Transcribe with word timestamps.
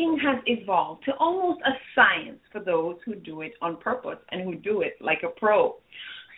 Has 0.00 0.38
evolved 0.46 1.04
to 1.04 1.12
almost 1.18 1.60
a 1.60 1.72
science 1.94 2.40
for 2.50 2.60
those 2.60 2.96
who 3.04 3.14
do 3.14 3.42
it 3.42 3.52
on 3.60 3.76
purpose 3.76 4.18
and 4.30 4.42
who 4.42 4.54
do 4.54 4.80
it 4.80 4.94
like 5.00 5.22
a 5.24 5.28
pro, 5.28 5.76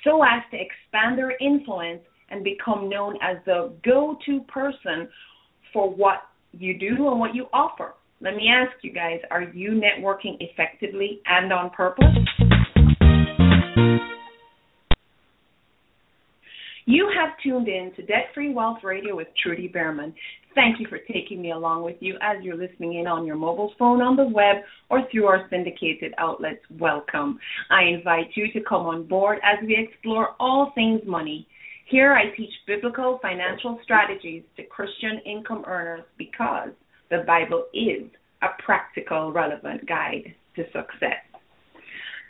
so 0.03 0.23
as 0.23 0.43
to 0.51 0.57
expand 0.57 1.17
their 1.17 1.37
influence 1.39 2.03
and 2.31 2.43
become 2.43 2.89
known 2.89 3.17
as 3.23 3.37
the 3.47 3.73
go-to 3.85 4.41
person 4.43 5.09
for 5.73 5.89
what 5.91 6.23
you 6.53 6.79
do 6.79 7.09
and 7.09 7.21
what 7.21 7.35
you 7.35 7.47
offer. 7.53 7.95
Let 8.21 8.35
me 8.35 8.49
ask 8.49 8.73
you 8.83 8.93
guys, 8.93 9.21
are 9.31 9.43
you 9.43 9.81
networking 9.81 10.37
effectively 10.41 11.21
and 11.27 11.53
on 11.53 11.71
purpose? 11.71 12.05
You 16.85 17.09
have 17.17 17.31
tuned 17.43 17.69
in 17.69 17.93
to 17.97 18.03
Debt 18.03 18.27
Free 18.35 18.53
Wealth 18.53 18.79
Radio 18.83 19.15
with 19.17 19.29
Trudy 19.41 19.69
Behrman. 19.69 20.15
Thank 20.55 20.81
you 20.81 20.87
for 20.89 20.99
taking 20.99 21.41
me 21.41 21.53
along 21.53 21.83
with 21.83 21.97
you 22.01 22.17
as 22.21 22.43
you're 22.43 22.57
listening 22.57 22.95
in 22.95 23.07
on 23.07 23.27
your 23.27 23.37
mobile 23.37 23.73
phone, 23.79 24.03
on 24.03 24.17
the 24.17 24.25
web, 24.25 24.57
or 24.91 25.01
through 25.11 25.27
our 25.27 25.47
syndicated 25.49 26.13
outlets. 26.19 26.61
Welcome. 26.79 27.39
I 27.71 27.85
invite 27.85 28.29
you 28.35 28.53
to 28.53 28.61
come 28.69 28.87
on 28.87 29.05
board 29.05 29.39
as 29.43 29.65
we 29.67 29.77
explore 29.77 30.35
all 30.39 30.73
things 30.75 31.01
money. 31.07 31.47
Here 31.89 32.13
I 32.13 32.37
teach 32.37 32.53
biblical 32.67 33.19
financial 33.23 33.81
strategies 33.83 34.43
to 34.57 34.65
Christian 34.65 35.21
income 35.25 35.65
earners 35.67 36.05
because 36.19 36.71
the 37.11 37.25
Bible 37.27 37.65
is 37.73 38.11
a 38.43 38.49
practical, 38.63 39.33
relevant 39.33 39.87
guide 39.89 40.35
to 40.57 40.65
success. 40.65 41.23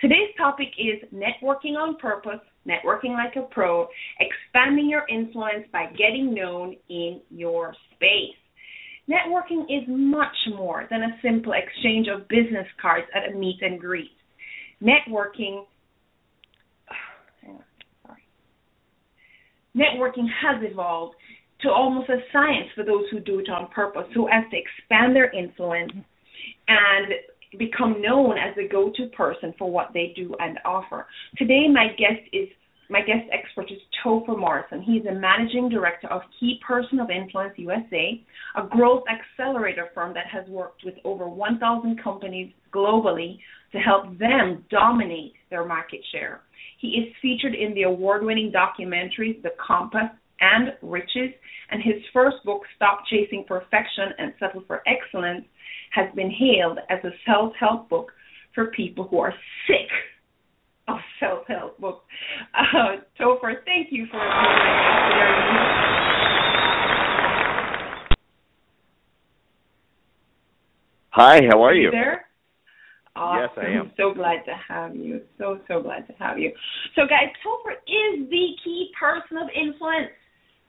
Today's 0.01 0.34
topic 0.36 0.69
is 0.79 1.09
networking 1.12 1.77
on 1.77 1.97
purpose, 1.97 2.41
networking 2.67 3.15
like 3.15 3.37
a 3.37 3.43
pro, 3.51 3.89
expanding 4.21 4.89
your 4.89 5.07
influence 5.09 5.67
by 5.73 5.87
getting 5.93 6.35
known 6.35 6.77
in 6.89 7.21
your 7.31 7.75
space. 7.95 8.37
Networking 9.09 9.65
is 9.65 9.83
much 9.89 10.37
more 10.57 10.87
than 10.91 11.03
a 11.03 11.19
simple 11.23 11.53
exchange 11.53 12.07
of 12.09 12.29
business 12.29 12.67
cards 12.81 13.07
at 13.15 13.31
a 13.33 13.35
meet 13.37 13.61
and 13.61 13.81
greet. 13.81 14.13
Networking 14.83 15.65
networking 19.77 20.29
has 20.41 20.63
evolved 20.63 21.17
to 21.63 21.71
almost 21.71 22.09
a 22.11 22.19
science 22.33 22.69
for 22.75 22.85
those 22.85 23.05
who 23.11 23.21
do 23.21 23.39
it 23.41 23.49
on 23.49 23.69
purpose, 23.71 24.07
who 24.15 24.27
has 24.27 24.45
to 24.51 24.57
expand 24.57 25.15
their 25.17 25.31
influence 25.33 25.93
and 26.69 27.13
become 27.58 28.00
known 28.00 28.36
as 28.39 28.55
the 28.56 28.69
go-to 28.69 29.06
person 29.08 29.55
for 29.58 29.70
what 29.70 29.91
they 29.92 30.12
do 30.17 30.34
and 30.39 30.58
offer. 30.64 31.06
Today, 31.36 31.67
my 31.72 31.89
guest 31.89 32.22
is 32.33 32.48
my 32.91 33.00
guest 33.00 33.25
expert 33.33 33.70
is 33.70 33.78
Topher 34.05 34.39
Morrison. 34.39 34.83
He's 34.83 35.06
a 35.06 35.14
managing 35.14 35.70
director 35.70 36.08
of 36.08 36.20
Key 36.39 36.61
Person 36.67 37.00
of 37.00 37.08
Influence 37.08 37.55
USA, 37.56 38.23
a 38.55 38.67
growth 38.69 39.05
accelerator 39.08 39.89
firm 39.95 40.12
that 40.12 40.27
has 40.30 40.47
worked 40.48 40.83
with 40.84 40.97
over 41.03 41.27
1,000 41.27 42.03
companies 42.03 42.53
globally 42.70 43.39
to 43.73 43.78
help 43.78 44.19
them 44.19 44.67
dominate 44.70 45.33
their 45.48 45.64
market 45.64 46.00
share. 46.12 46.42
He 46.80 46.89
is 46.89 47.14
featured 47.23 47.55
in 47.55 47.73
the 47.73 47.84
award-winning 47.84 48.53
documentaries 48.53 49.42
The 49.42 49.55
Compass 49.67 50.11
and 50.41 50.75
Riches, 50.83 51.33
and 51.70 51.83
his 51.83 52.03
first 52.12 52.36
book, 52.45 52.61
Stop 52.77 53.05
Chasing 53.08 53.45
Perfection 53.48 54.08
and 54.19 54.34
Settle 54.39 54.64
for 54.67 54.83
Excellence, 54.86 55.47
has 55.93 56.12
been 56.15 56.31
hailed 56.31 56.79
as 56.91 56.98
a 57.05 57.11
self-help 57.27 57.89
book 57.89 58.12
for 58.55 58.67
people 58.69 59.07
who 59.09 59.19
are 59.19 59.35
sick 59.67 59.89
of 60.89 60.98
self-help 61.21 61.79
books. 61.81 62.05
Uh, 62.55 62.97
Topher, 63.20 63.55
thank 63.64 63.89
you 63.91 64.07
for 64.07 64.19
coming. 64.19 65.23
Hi, 71.11 71.42
how 71.51 71.63
are 71.63 71.75
you? 71.75 71.85
you? 71.85 71.91
There? 71.91 72.24
Awesome. 73.14 73.51
Yes, 73.57 73.67
I 73.67 73.79
am. 73.79 73.92
So 73.98 74.14
glad 74.14 74.45
to 74.47 74.55
have 74.67 74.97
you. 74.97 75.20
So 75.36 75.61
so 75.69 75.83
glad 75.83 76.07
to 76.07 76.14
have 76.14 76.39
you. 76.39 76.51
So, 76.97 77.03
guys, 77.03 77.29
Topher 77.45 77.73
is 77.86 78.30
the 78.30 78.47
key 78.64 78.91
person 78.98 79.36
of 79.36 79.48
influence 79.55 80.09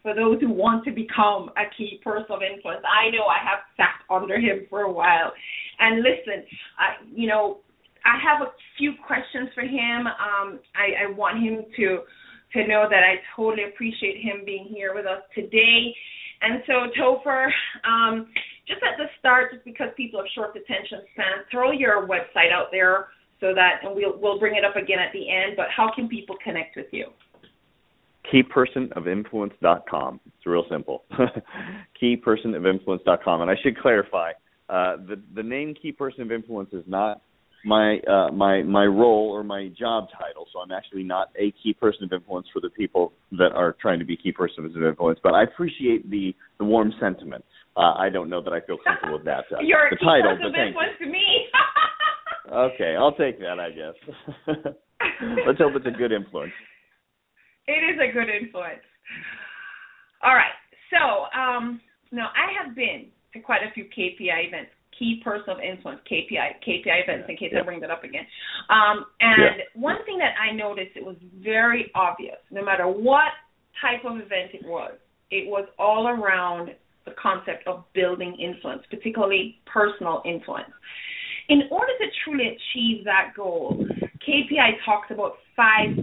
for 0.04 0.14
those 0.14 0.40
who 0.42 0.52
want 0.52 0.84
to 0.86 0.92
become 0.92 1.50
a 1.56 1.66
key 1.76 2.00
person 2.04 2.28
of 2.30 2.42
influence. 2.44 2.84
I 2.86 3.10
know 3.10 3.26
I 3.26 3.40
have 3.40 3.60
sat 3.76 4.04
under 4.14 4.38
him 4.38 4.68
for 4.70 4.82
a 4.82 4.92
while, 4.92 5.32
and 5.80 6.04
listen, 6.04 6.46
I 6.78 7.04
you 7.16 7.28
know 7.28 7.60
I 8.06 8.20
have 8.20 8.46
a 8.46 8.52
few 8.78 8.94
questions 9.08 9.50
for 9.56 9.62
him. 9.62 10.08
Um, 10.08 10.60
I, 10.76 11.08
I 11.08 11.12
want 11.12 11.42
him 11.42 11.66
to 11.78 12.04
to 12.54 12.68
know 12.68 12.86
that 12.90 13.02
I 13.02 13.18
totally 13.36 13.64
appreciate 13.64 14.22
him 14.22 14.46
being 14.46 14.66
here 14.70 14.94
with 14.94 15.08
us 15.08 15.24
today. 15.34 15.96
And 16.42 16.62
so, 16.68 16.92
Topher, 17.00 17.48
um, 17.84 18.28
just 18.68 18.84
at 18.84 18.98
the 18.98 19.06
start, 19.20 19.54
just 19.54 19.66
because 19.66 19.88
people 19.98 20.20
have 20.20 20.28
short 20.36 20.56
attention 20.56 21.02
spans, 21.14 21.48
throw 21.50 21.72
your 21.72 22.06
website 22.06 22.52
out 22.54 22.68
there 22.72 23.08
so 23.40 23.54
that, 23.56 23.80
and 23.84 23.96
we'll 23.96 24.20
we'll 24.20 24.40
bring 24.40 24.56
it 24.56 24.66
up 24.66 24.76
again 24.76 25.00
at 25.00 25.12
the 25.14 25.30
end. 25.32 25.56
But 25.56 25.68
how 25.76 25.90
can 25.96 26.08
people 26.08 26.36
connect 26.44 26.76
with 26.76 26.88
you? 26.92 27.08
Keypersonofinfluence.com. 28.32 30.20
It's 30.26 30.46
real 30.46 30.66
simple. 30.70 31.04
Keypersonofinfluence.com. 32.02 33.42
And 33.42 33.52
I 33.52 33.56
should 33.62 33.78
clarify, 33.78 34.32
uh, 34.70 34.98
the 34.98 35.22
the 35.36 35.44
name 35.44 35.74
Key 35.80 35.92
Person 35.92 36.22
of 36.22 36.32
Influence 36.32 36.70
is 36.74 36.84
not 36.88 37.22
my 37.66 38.00
uh, 38.00 38.32
my 38.32 38.62
my 38.64 38.86
role 38.86 39.30
or 39.34 39.44
my 39.44 39.70
job 39.78 40.08
title. 40.18 40.48
So 40.52 40.60
I'm 40.60 40.72
actually 40.72 41.04
not 41.04 41.30
a 41.38 41.54
key 41.64 41.74
person 41.74 42.04
of 42.06 42.14
influence 42.14 42.48
for 42.52 42.60
the 42.60 42.70
people 42.70 43.14
that 43.32 43.52
are 43.54 43.76
trying 43.82 44.00
to 44.00 44.06
be 44.06 44.18
key 44.18 44.32
persons 44.32 44.76
of 44.76 44.84
influence. 44.84 45.20
But 45.24 45.34
I 45.34 45.44
appreciate 45.44 46.10
the 46.10 46.36
the 46.60 46.66
warm 46.66 46.94
sentiment. 47.00 47.44
Uh, 47.76 47.94
I 47.94 48.10
don't 48.10 48.30
know 48.30 48.42
that 48.42 48.54
I 48.54 48.62
feel 48.62 48.78
comfortable 48.86 49.18
with 49.18 49.26
that. 49.26 49.46
Uh, 49.52 49.60
You're 49.62 49.90
the 49.90 49.96
a 49.96 50.00
key 50.00 50.06
title, 50.06 50.36
person 50.36 50.48
of 50.48 50.68
influence 50.68 50.98
to 51.00 51.06
me. 51.08 51.26
okay, 52.52 52.96
I'll 52.98 53.16
take 53.16 53.40
that. 53.40 53.60
I 53.60 53.70
guess. 53.72 53.96
Let's 55.48 55.60
hope 55.60 55.74
it's 55.76 55.88
a 55.88 55.98
good 55.98 56.12
influence. 56.12 56.54
It 57.68 57.82
is 57.84 58.00
a 58.00 58.12
good 58.12 58.30
influence. 58.30 58.84
All 60.22 60.36
right. 60.36 60.56
So 60.92 61.28
um, 61.38 61.82
now 62.12 62.30
I 62.36 62.52
have 62.64 62.76
been 62.76 63.08
to 63.34 63.40
quite 63.40 63.62
a 63.64 63.72
few 63.74 63.86
KPI 63.86 64.48
events 64.48 64.72
key 64.98 65.22
person 65.24 65.50
of 65.50 65.58
influence, 65.60 66.02
KPI, 66.10 66.62
KPI 66.66 67.04
events, 67.04 67.26
in 67.30 67.38
case 67.38 67.50
yeah. 67.52 67.62
I 67.62 67.64
bring 67.64 67.80
that 67.82 67.92
up 67.92 68.04
again. 68.04 68.26
Um, 68.70 69.06
and 69.20 69.58
yeah. 69.58 69.64
one 69.74 69.98
thing 70.06 70.18
that 70.20 70.34
I 70.40 70.56
noticed, 70.56 70.92
it 70.96 71.04
was 71.04 71.16
very 71.44 71.92
obvious, 71.96 72.38
no 72.52 72.64
matter 72.64 72.88
what 72.88 73.34
type 73.82 74.06
of 74.06 74.18
event 74.18 74.54
it 74.54 74.66
was, 74.66 74.94
it 75.32 75.50
was 75.50 75.68
all 75.80 76.08
around 76.08 76.72
the 77.06 77.12
concept 77.22 77.68
of 77.68 77.84
building 77.94 78.38
influence, 78.40 78.84
particularly 78.90 79.60
personal 79.66 80.22
influence. 80.26 80.70
In 81.50 81.64
order 81.72 81.92
to 82.00 82.06
truly 82.24 82.56
achieve 82.56 83.04
that 83.04 83.34
goal, 83.36 83.86
KPI 84.26 84.86
talks 84.86 85.08
about 85.12 85.34
five 85.56 85.98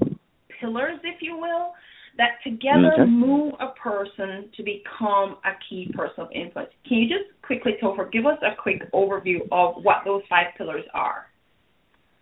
pillars, 0.61 0.99
if 1.05 1.21
you 1.21 1.37
will, 1.37 1.73
that 2.17 2.39
together 2.45 2.93
okay. 2.95 3.11
move 3.11 3.55
a 3.61 3.69
person 3.81 4.51
to 4.57 4.63
become 4.63 5.37
a 5.45 5.53
key 5.69 5.91
person 5.95 6.25
of 6.25 6.29
influence. 6.33 6.71
Can 6.87 6.99
you 6.99 7.09
just 7.09 7.31
quickly, 7.43 7.73
Topher, 7.83 8.11
give 8.11 8.27
us 8.27 8.39
a 8.43 8.61
quick 8.61 8.91
overview 8.93 9.41
of 9.53 9.83
what 9.83 9.99
those 10.05 10.23
five 10.29 10.47
pillars 10.57 10.85
are? 10.93 11.27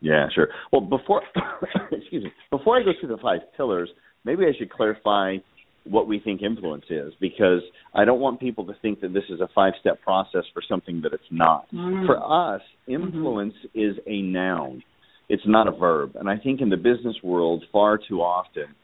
Yeah, 0.01 0.27
sure. 0.35 0.49
Well, 0.73 0.83
before 0.83 1.23
excuse 1.93 2.25
me, 2.25 2.33
before 2.51 2.79
I 2.79 2.85
go 2.85 2.93
through 3.01 3.09
the 3.09 3.21
five 3.21 3.41
pillars, 3.57 3.91
maybe 4.25 4.45
I 4.45 4.57
should 4.57 4.71
clarify 4.71 5.37
what 5.85 6.07
we 6.07 6.21
think 6.21 6.43
influence 6.43 6.85
is 6.91 7.13
because 7.21 7.63
I 7.95 8.05
don't 8.05 8.21
want 8.21 8.41
people 8.41 8.67
to 8.67 8.75
think 8.83 9.01
that 9.01 9.15
this 9.15 9.25
is 9.31 9.41
a 9.41 9.49
five-step 9.55 10.03
process 10.03 10.45
for 10.53 10.63
something 10.69 11.01
that 11.03 11.13
it's 11.13 11.23
not. 11.31 11.67
Mm. 11.73 12.07
For 12.07 12.19
us, 12.23 12.61
influence 12.87 13.55
mm-hmm. 13.75 13.81
is 13.81 13.97
a 14.07 14.23
noun. 14.23 14.83
It's 15.29 15.43
not 15.47 15.69
a 15.69 15.73
verb. 15.73 16.13
And 16.15 16.29
I 16.29 16.39
think 16.39 16.61
in 16.61 16.71
the 16.71 16.77
business 16.77 17.17
world 17.23 17.65
far 17.73 17.99
too 17.99 18.21
often 18.21 18.75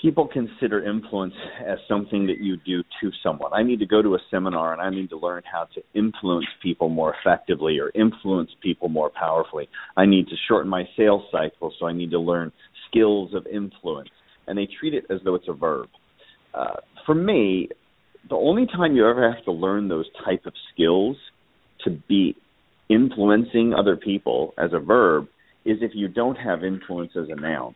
people 0.00 0.26
consider 0.26 0.88
influence 0.88 1.34
as 1.66 1.78
something 1.86 2.26
that 2.26 2.38
you 2.38 2.56
do 2.64 2.82
to 3.00 3.10
someone. 3.22 3.52
I 3.52 3.62
need 3.62 3.80
to 3.80 3.86
go 3.86 4.00
to 4.00 4.14
a 4.14 4.18
seminar 4.30 4.72
and 4.72 4.80
I 4.80 4.90
need 4.90 5.10
to 5.10 5.18
learn 5.18 5.42
how 5.50 5.66
to 5.74 5.82
influence 5.94 6.46
people 6.62 6.88
more 6.88 7.14
effectively 7.20 7.78
or 7.78 7.90
influence 7.94 8.50
people 8.62 8.88
more 8.88 9.10
powerfully. 9.10 9.68
I 9.96 10.06
need 10.06 10.28
to 10.28 10.36
shorten 10.48 10.70
my 10.70 10.84
sales 10.96 11.24
cycle, 11.30 11.72
so 11.78 11.86
I 11.86 11.92
need 11.92 12.10
to 12.12 12.18
learn 12.18 12.50
skills 12.88 13.34
of 13.34 13.46
influence. 13.46 14.08
And 14.46 14.56
they 14.56 14.68
treat 14.78 14.94
it 14.94 15.04
as 15.10 15.20
though 15.24 15.34
it's 15.34 15.48
a 15.48 15.52
verb. 15.52 15.88
Uh, 16.54 16.76
for 17.04 17.14
me, 17.14 17.68
the 18.28 18.36
only 18.36 18.66
time 18.66 18.96
you 18.96 19.06
ever 19.06 19.30
have 19.30 19.44
to 19.44 19.52
learn 19.52 19.88
those 19.88 20.06
type 20.24 20.46
of 20.46 20.54
skills 20.72 21.16
to 21.84 21.90
be 22.08 22.36
influencing 22.88 23.74
other 23.74 23.96
people 23.96 24.54
as 24.58 24.70
a 24.72 24.78
verb 24.78 25.28
is 25.64 25.78
if 25.80 25.92
you 25.94 26.08
don't 26.08 26.36
have 26.36 26.64
influence 26.64 27.12
as 27.16 27.28
a 27.28 27.40
noun 27.40 27.74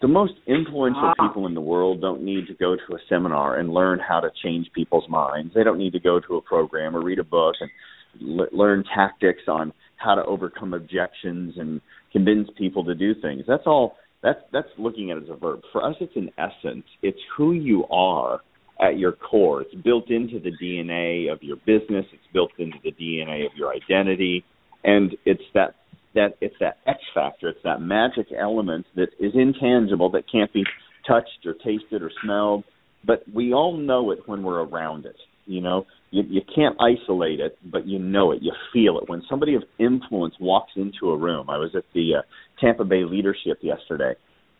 the 0.00 0.08
most 0.08 0.32
influential 0.46 1.12
ah. 1.18 1.28
people 1.28 1.46
in 1.46 1.54
the 1.54 1.60
world 1.60 2.00
don't 2.00 2.22
need 2.22 2.46
to 2.46 2.54
go 2.54 2.74
to 2.74 2.94
a 2.94 2.98
seminar 3.08 3.58
and 3.58 3.72
learn 3.72 3.98
how 3.98 4.20
to 4.20 4.30
change 4.42 4.66
people's 4.74 5.08
minds. 5.08 5.52
They 5.54 5.62
don't 5.62 5.78
need 5.78 5.92
to 5.92 6.00
go 6.00 6.20
to 6.20 6.36
a 6.36 6.40
program 6.40 6.96
or 6.96 7.02
read 7.02 7.18
a 7.18 7.24
book 7.24 7.54
and 7.60 8.40
l- 8.40 8.46
learn 8.52 8.84
tactics 8.94 9.42
on 9.46 9.72
how 9.96 10.14
to 10.14 10.24
overcome 10.24 10.72
objections 10.72 11.54
and 11.58 11.80
convince 12.12 12.48
people 12.56 12.84
to 12.84 12.94
do 12.94 13.14
things. 13.20 13.44
That's 13.46 13.66
all. 13.66 13.96
That's 14.22 14.40
that's 14.52 14.68
looking 14.78 15.10
at 15.10 15.18
it 15.18 15.24
as 15.24 15.30
a 15.30 15.36
verb. 15.36 15.60
For 15.72 15.84
us, 15.84 15.96
it's 16.00 16.16
an 16.16 16.30
essence. 16.38 16.84
It's 17.02 17.18
who 17.36 17.52
you 17.52 17.84
are 17.90 18.40
at 18.80 18.98
your 18.98 19.12
core. 19.12 19.62
It's 19.62 19.74
built 19.74 20.10
into 20.10 20.40
the 20.40 20.52
DNA 20.62 21.30
of 21.30 21.42
your 21.42 21.56
business. 21.56 22.06
It's 22.12 22.32
built 22.32 22.52
into 22.58 22.78
the 22.82 22.92
DNA 22.92 23.44
of 23.44 23.52
your 23.56 23.72
identity, 23.72 24.44
and 24.84 25.14
it's 25.26 25.42
that 25.52 25.74
that 26.14 26.36
it's 26.40 26.54
that 26.60 26.78
X 26.86 26.98
factor. 27.14 27.48
It's 27.48 27.62
that 27.64 27.80
magic 27.80 28.26
element 28.36 28.86
that 28.96 29.08
is 29.18 29.32
intangible 29.34 30.10
that 30.10 30.24
can't 30.30 30.52
be 30.52 30.64
touched 31.06 31.46
or 31.46 31.54
tasted 31.54 32.02
or 32.02 32.10
smelled, 32.22 32.64
but 33.04 33.22
we 33.32 33.52
all 33.52 33.76
know 33.76 34.10
it 34.10 34.20
when 34.26 34.42
we're 34.42 34.62
around 34.62 35.06
it. 35.06 35.16
You 35.46 35.60
know, 35.60 35.86
you, 36.10 36.22
you 36.28 36.40
can't 36.54 36.76
isolate 36.80 37.40
it, 37.40 37.58
but 37.64 37.86
you 37.86 37.98
know 37.98 38.32
it. 38.32 38.42
You 38.42 38.52
feel 38.72 38.98
it 38.98 39.08
when 39.08 39.22
somebody 39.28 39.54
of 39.54 39.62
influence 39.78 40.34
walks 40.40 40.72
into 40.76 41.10
a 41.10 41.16
room. 41.16 41.48
I 41.48 41.58
was 41.58 41.70
at 41.74 41.84
the 41.94 42.16
uh, 42.18 42.22
Tampa 42.60 42.84
Bay 42.84 43.04
Leadership 43.04 43.58
yesterday, 43.62 44.14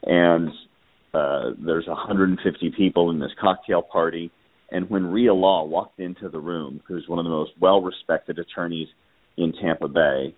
and 0.04 0.48
uh, 1.12 1.50
there's 1.64 1.86
150 1.86 2.72
people 2.76 3.10
in 3.10 3.18
this 3.18 3.30
cocktail 3.40 3.82
party. 3.82 4.30
And 4.70 4.88
when 4.88 5.06
Rhea 5.06 5.34
Law 5.34 5.64
walked 5.64 5.98
into 5.98 6.28
the 6.28 6.38
room, 6.38 6.80
who's 6.86 7.04
one 7.08 7.18
of 7.18 7.24
the 7.24 7.30
most 7.30 7.52
well-respected 7.60 8.38
attorneys 8.38 8.88
in 9.36 9.52
Tampa 9.60 9.88
Bay, 9.88 10.34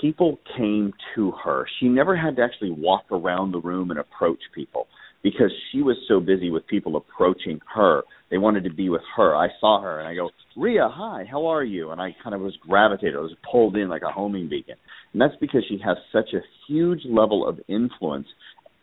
people 0.00 0.38
came 0.56 0.92
to 1.14 1.32
her. 1.44 1.66
She 1.78 1.88
never 1.88 2.16
had 2.16 2.36
to 2.36 2.42
actually 2.42 2.70
walk 2.70 3.04
around 3.10 3.52
the 3.52 3.60
room 3.60 3.90
and 3.90 3.98
approach 3.98 4.40
people 4.54 4.86
because 5.22 5.50
she 5.70 5.82
was 5.82 5.96
so 6.08 6.20
busy 6.20 6.50
with 6.50 6.66
people 6.66 6.96
approaching 6.96 7.60
her. 7.74 8.02
They 8.30 8.38
wanted 8.38 8.64
to 8.64 8.72
be 8.72 8.88
with 8.88 9.02
her. 9.16 9.36
I 9.36 9.48
saw 9.60 9.82
her 9.82 9.98
and 9.98 10.08
I 10.08 10.14
go, 10.14 10.30
Rhea, 10.56 10.88
hi, 10.90 11.24
how 11.30 11.46
are 11.46 11.64
you? 11.64 11.90
And 11.90 12.00
I 12.00 12.14
kind 12.22 12.34
of 12.34 12.40
was 12.40 12.56
gravitated. 12.66 13.16
I 13.16 13.20
was 13.20 13.34
pulled 13.50 13.76
in 13.76 13.88
like 13.88 14.02
a 14.02 14.12
homing 14.12 14.48
beacon. 14.48 14.76
And 15.12 15.20
that's 15.20 15.34
because 15.40 15.64
she 15.68 15.78
has 15.84 15.96
such 16.12 16.32
a 16.32 16.40
huge 16.66 17.00
level 17.04 17.46
of 17.46 17.60
influence 17.68 18.26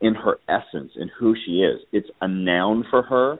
in 0.01 0.13
her 0.13 0.37
essence 0.47 0.91
in 0.95 1.09
who 1.19 1.35
she 1.45 1.61
is. 1.61 1.79
It's 1.91 2.09
a 2.21 2.27
noun 2.27 2.85
for 2.89 3.01
her. 3.03 3.37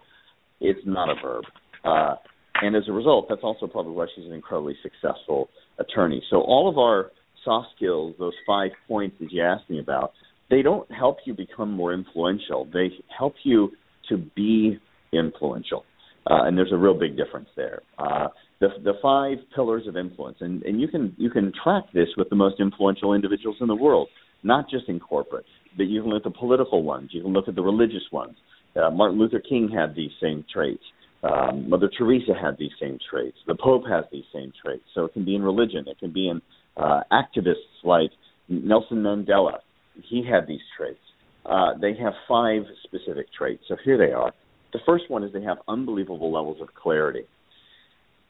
It's 0.59 0.79
not 0.85 1.09
a 1.09 1.15
verb. 1.21 1.43
Uh, 1.83 2.15
and 2.61 2.75
as 2.75 2.83
a 2.87 2.91
result, 2.91 3.27
that's 3.29 3.43
also 3.43 3.67
probably 3.67 3.93
why 3.93 4.07
she's 4.15 4.25
an 4.25 4.33
incredibly 4.33 4.75
successful 4.81 5.49
attorney. 5.77 6.23
So 6.31 6.37
all 6.37 6.67
of 6.67 6.77
our 6.79 7.11
soft 7.47 7.69
skills, 7.75 8.13
those 8.19 8.33
five 8.45 8.71
points 8.87 9.15
that 9.21 9.31
you 9.31 9.41
asked 9.41 9.69
me 9.69 9.79
about, 9.79 10.11
they 10.49 10.61
don't 10.61 10.89
help 10.91 11.17
you 11.25 11.33
become 11.33 11.71
more 11.71 11.93
influential. 11.93 12.67
They 12.71 12.89
help 13.17 13.35
you 13.43 13.71
to 14.09 14.17
be 14.35 14.77
influential. 15.13 15.85
Uh, 16.29 16.43
and 16.43 16.57
there's 16.57 16.73
a 16.73 16.77
real 16.77 16.97
big 16.97 17.15
difference 17.15 17.47
there. 17.55 17.81
Uh, 17.97 18.27
the 18.59 18.67
the 18.83 18.93
five 19.01 19.37
pillars 19.55 19.87
of 19.87 19.95
influence, 19.95 20.37
and, 20.41 20.61
and 20.63 20.81
you 20.81 20.87
can 20.87 21.15
you 21.17 21.29
can 21.29 21.53
track 21.63 21.83
this 21.93 22.09
with 22.17 22.29
the 22.29 22.35
most 22.35 22.59
influential 22.59 23.13
individuals 23.13 23.55
in 23.61 23.67
the 23.67 23.75
world, 23.75 24.09
not 24.43 24.69
just 24.69 24.89
in 24.89 24.99
corporate, 24.99 25.45
but 25.77 25.87
you 25.87 26.01
can 26.01 26.11
look 26.11 26.25
at 26.25 26.33
the 26.33 26.37
political 26.37 26.83
ones, 26.83 27.11
you 27.13 27.21
can 27.21 27.31
look 27.31 27.47
at 27.47 27.55
the 27.55 27.61
religious 27.61 28.03
ones. 28.11 28.35
Uh, 28.75 28.89
Martin 28.91 29.17
Luther 29.17 29.39
King 29.39 29.69
had 29.69 29.95
these 29.95 30.11
same 30.21 30.43
traits. 30.53 30.83
Um, 31.23 31.69
Mother 31.69 31.89
Teresa 31.97 32.33
had 32.39 32.57
these 32.59 32.71
same 32.79 32.99
traits. 33.09 33.37
The 33.47 33.55
Pope 33.55 33.83
has 33.89 34.05
these 34.11 34.25
same 34.33 34.51
traits. 34.63 34.83
So 34.93 35.05
it 35.05 35.13
can 35.13 35.25
be 35.25 35.35
in 35.35 35.41
religion, 35.41 35.85
it 35.87 35.99
can 35.99 36.11
be 36.11 36.27
in 36.29 36.41
uh, 36.77 37.01
activists 37.11 37.83
like 37.83 38.11
Nelson 38.47 38.97
Mandela 39.03 39.59
he 40.03 40.23
had 40.25 40.47
these 40.47 40.61
traits. 40.75 40.99
Uh, 41.45 41.73
they 41.79 41.95
have 41.95 42.13
five 42.27 42.63
specific 42.83 43.27
traits. 43.33 43.63
So 43.67 43.77
here 43.83 43.97
they 43.97 44.13
are. 44.13 44.33
The 44.73 44.79
first 44.85 45.05
one 45.09 45.23
is 45.23 45.31
they 45.31 45.43
have 45.43 45.57
unbelievable 45.67 46.31
levels 46.31 46.61
of 46.61 46.67
clarity. 46.73 47.25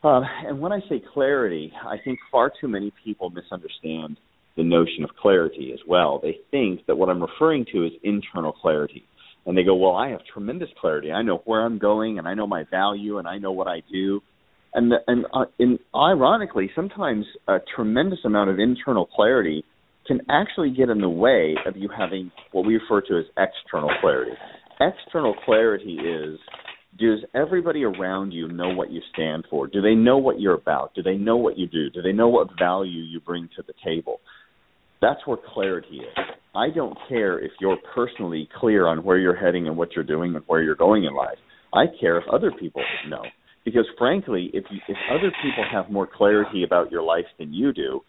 Uh, 0.04 0.22
and 0.46 0.60
when 0.60 0.72
I 0.72 0.80
say 0.88 1.02
clarity, 1.14 1.74
I 1.84 1.98
think 2.04 2.20
far 2.32 2.52
too 2.62 2.68
many 2.68 2.94
people 3.04 3.32
misunderstand 3.32 4.18
the 4.56 4.64
notion 4.64 5.04
of 5.04 5.10
clarity 5.20 5.72
as 5.74 5.80
well. 5.88 6.20
They 6.22 6.38
think 6.52 6.86
that 6.86 6.96
what 6.96 7.10
I'm 7.10 7.22
referring 7.22 7.66
to 7.74 7.86
is 7.86 7.92
internal 8.04 8.52
clarity. 8.52 9.04
And 9.46 9.58
they 9.58 9.64
go, 9.64 9.76
Well, 9.76 9.96
I 9.96 10.10
have 10.10 10.22
tremendous 10.32 10.70
clarity. 10.80 11.12
I 11.12 11.24
know 11.24 11.42
where 11.46 11.62
I'm 11.62 11.80
going, 11.80 12.20
and 12.20 12.28
I 12.28 12.34
know 12.34 12.46
my 12.46 12.66
value, 12.70 13.18
and 13.18 13.28
I 13.28 13.38
know 13.38 13.52
what 13.52 13.68
I 13.68 13.82
do. 13.92 14.22
And, 14.74 14.94
and, 15.08 15.26
uh, 15.34 15.46
and 15.60 15.80
ironically, 15.96 16.70
sometimes 16.76 17.26
a 17.48 17.58
tremendous 17.76 18.20
amount 18.26 18.50
of 18.50 18.60
internal 18.60 19.06
clarity 19.06 19.64
can 20.08 20.22
actually 20.30 20.72
get 20.72 20.90
in 20.90 21.02
the 21.02 21.10
way 21.10 21.56
of 21.66 21.76
you 21.76 21.90
having 21.96 22.32
what 22.52 22.66
we 22.66 22.76
refer 22.76 23.02
to 23.02 23.18
as 23.18 23.26
external 23.38 23.90
clarity. 24.02 24.32
External 24.80 25.36
clarity 25.46 25.98
is 25.98 26.40
does 26.98 27.20
everybody 27.36 27.84
around 27.84 28.32
you 28.32 28.48
know 28.48 28.74
what 28.74 28.92
you 28.92 29.02
stand 29.14 29.46
for? 29.50 29.68
Do 29.68 29.82
they 29.82 29.94
know 29.94 30.18
what 30.18 30.40
you're 30.40 30.56
about? 30.56 30.96
Do 30.96 31.04
they 31.04 31.16
know 31.16 31.38
what 31.38 31.58
you 31.58 31.68
do? 31.68 31.90
Do 31.90 32.02
they 32.02 32.12
know 32.12 32.28
what 32.28 32.48
value 32.58 33.02
you 33.02 33.20
bring 33.20 33.50
to 33.56 33.64
the 33.66 33.74
table? 33.86 34.20
That's 35.02 35.20
where 35.28 35.38
clarity 35.54 35.98
is. 35.98 36.26
I 36.56 36.70
don't 36.74 36.98
care 37.08 37.38
if 37.40 37.52
you're 37.60 37.78
personally 37.94 38.50
clear 38.60 38.88
on 38.88 39.04
where 39.04 39.20
you're 39.20 39.36
heading 39.36 39.68
and 39.68 39.78
what 39.78 39.90
you're 39.96 40.04
doing 40.04 40.34
and 40.36 40.44
where 40.48 40.64
you're 40.64 40.76
going 40.76 41.04
in 41.04 41.14
life. 41.14 41.38
I 41.74 41.86
care 42.00 42.18
if 42.18 42.24
other 42.32 42.52
people 42.52 42.82
know. 43.08 43.22
Because 43.68 43.86
frankly, 43.98 44.50
if 44.54 44.64
you, 44.72 44.80
if 44.88 44.96
other 45.12 45.30
people 45.44 45.66
have 45.70 45.92
more 45.92 46.08
clarity 46.08 46.64
about 46.64 46.90
your 46.90 47.02
life 47.02 47.26
than 47.38 47.54
you 47.54 47.74
do, 47.74 48.00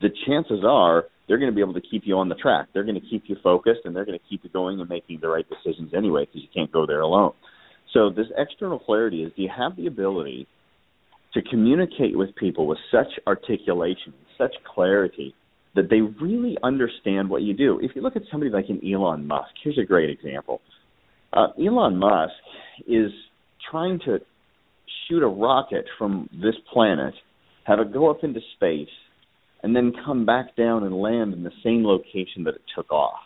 the 0.00 0.08
chances 0.26 0.64
are 0.66 1.04
they're 1.28 1.38
going 1.38 1.52
to 1.52 1.54
be 1.54 1.60
able 1.60 1.74
to 1.74 1.80
keep 1.88 2.02
you 2.04 2.16
on 2.16 2.28
the 2.28 2.34
track. 2.34 2.66
They're 2.74 2.82
going 2.82 3.00
to 3.00 3.08
keep 3.08 3.22
you 3.28 3.36
focused 3.40 3.82
and 3.84 3.94
they're 3.94 4.04
going 4.04 4.18
to 4.18 4.24
keep 4.28 4.42
you 4.42 4.50
going 4.50 4.80
and 4.80 4.88
making 4.88 5.20
the 5.22 5.28
right 5.28 5.46
decisions 5.48 5.92
anyway 5.96 6.24
because 6.24 6.42
you 6.42 6.48
can't 6.52 6.72
go 6.72 6.84
there 6.84 7.02
alone. 7.02 7.30
So 7.92 8.10
this 8.10 8.26
external 8.36 8.80
clarity 8.80 9.22
is 9.22 9.30
do 9.36 9.42
you 9.42 9.50
have 9.56 9.76
the 9.76 9.86
ability 9.86 10.48
to 11.34 11.42
communicate 11.42 12.18
with 12.18 12.34
people 12.34 12.66
with 12.66 12.78
such 12.90 13.12
articulation, 13.24 14.14
such 14.36 14.56
clarity 14.74 15.32
that 15.76 15.90
they 15.90 16.00
really 16.00 16.58
understand 16.64 17.30
what 17.30 17.42
you 17.42 17.54
do. 17.54 17.78
If 17.80 17.92
you 17.94 18.02
look 18.02 18.16
at 18.16 18.22
somebody 18.32 18.50
like 18.50 18.66
an 18.68 18.80
Elon 18.84 19.28
Musk, 19.28 19.50
here's 19.62 19.78
a 19.78 19.84
great 19.84 20.10
example. 20.10 20.60
Uh, 21.32 21.48
Elon 21.64 21.98
Musk 21.98 22.32
is 22.88 23.12
trying 23.70 24.00
to 24.06 24.18
shoot 25.08 25.22
a 25.22 25.28
rocket 25.28 25.86
from 25.98 26.28
this 26.32 26.54
planet, 26.72 27.14
have 27.64 27.80
it 27.80 27.92
go 27.92 28.10
up 28.10 28.24
into 28.24 28.40
space, 28.56 28.88
and 29.62 29.74
then 29.74 29.92
come 30.04 30.26
back 30.26 30.56
down 30.56 30.84
and 30.84 30.94
land 30.94 31.32
in 31.32 31.42
the 31.42 31.52
same 31.62 31.84
location 31.84 32.44
that 32.44 32.54
it 32.54 32.62
took 32.74 32.90
off. 32.92 33.20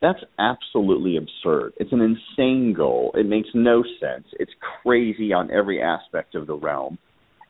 That's 0.00 0.20
absolutely 0.38 1.18
absurd. 1.18 1.72
It's 1.76 1.92
an 1.92 2.00
insane 2.00 2.72
goal. 2.74 3.12
It 3.14 3.26
makes 3.26 3.48
no 3.54 3.82
sense. 4.00 4.24
It's 4.38 4.52
crazy 4.82 5.32
on 5.32 5.50
every 5.50 5.82
aspect 5.82 6.34
of 6.34 6.46
the 6.46 6.54
realm. 6.56 6.96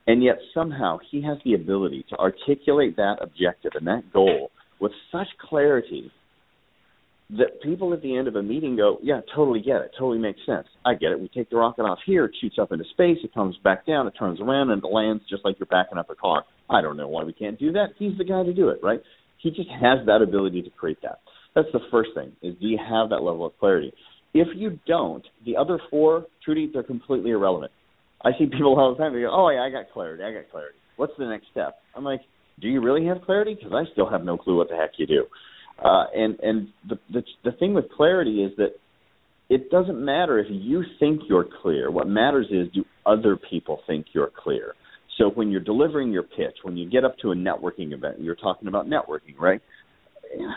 And 0.07 0.23
yet 0.25 0.39
somehow 0.53 0.99
he 1.11 1.23
has 1.23 1.39
the 1.45 1.55
ability 1.55 2.05
to 2.09 2.17
articulate 2.17 2.97
that 2.97 3.17
objective 3.21 3.73
and 3.75 3.87
that 3.87 4.13
goal 4.13 4.51
with 4.81 4.93
such 5.13 5.29
clarity 5.49 6.11
that 7.39 7.63
people 7.63 7.93
at 7.93 8.03
the 8.03 8.17
end 8.17 8.27
of 8.27 8.35
a 8.35 8.43
meeting 8.43 8.77
go, 8.77 8.99
yeah, 9.03 9.21
totally 9.35 9.61
get 9.61 9.83
it, 9.83 9.93
totally 9.99 10.19
makes 10.19 10.41
sense. 10.47 10.67
I 10.85 10.95
get 10.95 11.13
it. 11.13 11.21
We 11.21 11.29
take 11.29 11.49
the 11.51 11.57
rocket 11.57 11.83
off 11.83 11.99
here, 12.05 12.25
it 12.25 12.35
shoots 12.41 12.57
up 12.61 12.73
into 12.73 12.85
space, 12.91 13.19
it 13.23 13.33
comes 13.33 13.57
back 13.63 13.87
down, 13.87 14.07
it 14.07 14.15
turns 14.19 14.41
around, 14.41 14.71
and 14.71 14.83
it 14.83 14.89
lands 14.89 15.23
just 15.31 15.45
like 15.45 15.57
you're 15.59 15.67
backing 15.67 15.99
up 15.99 16.11
a 16.11 16.15
car. 16.15 16.45
I 16.69 16.81
don't 16.81 16.97
know 16.97 17.09
why 17.09 17.25
we 17.25 17.33
can't 17.33 17.59
do 17.59 17.73
that. 17.73 17.89
He's 17.99 18.17
the 18.19 18.25
guy 18.25 18.43
to 18.43 18.53
do 18.53 18.69
it, 18.71 18.81
right? 18.83 19.01
He 19.39 19.51
just 19.51 19.71
has 19.71 20.05
that 20.07 20.23
ability 20.23 20.63
to 20.63 20.71
create 20.71 20.99
that. 21.03 21.21
That's 21.55 21.69
the 21.73 21.81
first 21.91 22.11
thing: 22.15 22.33
is 22.43 22.55
do 22.61 22.67
you 22.67 22.79
have 22.79 23.11
that 23.11 23.23
level 23.23 23.47
of 23.47 23.59
clarity? 23.59 23.93
If 24.35 24.49
you 24.55 24.79
don't, 24.87 25.27
the 25.45 25.57
other 25.57 25.81
four, 25.91 26.27
Trudy, 26.45 26.71
they're 26.73 26.83
completely 26.83 27.31
irrelevant. 27.31 27.73
I 28.23 28.31
see 28.39 28.47
people 28.47 28.79
all 28.79 28.95
the 28.95 28.99
time. 29.03 29.13
They 29.13 29.23
go, 29.23 29.31
"Oh 29.33 29.49
yeah, 29.51 29.63
I 29.63 29.71
got 29.71 29.91
clarity. 29.93 30.23
I 30.23 30.33
got 30.33 30.51
clarity. 30.51 30.77
What's 30.97 31.15
the 31.19 31.27
next 31.27 31.47
step?" 31.51 31.79
I'm 31.97 32.05
like, 32.05 32.21
"Do 32.61 32.69
you 32.69 32.81
really 32.81 33.07
have 33.07 33.23
clarity? 33.23 33.55
Because 33.55 33.73
I 33.73 33.91
still 33.93 34.09
have 34.09 34.25
no 34.25 34.37
clue 34.37 34.57
what 34.57 34.69
the 34.69 34.77
heck 34.77 34.99
you 34.99 35.07
do." 35.07 35.27
Uh, 35.83 36.05
and 36.15 36.39
and 36.41 36.69
the, 36.89 36.99
the 37.13 37.23
the 37.45 37.53
thing 37.53 37.73
with 37.75 37.87
clarity 37.97 38.43
is 38.43 38.53
that 38.57 38.73
it 39.49 39.71
doesn't 39.71 40.03
matter 40.05 40.39
if 40.39 40.47
you 40.49 40.85
think 40.99 41.23
you're 41.29 41.47
clear. 41.63 41.91
What 41.91 42.07
matters 42.07 42.47
is 42.51 42.73
do 42.73 42.85
other 43.07 43.37
people 43.37 43.81
think 43.87 44.07
you're 44.13 44.31
clear. 44.45 44.75
So 45.19 45.31
when 45.31 45.51
you're 45.51 45.61
delivering 45.61 46.13
your 46.13 46.23
pitch, 46.23 46.57
when 46.63 46.77
you 46.77 46.89
get 46.89 47.05
up 47.05 47.17
to 47.19 47.33
a 47.33 47.35
networking 47.35 47.93
event, 47.93 48.21
you're 48.21 48.37
talking 48.37 48.69
about 48.69 48.87
networking, 48.87 49.39
right? 49.39 49.61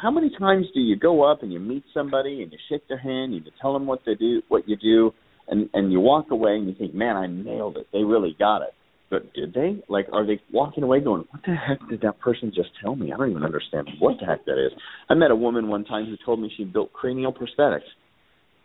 How 0.01 0.11
many 0.11 0.29
times 0.37 0.67
do 0.73 0.79
you 0.79 0.95
go 0.95 1.23
up 1.29 1.41
and 1.41 1.51
you 1.51 1.59
meet 1.59 1.83
somebody 1.93 2.43
and 2.43 2.51
you 2.51 2.57
shake 2.69 2.87
their 2.87 2.99
hand, 2.99 3.33
and 3.33 3.45
you 3.45 3.51
tell 3.61 3.73
them 3.73 3.87
what 3.87 4.01
they 4.05 4.15
do, 4.15 4.41
what 4.47 4.67
you 4.69 4.75
do, 4.75 5.11
and 5.47 5.69
and 5.73 5.91
you 5.91 5.99
walk 5.99 6.31
away 6.31 6.55
and 6.55 6.67
you 6.67 6.75
think, 6.75 6.93
man, 6.93 7.15
I 7.15 7.27
nailed 7.27 7.77
it. 7.77 7.87
They 7.91 8.03
really 8.03 8.35
got 8.37 8.61
it. 8.61 8.73
But 9.13 9.31
did 9.35 9.53
they? 9.53 9.77
Like, 9.89 10.07
are 10.11 10.25
they 10.25 10.41
walking 10.51 10.83
away 10.83 10.99
going, 10.99 11.25
what 11.29 11.43
the 11.45 11.53
heck 11.53 11.87
did 11.87 12.01
that 12.01 12.19
person 12.19 12.51
just 12.53 12.69
tell 12.81 12.95
me? 12.95 13.13
I 13.13 13.17
don't 13.17 13.29
even 13.29 13.43
understand 13.43 13.87
what 13.99 14.15
the 14.19 14.25
heck 14.25 14.43
that 14.45 14.57
is. 14.57 14.71
I 15.07 15.13
met 15.13 15.29
a 15.29 15.35
woman 15.35 15.67
one 15.67 15.85
time 15.85 16.07
who 16.07 16.15
told 16.25 16.41
me 16.41 16.51
she 16.57 16.63
built 16.63 16.91
cranial 16.93 17.31
prosthetics. 17.31 17.85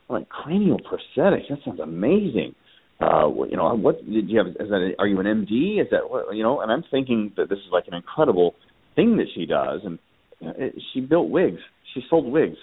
I'm 0.09 0.21
like, 0.21 0.31
cranial 0.31 0.79
prosthetics? 0.79 1.51
That 1.51 1.59
sounds 1.67 1.81
amazing. 1.81 2.55
Uh, 2.99 3.29
you 3.51 3.59
know, 3.59 3.77
what 3.77 4.03
did 4.07 4.31
you 4.31 4.39
have? 4.39 4.47
Is 4.47 4.71
that? 4.71 4.95
A, 4.97 4.99
are 4.99 5.07
you 5.07 5.21
an 5.21 5.27
MD? 5.27 5.83
Is 5.83 5.89
that 5.91 6.09
what? 6.09 6.35
You 6.35 6.43
know? 6.43 6.63
And 6.63 6.73
I'm 6.73 6.83
thinking 6.91 7.31
that 7.37 7.51
this 7.51 7.59
is 7.59 7.71
like 7.71 7.85
an 7.87 7.95
incredible 7.95 8.55
thing 8.97 9.19
that 9.19 9.27
she 9.35 9.45
does, 9.45 9.83
and 9.85 9.99
it, 10.41 10.83
she 10.95 11.01
built 11.01 11.29
wigs. 11.29 11.61
She 11.93 12.01
sold 12.09 12.33
wigs. 12.33 12.57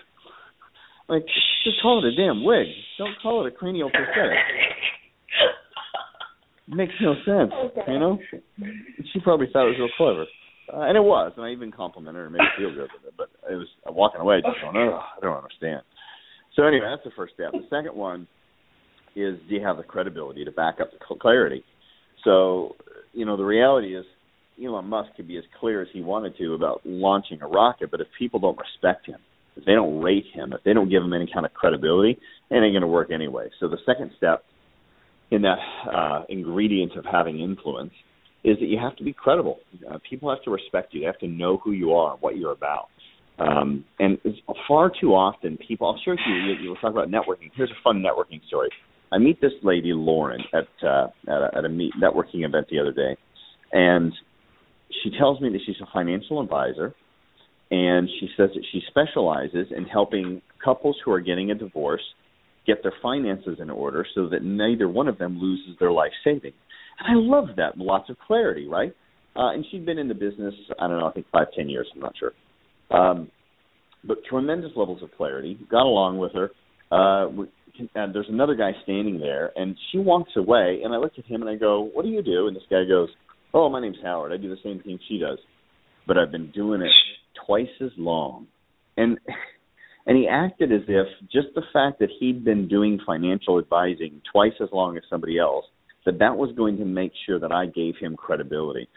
Like, 1.07 1.23
just 1.63 1.79
call 1.83 2.03
it 2.03 2.11
a 2.11 2.15
damn 2.15 2.43
wig. 2.43 2.65
Don't 2.97 3.15
call 3.21 3.45
it 3.45 3.53
a 3.53 3.55
cranial 3.55 3.91
prosthetic 3.91 4.39
makes 6.67 6.93
no 7.01 7.13
sense. 7.25 7.51
Okay. 7.53 7.93
You 7.93 7.99
know, 7.99 8.19
she 9.13 9.19
probably 9.19 9.47
thought 9.51 9.67
it 9.67 9.77
was 9.77 9.79
real 9.79 9.97
clever, 9.97 10.25
uh, 10.73 10.87
and 10.87 10.97
it 10.97 11.01
was. 11.01 11.33
And 11.37 11.45
I 11.45 11.51
even 11.51 11.71
complimented 11.71 12.15
her, 12.19 12.25
and 12.25 12.33
made 12.33 12.41
her 12.41 12.57
feel 12.57 12.69
good 12.69 12.89
with 12.93 13.05
it. 13.07 13.13
But 13.17 13.29
it 13.49 13.55
was 13.55 13.67
walking 13.87 14.21
away, 14.21 14.41
just 14.41 14.61
going, 14.61 14.77
"Oh, 14.77 14.99
I 14.99 15.19
don't 15.21 15.37
understand." 15.37 15.81
So 16.55 16.63
anyway, 16.63 16.87
that's 16.89 17.03
the 17.03 17.15
first 17.15 17.33
step. 17.33 17.51
The 17.51 17.67
second 17.69 17.95
one 17.95 18.27
is 19.15 19.37
do 19.47 19.55
you 19.55 19.61
have 19.61 19.77
the 19.77 19.83
credibility 19.83 20.45
to 20.45 20.51
back 20.51 20.75
up 20.81 20.89
the 20.91 21.15
clarity? 21.19 21.63
So, 22.23 22.75
you 23.13 23.25
know, 23.25 23.37
the 23.37 23.45
reality 23.45 23.95
is 23.95 24.05
Elon 24.63 24.85
Musk 24.85 25.09
could 25.15 25.27
be 25.27 25.37
as 25.37 25.43
clear 25.59 25.81
as 25.81 25.87
he 25.93 26.01
wanted 26.01 26.37
to 26.37 26.53
about 26.53 26.81
launching 26.85 27.41
a 27.41 27.47
rocket, 27.47 27.91
but 27.91 28.01
if 28.01 28.07
people 28.17 28.39
don't 28.39 28.57
respect 28.57 29.05
him, 29.05 29.19
if 29.55 29.65
they 29.65 29.73
don't 29.73 30.01
rate 30.01 30.25
him, 30.33 30.53
if 30.53 30.63
they 30.63 30.73
don't 30.73 30.89
give 30.89 31.03
him 31.03 31.13
any 31.13 31.29
kind 31.31 31.45
of 31.45 31.53
credibility, 31.53 32.17
it 32.49 32.55
ain't 32.55 32.73
going 32.73 32.81
to 32.81 32.87
work 32.87 33.11
anyway. 33.11 33.49
So 33.59 33.67
the 33.67 33.77
second 33.85 34.11
step 34.17 34.43
in 35.31 35.41
that 35.41 35.57
uh, 35.93 36.23
ingredient 36.29 36.95
of 36.95 37.05
having 37.05 37.39
influence 37.39 37.93
is 38.43 38.57
that 38.59 38.67
you 38.67 38.77
have 38.77 38.95
to 38.97 39.03
be 39.03 39.11
credible. 39.11 39.59
Uh, 39.89 39.97
people 40.07 40.29
have 40.29 40.43
to 40.43 40.51
respect 40.51 40.93
you. 40.93 41.01
They 41.01 41.05
have 41.07 41.19
to 41.19 41.27
know 41.27 41.57
who 41.57 41.71
you 41.71 41.93
are 41.93 42.15
what 42.17 42.37
you're 42.37 42.51
about. 42.51 42.89
Um, 43.37 43.83
and 43.99 44.17
far 44.67 44.91
too 45.01 45.13
often, 45.13 45.57
people. 45.67 45.87
I'll 45.87 45.99
share 46.05 46.13
with 46.13 46.21
you. 46.27 46.35
You, 46.35 46.53
you 46.53 46.75
talking 46.75 46.91
about 46.91 47.09
networking. 47.09 47.51
Here's 47.55 47.71
a 47.71 47.83
fun 47.83 48.01
networking 48.01 48.45
story. 48.47 48.69
I 49.11 49.17
meet 49.17 49.41
this 49.41 49.51
lady 49.61 49.91
Lauren 49.93 50.41
at 50.53 50.87
uh, 50.87 51.07
at 51.27 51.41
a, 51.41 51.49
at 51.57 51.65
a 51.65 51.69
meet, 51.69 51.93
networking 52.01 52.45
event 52.45 52.67
the 52.69 52.79
other 52.79 52.93
day, 52.93 53.17
and 53.73 54.13
she 55.03 55.11
tells 55.17 55.41
me 55.41 55.49
that 55.49 55.59
she's 55.65 55.75
a 55.81 55.87
financial 55.93 56.41
advisor, 56.41 56.93
and 57.71 58.07
she 58.19 58.29
says 58.37 58.49
that 58.53 58.63
she 58.71 58.81
specializes 58.87 59.67
in 59.75 59.85
helping 59.85 60.41
couples 60.63 60.95
who 61.03 61.11
are 61.11 61.19
getting 61.19 61.51
a 61.51 61.55
divorce 61.55 62.01
get 62.65 62.83
their 62.83 62.93
finances 63.01 63.57
in 63.61 63.69
order 63.69 64.05
so 64.15 64.29
that 64.29 64.43
neither 64.43 64.87
one 64.87 65.07
of 65.07 65.17
them 65.17 65.39
loses 65.39 65.77
their 65.79 65.91
life 65.91 66.11
savings. 66.23 66.55
And 66.99 67.07
I 67.07 67.21
love 67.21 67.55
that. 67.57 67.77
Lots 67.77 68.09
of 68.09 68.17
clarity, 68.25 68.67
right? 68.67 68.93
Uh, 69.35 69.51
and 69.51 69.65
she'd 69.69 69.85
been 69.85 69.97
in 69.97 70.07
the 70.07 70.13
business, 70.13 70.53
I 70.79 70.87
don't 70.87 70.97
know, 70.97 71.07
I 71.07 71.11
think 71.11 71.27
five, 71.31 71.47
ten 71.55 71.67
years, 71.67 71.87
I'm 71.93 72.01
not 72.01 72.13
sure. 72.17 72.31
Um, 72.89 73.29
but 74.07 74.17
tremendous 74.29 74.71
levels 74.75 75.03
of 75.03 75.09
clarity. 75.17 75.57
Got 75.69 75.83
along 75.83 76.17
with 76.17 76.31
her. 76.33 76.51
Uh, 76.91 77.29
we, 77.29 77.45
and 77.95 78.13
there's 78.15 78.29
another 78.29 78.55
guy 78.55 78.71
standing 78.83 79.19
there, 79.19 79.51
and 79.55 79.75
she 79.91 79.97
walks 79.97 80.31
away, 80.37 80.81
and 80.83 80.93
I 80.93 80.97
look 80.97 81.13
at 81.17 81.25
him 81.25 81.41
and 81.41 81.49
I 81.49 81.55
go, 81.55 81.81
"What 81.81 82.05
do 82.05 82.09
you 82.09 82.21
do?" 82.21 82.47
And 82.47 82.55
this 82.55 82.63
guy 82.69 82.85
goes, 82.85 83.09
"Oh, 83.53 83.69
my 83.69 83.81
name's 83.81 83.97
Howard. 84.01 84.31
I 84.31 84.37
do 84.37 84.49
the 84.49 84.61
same 84.63 84.79
thing 84.79 84.99
she 85.09 85.17
does, 85.17 85.39
but 86.07 86.17
I've 86.17 86.31
been 86.31 86.51
doing 86.51 86.81
it 86.81 86.91
twice 87.45 87.67
as 87.81 87.91
long." 87.97 88.47
And 88.95 89.19
and 90.07 90.17
he 90.17 90.27
acted 90.27 90.71
as 90.71 90.81
if 90.87 91.07
just 91.31 91.47
the 91.55 91.63
fact 91.73 91.99
that 91.99 92.09
he'd 92.19 92.43
been 92.43 92.67
doing 92.67 92.99
financial 93.05 93.57
advising 93.57 94.21
twice 94.31 94.53
as 94.61 94.69
long 94.71 94.97
as 94.97 95.03
somebody 95.09 95.39
else 95.39 95.65
that 96.05 96.19
that 96.19 96.37
was 96.37 96.51
going 96.55 96.77
to 96.77 96.85
make 96.85 97.11
sure 97.25 97.39
that 97.39 97.51
I 97.51 97.65
gave 97.65 97.95
him 97.99 98.15
credibility. 98.15 98.87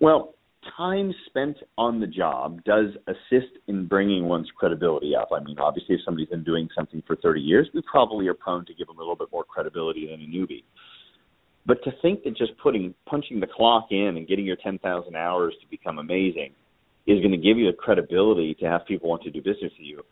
Well, 0.00 0.34
time 0.76 1.14
spent 1.26 1.56
on 1.78 2.00
the 2.00 2.06
job 2.08 2.64
does 2.64 2.86
assist 3.06 3.52
in 3.68 3.86
bringing 3.86 4.24
one's 4.24 4.48
credibility 4.56 5.14
up. 5.14 5.28
I 5.32 5.42
mean, 5.44 5.58
obviously, 5.60 5.94
if 5.94 6.00
somebody's 6.04 6.28
been 6.28 6.42
doing 6.42 6.68
something 6.74 7.02
for 7.06 7.14
30 7.14 7.40
years, 7.40 7.68
we 7.72 7.82
probably 7.88 8.26
are 8.26 8.34
prone 8.34 8.66
to 8.66 8.74
give 8.74 8.88
them 8.88 8.96
a 8.96 9.00
little 9.00 9.14
bit 9.14 9.28
more 9.30 9.44
credibility 9.44 10.08
than 10.08 10.20
a 10.20 10.24
newbie. 10.24 10.64
But 11.66 11.82
to 11.84 11.92
think 12.02 12.24
that 12.24 12.36
just 12.36 12.52
putting 12.60 12.94
punching 13.08 13.38
the 13.38 13.46
clock 13.46 13.88
in 13.90 14.16
and 14.16 14.26
getting 14.26 14.44
your 14.44 14.56
10,000 14.56 15.16
hours 15.16 15.54
to 15.60 15.66
become 15.70 15.98
amazing 15.98 16.50
is 17.06 17.20
going 17.20 17.30
to 17.30 17.36
give 17.36 17.58
you 17.58 17.66
the 17.66 17.76
credibility 17.76 18.54
to 18.54 18.66
have 18.66 18.84
people 18.86 19.08
want 19.08 19.22
to 19.22 19.30
do 19.30 19.38
business 19.38 19.72
with 19.78 19.86
you 19.86 20.02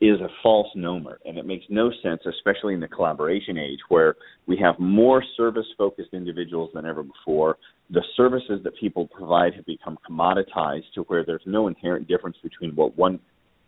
is 0.00 0.18
a 0.20 0.28
false 0.42 0.68
nomer, 0.74 1.16
and 1.26 1.36
it 1.36 1.44
makes 1.44 1.66
no 1.68 1.90
sense, 2.02 2.22
especially 2.26 2.72
in 2.72 2.80
the 2.80 2.88
collaboration 2.88 3.58
age 3.58 3.80
where 3.88 4.16
we 4.46 4.56
have 4.56 4.78
more 4.78 5.22
service 5.36 5.66
focused 5.76 6.14
individuals 6.14 6.70
than 6.74 6.86
ever 6.86 7.02
before. 7.02 7.58
The 7.90 8.02
services 8.16 8.60
that 8.64 8.78
people 8.80 9.08
provide 9.08 9.54
have 9.54 9.66
become 9.66 9.98
commoditized 10.08 10.92
to 10.94 11.02
where 11.02 11.24
there's 11.24 11.42
no 11.44 11.68
inherent 11.68 12.08
difference 12.08 12.38
between 12.42 12.74
what 12.74 12.96
one 12.96 13.20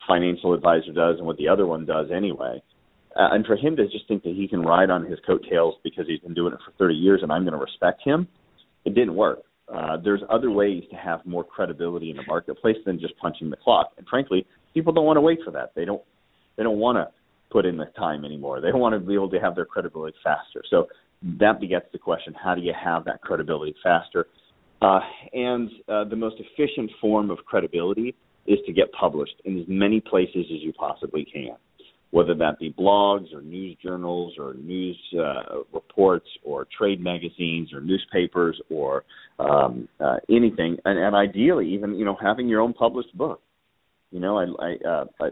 financial 0.08 0.54
advisor 0.54 0.92
does 0.92 1.18
and 1.18 1.26
what 1.26 1.36
the 1.36 1.48
other 1.48 1.66
one 1.66 1.84
does 1.84 2.06
anyway. 2.14 2.62
Uh, 3.14 3.28
and 3.32 3.44
for 3.44 3.56
him 3.56 3.76
to 3.76 3.86
just 3.88 4.08
think 4.08 4.22
that 4.22 4.34
he 4.34 4.48
can 4.48 4.62
ride 4.62 4.88
on 4.88 5.04
his 5.04 5.18
coattails 5.26 5.74
because 5.84 6.06
he's 6.06 6.20
been 6.20 6.34
doing 6.34 6.54
it 6.54 6.58
for 6.64 6.72
30 6.78 6.94
years 6.94 7.20
and 7.22 7.30
I'm 7.30 7.42
going 7.42 7.52
to 7.52 7.58
respect 7.58 8.02
him, 8.02 8.26
it 8.86 8.94
didn't 8.94 9.14
work. 9.14 9.40
Uh, 9.72 9.98
there's 10.02 10.22
other 10.30 10.50
ways 10.50 10.82
to 10.90 10.96
have 10.96 11.24
more 11.26 11.44
credibility 11.44 12.10
in 12.10 12.16
the 12.16 12.24
marketplace 12.26 12.76
than 12.86 12.98
just 12.98 13.16
punching 13.18 13.50
the 13.50 13.56
clock. 13.56 13.92
And 13.98 14.06
frankly, 14.08 14.46
people 14.72 14.92
don't 14.92 15.04
want 15.04 15.18
to 15.18 15.20
wait 15.20 15.40
for 15.44 15.50
that. 15.50 15.72
They 15.74 15.84
don't 15.84 16.02
they 16.56 16.62
don't 16.62 16.78
want 16.78 16.96
to 16.96 17.08
put 17.50 17.66
in 17.66 17.76
the 17.76 17.86
time 17.96 18.24
anymore. 18.24 18.60
They 18.60 18.70
don't 18.70 18.80
want 18.80 18.94
to 18.94 19.00
be 19.00 19.14
able 19.14 19.30
to 19.30 19.40
have 19.40 19.54
their 19.54 19.66
credibility 19.66 20.16
faster. 20.24 20.62
So 20.70 20.88
that 21.38 21.60
begets 21.60 21.86
the 21.92 21.98
question: 21.98 22.34
How 22.42 22.54
do 22.54 22.60
you 22.60 22.72
have 22.72 23.04
that 23.04 23.20
credibility 23.20 23.74
faster? 23.82 24.26
Uh, 24.80 25.00
and 25.32 25.70
uh, 25.88 26.04
the 26.04 26.16
most 26.16 26.36
efficient 26.40 26.90
form 27.00 27.30
of 27.30 27.38
credibility 27.46 28.16
is 28.46 28.58
to 28.66 28.72
get 28.72 28.90
published 28.92 29.36
in 29.44 29.60
as 29.60 29.64
many 29.68 30.00
places 30.00 30.46
as 30.52 30.60
you 30.60 30.72
possibly 30.72 31.24
can, 31.24 31.54
whether 32.10 32.34
that 32.34 32.58
be 32.58 32.72
blogs 32.72 33.32
or 33.32 33.40
news 33.42 33.76
journals 33.80 34.34
or 34.38 34.54
news 34.54 34.98
uh, 35.16 35.58
reports 35.72 36.26
or 36.42 36.66
trade 36.76 37.00
magazines 37.00 37.72
or 37.72 37.80
newspapers 37.80 38.60
or 38.70 39.04
um, 39.38 39.88
uh, 40.00 40.16
anything, 40.28 40.76
and, 40.84 40.98
and 40.98 41.14
ideally 41.14 41.68
even 41.72 41.94
you 41.94 42.04
know 42.04 42.16
having 42.20 42.48
your 42.48 42.60
own 42.60 42.72
published 42.72 43.16
book. 43.16 43.40
You 44.10 44.20
know, 44.20 44.38
I, 44.38 44.44
I, 44.62 44.88
uh, 44.88 45.30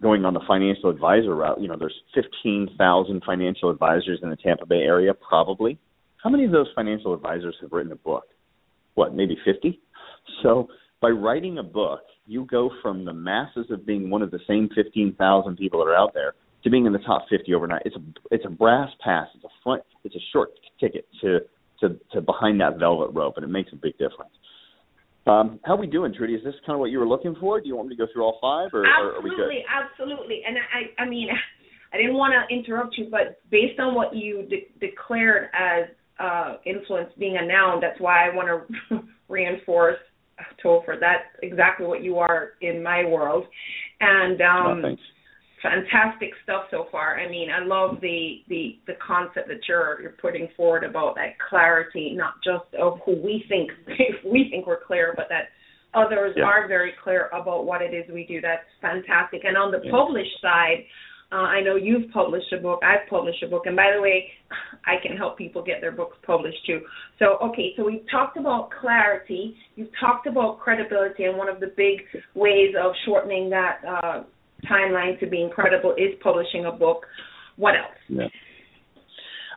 going 0.00 0.24
on 0.24 0.34
the 0.34 0.40
financial 0.46 0.90
advisor 0.90 1.34
route, 1.34 1.60
you 1.60 1.68
know, 1.68 1.76
there's 1.78 2.00
15,000 2.14 3.22
financial 3.24 3.70
advisors 3.70 4.20
in 4.22 4.30
the 4.30 4.36
Tampa 4.36 4.66
Bay 4.66 4.82
area, 4.82 5.14
probably. 5.14 5.78
How 6.22 6.30
many 6.30 6.44
of 6.44 6.52
those 6.52 6.68
financial 6.74 7.14
advisors 7.14 7.56
have 7.60 7.72
written 7.72 7.92
a 7.92 7.96
book? 7.96 8.24
What, 8.94 9.14
maybe 9.14 9.36
50? 9.44 9.80
So 10.42 10.68
by 11.00 11.08
writing 11.08 11.58
a 11.58 11.62
book, 11.62 12.00
you 12.26 12.44
go 12.44 12.70
from 12.80 13.04
the 13.04 13.12
masses 13.12 13.66
of 13.70 13.84
being 13.84 14.10
one 14.10 14.22
of 14.22 14.30
the 14.30 14.40
same 14.46 14.68
15,000 14.74 15.56
people 15.56 15.80
that 15.80 15.90
are 15.90 15.96
out 15.96 16.14
there 16.14 16.34
to 16.62 16.70
being 16.70 16.86
in 16.86 16.92
the 16.92 16.98
top 17.00 17.26
50 17.28 17.52
overnight. 17.54 17.82
It's 17.84 17.96
a 17.96 18.00
it's 18.30 18.44
a 18.46 18.50
brass 18.50 18.88
pass. 19.02 19.26
It's 19.34 19.44
a 19.44 19.48
front. 19.62 19.82
It's 20.04 20.14
a 20.14 20.24
short 20.32 20.50
ticket 20.78 21.06
to 21.20 21.40
to 21.80 21.98
to 22.12 22.20
behind 22.20 22.60
that 22.60 22.78
velvet 22.78 23.10
rope, 23.12 23.34
and 23.36 23.44
it 23.44 23.48
makes 23.48 23.72
a 23.72 23.76
big 23.76 23.98
difference. 23.98 24.32
Um, 25.26 25.60
how 25.64 25.74
are 25.74 25.78
we 25.78 25.86
doing, 25.86 26.12
Trudy? 26.12 26.34
Is 26.34 26.42
this 26.44 26.54
kind 26.66 26.74
of 26.74 26.80
what 26.80 26.90
you 26.90 26.98
were 26.98 27.06
looking 27.06 27.36
for? 27.38 27.60
Do 27.60 27.68
you 27.68 27.76
want 27.76 27.88
me 27.88 27.96
to 27.96 28.06
go 28.06 28.12
through 28.12 28.24
all 28.24 28.38
five, 28.40 28.74
or, 28.74 28.84
absolutely, 28.84 28.90
or 29.06 29.14
are 29.14 29.22
we 29.22 29.30
good? 29.30 29.64
Absolutely, 29.70 30.42
And 30.46 30.56
I, 30.58 31.02
I 31.02 31.08
mean, 31.08 31.28
I 31.92 31.96
didn't 31.96 32.14
want 32.14 32.32
to 32.32 32.54
interrupt 32.54 32.96
you, 32.96 33.08
but 33.10 33.38
based 33.50 33.78
on 33.78 33.94
what 33.94 34.16
you 34.16 34.46
de- 34.48 34.68
declared 34.80 35.48
as 35.52 35.84
uh, 36.18 36.56
influence 36.64 37.10
being 37.18 37.36
a 37.36 37.46
noun, 37.46 37.80
that's 37.80 38.00
why 38.00 38.28
I 38.28 38.34
want 38.34 38.66
to 38.88 39.00
reinforce 39.28 39.98
Topher. 40.64 40.98
That's 40.98 41.24
exactly 41.42 41.86
what 41.86 42.02
you 42.02 42.18
are 42.18 42.52
in 42.60 42.82
my 42.82 43.04
world. 43.04 43.44
And 44.00 44.40
um, 44.40 44.66
oh, 44.66 44.82
thanks 44.82 45.02
fantastic 45.62 46.30
stuff 46.42 46.64
so 46.70 46.86
far. 46.90 47.18
I 47.18 47.28
mean, 47.28 47.48
I 47.50 47.64
love 47.64 48.00
the 48.00 48.42
the 48.48 48.78
the 48.86 48.94
concept 49.04 49.48
that 49.48 49.60
you're 49.68 50.00
you're 50.02 50.16
putting 50.20 50.48
forward 50.56 50.84
about 50.84 51.14
that 51.14 51.38
clarity, 51.48 52.14
not 52.14 52.34
just 52.44 52.74
of 52.74 52.98
who 53.06 53.12
we 53.12 53.44
think 53.48 53.70
if 53.86 54.16
we 54.24 54.48
think 54.50 54.66
we're 54.66 54.84
clear, 54.84 55.14
but 55.16 55.26
that 55.28 55.50
others 55.94 56.34
yeah. 56.36 56.44
are 56.44 56.68
very 56.68 56.92
clear 57.02 57.28
about 57.28 57.64
what 57.64 57.82
it 57.82 57.94
is 57.94 58.04
we 58.12 58.26
do. 58.26 58.40
That's 58.40 58.64
fantastic. 58.80 59.42
And 59.44 59.56
on 59.56 59.70
the 59.70 59.80
yeah. 59.84 59.90
published 59.90 60.40
side, 60.40 60.84
uh, 61.30 61.36
I 61.36 61.62
know 61.62 61.76
you've 61.76 62.10
published 62.10 62.52
a 62.52 62.58
book. 62.58 62.80
I've 62.82 63.08
published 63.08 63.42
a 63.42 63.48
book, 63.48 63.62
and 63.64 63.74
by 63.74 63.92
the 63.94 64.02
way, 64.02 64.28
I 64.84 64.96
can 65.02 65.16
help 65.16 65.38
people 65.38 65.62
get 65.62 65.80
their 65.80 65.92
books 65.92 66.16
published 66.26 66.58
too. 66.66 66.80
So, 67.18 67.38
okay, 67.42 67.72
so 67.76 67.84
we've 67.84 68.04
talked 68.10 68.36
about 68.36 68.70
clarity. 68.80 69.56
You've 69.74 69.92
talked 69.98 70.26
about 70.26 70.60
credibility, 70.60 71.24
and 71.24 71.38
one 71.38 71.48
of 71.48 71.58
the 71.58 71.72
big 71.74 72.00
ways 72.34 72.74
of 72.78 72.92
shortening 73.06 73.48
that 73.48 73.80
uh, 73.86 74.24
timeline 74.70 75.18
to 75.20 75.26
being 75.26 75.50
credible 75.50 75.94
is 75.96 76.14
publishing 76.22 76.66
a 76.66 76.72
book. 76.72 77.06
What 77.56 77.74
else? 77.74 77.98
Yeah. 78.08 78.28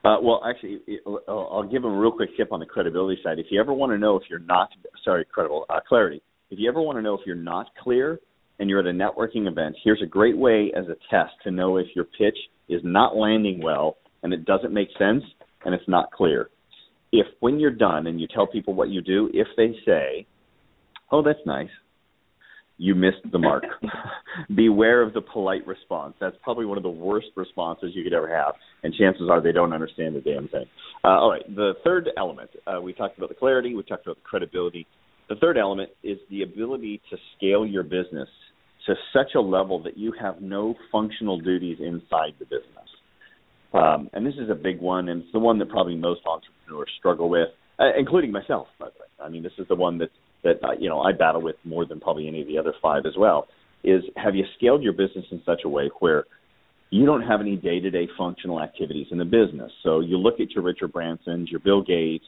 Uh, 0.04 0.18
well, 0.22 0.42
actually, 0.48 0.80
I'll 1.28 1.68
give 1.68 1.82
them 1.82 1.94
a 1.94 2.00
real 2.00 2.12
quick 2.12 2.30
tip 2.38 2.52
on 2.52 2.60
the 2.60 2.66
credibility 2.66 3.20
side. 3.24 3.40
If 3.40 3.48
you 3.50 3.60
ever 3.60 3.74
want 3.74 3.92
to 3.92 3.98
know 3.98 4.16
if 4.16 4.24
you're 4.30 4.38
not, 4.38 4.70
sorry, 5.04 5.26
credible, 5.26 5.66
uh, 5.68 5.80
clarity. 5.88 6.22
If 6.52 6.60
you 6.60 6.70
ever 6.70 6.80
want 6.80 7.00
to 7.00 7.02
know 7.02 7.16
if 7.16 7.22
you're 7.26 7.36
not 7.36 7.68
clear 7.82 8.20
and 8.60 8.70
you're 8.70 8.82
at 8.82 8.86
a 8.86 8.92
networking 8.92 9.48
event, 9.48 9.76
here's 9.84 10.02
a 10.04 10.06
great 10.06 10.38
way 10.38 10.72
as 10.78 10.86
a 10.86 10.96
test 11.10 11.34
to 11.44 11.50
know 11.50 11.78
if 11.78 11.88
your 11.96 12.06
pitch 12.06 12.38
is 12.70 12.82
not 12.84 13.16
landing 13.16 13.64
well 13.64 13.98
and 14.22 14.32
it 14.32 14.46
doesn't 14.46 14.72
make 14.72 14.90
sense 15.00 15.24
and 15.66 15.74
it's 15.74 15.88
not 15.88 16.12
clear. 16.12 16.50
If 17.12 17.26
when 17.40 17.60
you're 17.60 17.72
done 17.72 18.06
and 18.06 18.22
you 18.22 18.28
tell 18.28 18.46
people 18.46 18.76
what 18.76 18.90
you 18.90 19.02
do, 19.02 19.32
if 19.34 19.48
they 19.58 19.76
say, 19.86 20.28
"Oh, 21.12 21.24
that's 21.24 21.44
nice," 21.46 21.70
you 22.77 22.96
missed 22.96 23.32
the 23.32 23.39
mark. 23.39 23.63
Beware 24.55 25.01
of 25.01 25.13
the 25.13 25.22
polite 25.22 25.65
response. 25.65 26.15
That's 26.20 26.36
probably 26.44 26.65
one 26.65 26.77
of 26.77 26.84
the 26.84 26.89
worst 26.89 27.27
responses 27.36 27.91
you 27.94 28.03
could 28.03 28.13
ever 28.13 28.27
have, 28.27 28.55
and 28.84 28.94
chances 28.94 29.29
are 29.29 29.41
they 29.41 29.51
don't 29.51 29.74
understand 29.74 30.15
the 30.15 30.22
damn 30.22 30.48
thing. 30.50 30.65
Uh, 31.03 31.20
all 31.20 31.32
right, 31.32 31.44
the 31.55 31.74
third 31.84 32.10
element 32.17 32.50
uh, 32.67 32.82
we 32.82 32.94
talked 32.94 33.17
about 33.17 33.29
the 33.29 33.36
clarity, 33.36 33.75
we 33.75 33.84
talked 33.84 34.05
about 34.05 34.17
the 34.17 34.24
credibility. 34.24 34.86
The 35.29 35.36
third 35.36 35.58
element 35.58 35.89
is 36.03 36.17
the 36.29 36.44
ability 36.44 37.01
to 37.10 37.17
scale 37.38 37.65
your 37.65 37.84
business 37.84 38.29
to 38.88 38.94
such 39.13 39.34
a 39.36 39.41
level 39.41 39.82
that 39.84 39.98
you 39.98 40.13
have 40.20 40.41
no 40.41 40.75
functional 40.91 41.39
duties 41.39 41.77
inside 41.79 42.34
the 42.39 42.46
business. 42.46 42.86
Um, 43.74 44.10
and 44.13 44.25
this 44.25 44.36
is 44.36 44.50
a 44.50 44.55
big 44.55 44.79
one, 44.79 45.10
and 45.10 45.24
it's 45.24 45.32
the 45.34 45.39
one 45.39 45.60
that 45.60 45.70
probably 45.70 45.96
most 45.96 46.22
entrepreneurs 46.25 46.89
struggle 47.00 47.29
with, 47.29 47.50
uh, 47.79 47.91
including 47.98 48.32
myself. 48.32 48.67
By 48.79 48.88
the 48.88 48.91
way, 49.00 49.25
I 49.25 49.29
mean 49.29 49.44
this 49.44 49.51
is 49.58 49.67
the 49.67 49.75
one 49.75 49.98
that 49.98 50.10
that 50.46 50.64
uh, 50.64 50.72
you 50.80 50.88
know 50.88 51.02
I 51.02 51.12
battle 51.12 51.42
with 51.42 51.58
more 51.66 51.86
than 51.86 52.00
probably 52.00 52.30
any 52.30 52.42
of 52.42 52.48
the 52.48 52.58
other 52.58 52.74
five 52.82 53.06
as 53.06 53.14
well. 53.18 53.48
Is 53.84 54.02
have 54.16 54.36
you 54.36 54.46
scaled 54.58 54.82
your 54.82 54.94
business 54.94 55.25
in 55.30 55.42
such 55.46 55.62
a 55.66 55.70
way 55.70 55.92
where 56.00 56.25
you 56.90 57.06
don't 57.06 57.24
have 57.24 57.42
any 57.42 57.56
day-to-day 57.56 58.08
functional 58.18 58.62
activities 58.62 59.08
in 59.12 59.18
the 59.18 59.25
business. 59.25 59.72
So 59.84 60.00
you 60.00 60.18
look 60.18 60.40
at 60.40 60.52
your 60.52 60.64
Richard 60.64 60.94
Bransons, 60.94 61.50
your 61.50 61.60
Bill 61.60 61.82
Gates, 61.82 62.25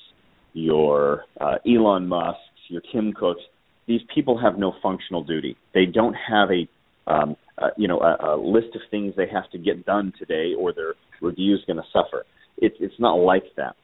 your 0.53 1.23
uh, 1.39 1.55
Elon 1.65 2.07
Musk's, 2.07 2.41
your 2.67 2.81
Tim 2.91 3.13
Cooks. 3.13 3.41
These 3.87 4.01
people 4.13 4.37
have 4.37 4.57
no 4.57 4.73
functional 4.83 5.23
duty. 5.23 5.55
They 5.73 5.85
don't 5.85 6.15
have 6.15 6.49
a 6.51 6.67
um, 7.09 7.37
uh, 7.57 7.69
you 7.77 7.87
know 7.87 7.99
a, 7.99 8.33
a 8.33 8.37
list 8.37 8.75
of 8.75 8.81
things 8.91 9.13
they 9.15 9.27
have 9.31 9.49
to 9.51 9.57
get 9.57 9.85
done 9.85 10.11
today, 10.19 10.53
or 10.57 10.73
their 10.73 10.95
review 11.21 11.55
is 11.55 11.61
going 11.65 11.77
to 11.77 11.83
suffer. 11.93 12.25
It's 12.57 12.75
it's 12.81 12.99
not 12.99 13.13
like 13.13 13.45
that. 13.55 13.75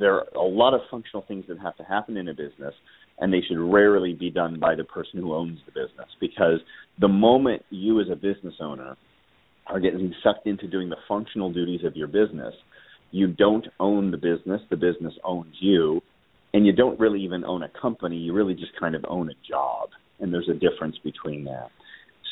There 0.00 0.14
are 0.14 0.26
a 0.34 0.42
lot 0.42 0.74
of 0.74 0.80
functional 0.90 1.24
things 1.28 1.44
that 1.48 1.58
have 1.60 1.76
to 1.76 1.84
happen 1.84 2.16
in 2.16 2.28
a 2.28 2.34
business, 2.34 2.74
and 3.18 3.32
they 3.32 3.42
should 3.46 3.58
rarely 3.58 4.14
be 4.14 4.30
done 4.30 4.58
by 4.58 4.74
the 4.74 4.84
person 4.84 5.20
who 5.20 5.34
owns 5.34 5.58
the 5.66 5.72
business. 5.72 6.08
Because 6.20 6.60
the 7.00 7.08
moment 7.08 7.62
you, 7.70 8.00
as 8.00 8.08
a 8.10 8.16
business 8.16 8.54
owner, 8.60 8.96
are 9.66 9.80
getting 9.80 10.12
sucked 10.22 10.46
into 10.46 10.66
doing 10.66 10.88
the 10.88 10.96
functional 11.06 11.52
duties 11.52 11.84
of 11.84 11.96
your 11.96 12.08
business, 12.08 12.54
you 13.10 13.28
don't 13.28 13.66
own 13.78 14.10
the 14.10 14.16
business, 14.16 14.60
the 14.70 14.76
business 14.76 15.14
owns 15.24 15.54
you, 15.60 16.00
and 16.54 16.66
you 16.66 16.72
don't 16.72 16.98
really 16.98 17.20
even 17.22 17.44
own 17.44 17.62
a 17.62 17.68
company, 17.80 18.16
you 18.16 18.32
really 18.32 18.54
just 18.54 18.78
kind 18.78 18.94
of 18.94 19.04
own 19.08 19.30
a 19.30 19.48
job. 19.48 19.90
And 20.20 20.32
there's 20.32 20.48
a 20.48 20.54
difference 20.54 20.96
between 21.02 21.44
that. 21.44 21.68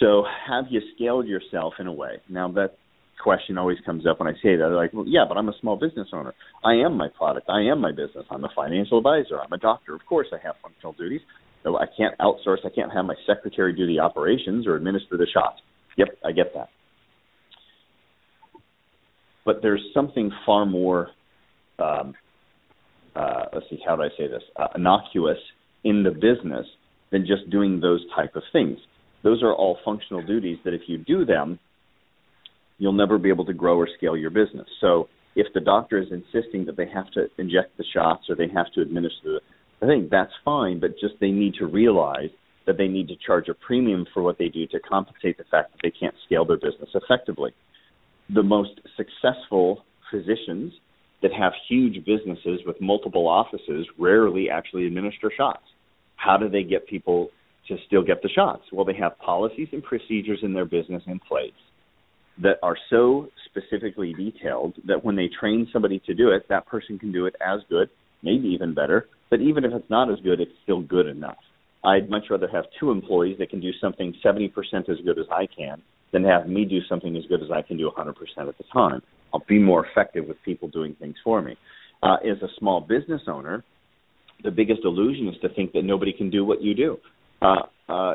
So, 0.01 0.25
have 0.49 0.65
you 0.71 0.81
scaled 0.95 1.27
yourself 1.27 1.75
in 1.79 1.87
a 1.87 1.93
way? 1.93 2.17
Now, 2.29 2.51
that 2.53 2.77
question 3.23 3.59
always 3.59 3.79
comes 3.85 4.07
up 4.07 4.21
when 4.21 4.29
I 4.29 4.33
say 4.35 4.57
that. 4.57 4.69
They're 4.69 4.77
like, 4.77 4.93
well, 4.93 5.07
yeah, 5.07 5.25
but 5.29 5.37
I'm 5.37 5.49
a 5.49 5.59
small 5.61 5.77
business 5.77 6.09
owner. 6.13 6.35
I 6.65 6.75
am 6.75 6.97
my 6.97 7.09
product. 7.09 7.49
I 7.49 7.61
am 7.63 7.81
my 7.81 7.93
business. 7.93 8.25
I'm 8.31 8.45
a 8.45 8.51
financial 8.55 8.99
advisor. 8.99 9.41
I'm 9.41 9.53
a 9.53 9.59
doctor. 9.59 9.95
Of 9.95 10.05
course, 10.07 10.29
I 10.33 10.39
have 10.45 10.57
functional 10.63 10.93
duties. 10.95 11.21
So 11.63 11.77
I 11.77 11.87
can't 11.97 12.17
outsource. 12.19 12.65
I 12.65 12.71
can't 12.75 12.93
have 12.93 13.05
my 13.05 13.17
secretary 13.27 13.75
do 13.75 13.87
the 13.87 14.01
operations 14.01 14.67
or 14.67 14.77
administer 14.77 15.17
the 15.17 15.27
shots. 15.33 15.61
Yep, 15.97 16.09
I 16.25 16.33
get 16.33 16.55
that 16.55 16.71
but 19.45 19.63
there's 19.63 19.83
something 19.93 20.31
far 20.47 20.67
more 20.67 21.09
um, 21.79 22.15
uh, 23.17 23.47
let's 23.53 23.67
see 23.71 23.79
how 23.85 23.97
do 23.97 24.03
I 24.03 24.09
say 24.17 24.29
this 24.29 24.43
uh, 24.57 24.69
innocuous 24.77 25.39
in 25.83 26.03
the 26.03 26.11
business 26.11 26.67
than 27.11 27.27
just 27.27 27.51
doing 27.51 27.81
those 27.81 28.05
type 28.15 28.37
of 28.37 28.43
things. 28.53 28.79
Those 29.25 29.43
are 29.43 29.53
all 29.53 29.79
functional 29.85 30.25
duties 30.25 30.59
that 30.65 30.75
if 30.75 30.83
you 30.87 30.99
do 30.99 31.25
them, 31.25 31.59
you'll 32.81 32.93
never 32.93 33.17
be 33.19 33.29
able 33.29 33.45
to 33.45 33.53
grow 33.53 33.77
or 33.77 33.89
scale 33.97 34.17
your 34.17 34.31
business. 34.31 34.67
So 34.81 35.09
if 35.37 35.47
the 35.55 35.61
doctor 35.61 35.99
is 35.99 36.09
insisting 36.11 36.67
that 36.67 36.77
they 36.77 36.89
have 36.93 37.09
to 37.13 37.29
inject 37.39 37.77
the 37.77 37.85
shots 37.95 38.25
or 38.29 38.35
they 38.35 38.49
have 38.53 38.73
to 38.75 38.81
administer 38.81 39.39
the 39.81 39.87
thing, 39.87 40.09
that's 40.11 40.33
fine, 40.45 40.81
but 40.81 40.99
just 41.01 41.15
they 41.21 41.31
need 41.31 41.55
to 41.61 41.67
realize 41.67 42.31
that 42.67 42.77
they 42.77 42.89
need 42.89 43.07
to 43.09 43.15
charge 43.25 43.49
a 43.49 43.55
premium 43.55 44.05
for 44.13 44.23
what 44.25 44.39
they 44.39 44.49
do 44.49 44.67
to 44.67 44.81
compensate 44.81 45.39
the 45.39 45.45
fact 45.45 45.71
that 45.71 45.81
they 45.83 45.93
can't 45.93 46.15
scale 46.27 46.45
their 46.45 46.57
business 46.57 46.91
effectively 46.95 47.53
the 48.35 48.43
most 48.43 48.81
successful 48.97 49.85
physicians 50.11 50.73
that 51.23 51.33
have 51.33 51.53
huge 51.69 52.05
businesses 52.05 52.61
with 52.67 52.81
multiple 52.81 53.27
offices 53.27 53.87
rarely 53.99 54.49
actually 54.51 54.87
administer 54.87 55.31
shots. 55.37 55.65
How 56.17 56.37
do 56.37 56.49
they 56.49 56.63
get 56.63 56.87
people 56.87 57.31
to 57.69 57.77
still 57.87 58.03
get 58.03 58.23
the 58.23 58.29
shots? 58.29 58.63
Well, 58.73 58.85
they 58.85 58.95
have 58.95 59.19
policies 59.19 59.69
and 59.73 59.83
procedures 59.83 60.41
in 60.43 60.53
their 60.53 60.65
business 60.65 61.03
in 61.07 61.19
place 61.19 61.53
that 62.43 62.59
are 62.63 62.77
so 62.89 63.29
specifically 63.47 64.15
detailed 64.15 64.75
that 64.87 65.05
when 65.05 65.17
they 65.17 65.29
train 65.29 65.69
somebody 65.73 66.01
to 66.07 66.15
do 66.15 66.31
it, 66.31 66.49
that 66.49 66.67
person 66.67 66.99
can 66.99 67.13
do 67.13 67.27
it 67.27 67.35
as 67.41 67.61
good, 67.69 67.89
maybe 68.23 68.49
even 68.49 68.75
better. 68.75 69.07
But 69.29 69.41
even 69.41 69.65
if 69.65 69.73
it's 69.73 69.91
not 69.91 70.11
as 70.11 70.19
good, 70.21 70.41
it's 70.41 70.53
still 70.63 70.83
good 70.83 71.07
enough. 71.07 71.39
I'd 71.85 72.11
much 72.11 72.25
rather 72.31 72.49
have 72.49 72.65
two 72.79 72.91
employees 72.91 73.39
that 73.39 73.51
can 73.51 73.61
do 73.61 73.71
something 73.81 74.15
70% 74.25 74.51
as 74.89 74.97
good 75.05 75.19
as 75.19 75.27
I 75.31 75.47
can 75.47 75.83
than 76.13 76.25
have 76.25 76.49
me 76.49 76.65
do 76.65 76.81
something 76.89 77.17
as 77.17 77.25
good 77.29 77.43
as 77.43 77.51
I 77.51 77.63
can 77.63 77.77
do 77.77 77.91
100% 77.97 78.13
at 78.49 78.59
the 78.59 78.65
time. 78.73 79.01
I'll 79.33 79.45
be 79.49 79.59
more 79.59 79.87
effective 79.87 80.27
with 80.27 80.37
people 80.45 80.69
doing 80.69 80.97
things 80.99 81.17
for 81.23 81.41
me. 81.41 81.57
Uh, 82.03 82.17
as 82.29 82.43
a 82.43 82.49
small 82.59 82.81
business 82.81 83.23
owner, 83.29 83.65
the 84.43 84.51
biggest 84.51 84.81
illusion 84.85 85.29
is 85.29 85.35
to 85.43 85.49
think 85.51 85.73
that 85.73 85.83
nobody 85.83 86.13
can 86.13 86.31
do 86.31 86.45
what 86.45 86.63
you 86.63 86.75
do. 86.75 86.97
Uh, 87.43 87.63
uh, 87.89 88.15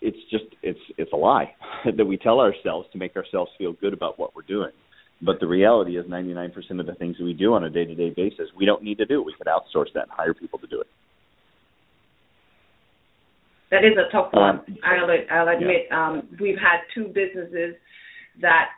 it's 0.00 0.18
just 0.30 0.44
it's 0.62 0.78
it's 0.96 1.12
a 1.12 1.16
lie 1.16 1.54
that 1.96 2.04
we 2.04 2.16
tell 2.16 2.40
ourselves 2.40 2.88
to 2.92 2.98
make 2.98 3.16
ourselves 3.16 3.50
feel 3.58 3.72
good 3.72 3.92
about 3.92 4.18
what 4.18 4.34
we're 4.34 4.42
doing. 4.42 4.70
But 5.20 5.40
the 5.40 5.48
reality 5.48 5.98
is, 5.98 6.06
99% 6.06 6.54
of 6.78 6.86
the 6.86 6.94
things 6.94 7.16
that 7.18 7.24
we 7.24 7.32
do 7.32 7.52
on 7.54 7.64
a 7.64 7.70
day-to-day 7.70 8.10
basis, 8.10 8.50
we 8.56 8.64
don't 8.64 8.84
need 8.84 8.98
to 8.98 9.04
do. 9.04 9.20
We 9.20 9.34
could 9.36 9.48
outsource 9.48 9.92
that 9.94 10.04
and 10.04 10.12
hire 10.12 10.32
people 10.32 10.60
to 10.60 10.68
do 10.68 10.80
it. 10.80 10.86
That 13.72 13.84
is 13.84 13.94
a 13.98 14.10
tough 14.12 14.32
one. 14.32 14.60
Um, 14.60 14.76
I'll 14.84 15.10
I'll 15.30 15.56
admit. 15.56 15.86
Yeah. 15.90 16.08
Um, 16.08 16.28
we've 16.40 16.56
had 16.56 16.80
two 16.94 17.08
businesses 17.08 17.74
that 18.40 18.68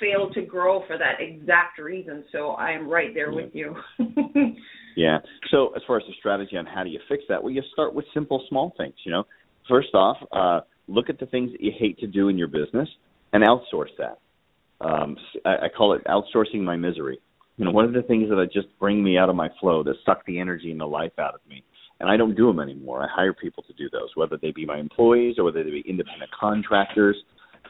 failed 0.00 0.32
to 0.34 0.42
grow 0.42 0.84
for 0.86 0.96
that 0.96 1.20
exact 1.20 1.78
reason. 1.78 2.24
So 2.32 2.50
I 2.50 2.70
am 2.70 2.88
right 2.88 3.12
there 3.12 3.30
yeah. 3.30 3.36
with 3.36 3.54
you. 3.54 3.76
yeah. 4.96 5.18
So 5.50 5.72
as 5.76 5.82
far 5.86 5.98
as 5.98 6.04
the 6.06 6.14
strategy 6.18 6.56
on 6.56 6.64
how 6.64 6.82
do 6.82 6.90
you 6.90 7.00
fix 7.08 7.24
that, 7.28 7.42
well, 7.42 7.52
you 7.52 7.62
start 7.72 7.94
with 7.94 8.04
simple, 8.14 8.44
small 8.48 8.72
things. 8.78 8.94
You 9.04 9.12
know, 9.12 9.24
first 9.68 9.94
off, 9.94 10.16
uh, 10.32 10.60
look 10.88 11.08
at 11.08 11.18
the 11.18 11.26
things 11.26 11.52
that 11.52 11.60
you 11.60 11.72
hate 11.78 11.98
to 11.98 12.06
do 12.06 12.28
in 12.28 12.38
your 12.38 12.48
business 12.48 12.88
and 13.32 13.42
outsource 13.42 13.90
that. 13.98 14.18
Um, 14.80 15.16
I, 15.44 15.50
I 15.50 15.68
call 15.76 15.94
it 15.94 16.02
outsourcing 16.06 16.62
my 16.62 16.76
misery. 16.76 17.18
You 17.56 17.66
know, 17.66 17.70
one 17.70 17.84
of 17.84 17.92
the 17.92 18.02
things 18.02 18.28
that 18.28 18.48
just 18.52 18.66
bring 18.80 19.02
me 19.02 19.18
out 19.18 19.28
of 19.28 19.36
my 19.36 19.48
flow, 19.60 19.82
that 19.84 19.94
suck 20.04 20.24
the 20.26 20.38
energy 20.40 20.70
and 20.70 20.80
the 20.80 20.86
life 20.86 21.12
out 21.18 21.34
of 21.34 21.40
me, 21.48 21.62
and 22.00 22.10
I 22.10 22.16
don't 22.16 22.34
do 22.34 22.46
them 22.46 22.60
anymore. 22.60 23.02
I 23.02 23.08
hire 23.08 23.32
people 23.32 23.62
to 23.64 23.72
do 23.74 23.88
those, 23.90 24.08
whether 24.16 24.36
they 24.36 24.50
be 24.50 24.66
my 24.66 24.78
employees 24.78 25.36
or 25.38 25.44
whether 25.44 25.62
they 25.62 25.70
be 25.70 25.84
independent 25.86 26.30
contractors. 26.38 27.16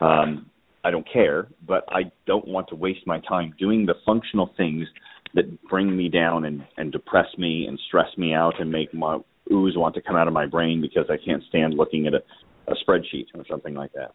Um, 0.01 0.51
I 0.85 0.91
don't 0.91 1.07
care, 1.13 1.49
but 1.67 1.85
I 1.89 2.11
don't 2.27 2.49
want 2.49 2.69
to 2.69 2.75
waste 2.75 3.07
my 3.07 3.21
time 3.29 3.55
doing 3.59 3.85
the 3.85 3.95
functional 4.07 4.53
things 4.57 4.87
that 5.35 5.63
bring 5.65 5.97
me 5.97 6.09
down 6.09 6.45
and, 6.45 6.65
and 6.77 6.91
depress 6.93 7.27
me 7.39 7.67
and 7.67 7.79
stress 7.89 8.09
me 8.17 8.33
out 8.35 8.61
and 8.61 8.71
make 8.71 8.93
my 8.95 9.19
ooze 9.51 9.75
want 9.77 9.95
to 9.95 10.03
come 10.03 10.17
out 10.17 10.29
of 10.29 10.35
my 10.35 10.47
brain 10.47 10.81
because 10.81 11.07
I 11.11 11.17
can't 11.25 11.43
stand 11.49 11.75
looking 11.75 12.07
at 12.07 12.15
a, 12.15 12.23
a 12.71 12.75
spreadsheet 12.85 13.27
or 13.35 13.45
something 13.49 13.75
like 13.75 13.93
that. 13.95 14.13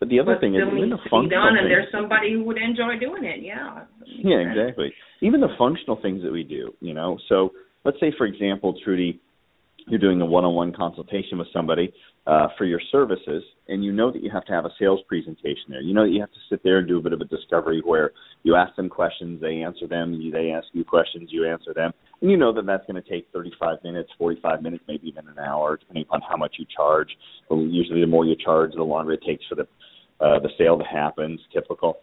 But 0.00 0.08
the 0.08 0.20
other 0.20 0.34
but 0.34 0.40
thing 0.40 0.54
is 0.54 0.62
even 0.62 0.90
the 0.90 0.98
functional 1.10 1.28
done, 1.28 1.56
and 1.58 1.68
there's 1.68 1.90
somebody 1.90 2.32
who 2.32 2.44
would 2.44 2.58
enjoy 2.58 2.98
doing 3.00 3.24
it. 3.24 3.42
Yeah. 3.42 3.84
Yeah, 4.06 4.38
exactly. 4.38 4.92
Even 5.22 5.40
the 5.40 5.54
functional 5.58 6.00
things 6.00 6.22
that 6.22 6.30
we 6.30 6.44
do, 6.44 6.72
you 6.80 6.94
know. 6.94 7.18
So 7.28 7.50
let's 7.84 7.98
say, 7.98 8.12
for 8.16 8.26
example, 8.26 8.78
Trudy, 8.84 9.20
you're 9.90 9.98
doing 9.98 10.20
a 10.20 10.26
one-on-one 10.26 10.72
consultation 10.72 11.38
with 11.38 11.48
somebody 11.52 11.92
uh, 12.26 12.48
for 12.58 12.64
your 12.64 12.80
services, 12.92 13.42
and 13.68 13.82
you 13.84 13.92
know 13.92 14.12
that 14.12 14.22
you 14.22 14.30
have 14.30 14.44
to 14.46 14.52
have 14.52 14.64
a 14.64 14.70
sales 14.78 15.00
presentation 15.08 15.64
there. 15.68 15.80
You 15.80 15.94
know 15.94 16.04
that 16.04 16.12
you 16.12 16.20
have 16.20 16.32
to 16.32 16.38
sit 16.50 16.62
there 16.62 16.78
and 16.78 16.88
do 16.88 16.98
a 16.98 17.02
bit 17.02 17.12
of 17.12 17.20
a 17.20 17.24
discovery 17.24 17.80
where 17.84 18.12
you 18.42 18.54
ask 18.54 18.74
them 18.76 18.88
questions, 18.88 19.40
they 19.40 19.62
answer 19.62 19.86
them, 19.86 20.14
you, 20.14 20.30
they 20.30 20.50
ask 20.50 20.66
you 20.72 20.84
questions, 20.84 21.30
you 21.32 21.48
answer 21.48 21.72
them, 21.74 21.92
and 22.20 22.30
you 22.30 22.36
know 22.36 22.52
that 22.52 22.66
that's 22.66 22.86
going 22.86 23.02
to 23.02 23.08
take 23.08 23.28
35 23.32 23.78
minutes, 23.82 24.10
45 24.18 24.62
minutes, 24.62 24.84
maybe 24.86 25.08
even 25.08 25.26
an 25.28 25.38
hour, 25.38 25.76
depending 25.76 26.04
upon 26.04 26.20
how 26.28 26.36
much 26.36 26.56
you 26.58 26.66
charge. 26.74 27.08
Usually, 27.50 28.00
the 28.00 28.06
more 28.06 28.26
you 28.26 28.36
charge, 28.36 28.72
the 28.74 28.82
longer 28.82 29.12
it 29.12 29.22
takes 29.26 29.44
for 29.48 29.54
the 29.54 29.66
uh, 30.20 30.40
the 30.40 30.48
sale 30.58 30.76
to 30.76 30.84
happen. 30.84 31.38
Typical. 31.52 31.98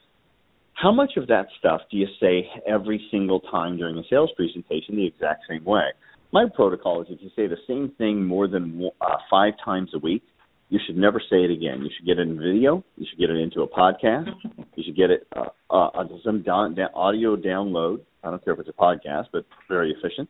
How 0.74 0.92
much 0.92 1.14
of 1.18 1.28
that 1.28 1.48
stuff 1.60 1.82
do 1.90 1.98
you 1.98 2.08
say 2.20 2.50
every 2.68 3.06
single 3.12 3.40
time 3.40 3.78
during 3.78 3.98
a 3.98 4.04
sales 4.10 4.30
presentation 4.36 4.96
the 4.96 5.06
exact 5.06 5.44
same 5.50 5.64
way? 5.64 5.88
My 6.36 6.46
protocol 6.54 7.02
is 7.02 7.08
if 7.10 7.20
you 7.22 7.30
say 7.34 7.48
the 7.48 7.56
same 7.66 7.94
thing 7.98 8.26
more 8.26 8.46
than 8.46 8.90
uh, 9.00 9.16
five 9.32 9.54
times 9.64 9.90
a 9.96 10.00
week, 10.00 10.22
you 10.68 10.80
should 10.86 10.98
never 10.98 11.22
say 11.30 11.38
it 11.46 11.50
again. 11.50 11.82
You 11.82 11.90
should 11.96 12.06
get 12.06 12.20
it 12.20 12.24
in 12.24 12.36
video. 12.36 12.84
You 12.98 13.06
should 13.10 13.18
get 13.18 13.30
it 13.30 13.38
into 13.38 13.62
a 13.62 13.70
podcast. 13.70 14.28
You 14.76 14.84
should 14.84 14.98
get 14.98 15.12
it 15.12 15.26
uh, 15.34 15.46
uh, 15.70 16.04
some 16.26 16.44
down, 16.44 16.76
down, 16.76 16.90
audio 16.94 17.38
download. 17.38 18.02
I 18.22 18.32
don't 18.32 18.44
care 18.44 18.54
if 18.54 18.60
it's 18.60 18.68
a 18.68 18.74
podcast, 18.74 19.28
but 19.32 19.46
very 19.70 19.96
efficient. 19.98 20.28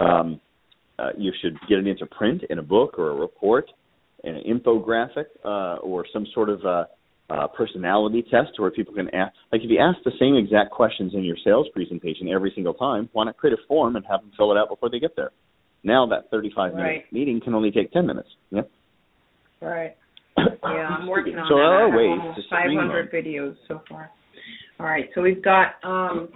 Um, 0.00 0.40
uh, 0.98 1.10
you 1.16 1.32
should 1.40 1.56
get 1.68 1.78
it 1.78 1.86
into 1.86 2.06
print 2.06 2.42
in 2.50 2.58
a 2.58 2.62
book 2.62 2.98
or 2.98 3.10
a 3.10 3.14
report, 3.14 3.70
in 4.24 4.34
an 4.34 4.42
infographic, 4.42 5.26
uh, 5.44 5.76
or 5.76 6.04
some 6.12 6.26
sort 6.34 6.48
of 6.48 6.64
uh, 6.64 6.84
uh, 7.30 7.46
personality 7.48 8.22
test 8.30 8.58
where 8.58 8.70
people 8.70 8.94
can 8.94 9.12
ask, 9.14 9.34
like 9.52 9.60
if 9.62 9.70
you 9.70 9.78
ask 9.78 9.98
the 10.04 10.12
same 10.18 10.34
exact 10.34 10.70
questions 10.70 11.12
in 11.14 11.24
your 11.24 11.36
sales 11.44 11.66
presentation 11.74 12.28
every 12.28 12.52
single 12.54 12.74
time, 12.74 13.08
why 13.12 13.24
not 13.24 13.36
create 13.36 13.52
a 13.52 13.62
form 13.66 13.96
and 13.96 14.04
have 14.06 14.20
them 14.20 14.32
fill 14.36 14.52
it 14.52 14.58
out 14.58 14.68
before 14.68 14.88
they 14.88 14.98
get 14.98 15.14
there? 15.16 15.30
Now 15.84 16.06
that 16.06 16.30
35 16.30 16.74
minute 16.74 16.82
right. 16.84 17.12
meeting 17.12 17.40
can 17.40 17.54
only 17.54 17.70
take 17.70 17.92
10 17.92 18.06
minutes. 18.06 18.28
Yeah. 18.50 18.62
Right. 19.60 19.96
Yeah, 20.62 20.88
I'm 20.88 21.06
working 21.06 21.36
on 21.36 21.46
so 21.48 21.54
that. 21.54 21.62
there 21.62 21.86
are 21.86 21.96
ways 21.96 22.36
to 22.36 22.42
500 22.50 23.10
videos 23.10 23.56
so 23.66 23.80
far. 23.88 24.10
All 24.78 24.86
right, 24.86 25.08
so 25.14 25.22
we've 25.22 25.42
got 25.42 25.74
um, 25.82 26.28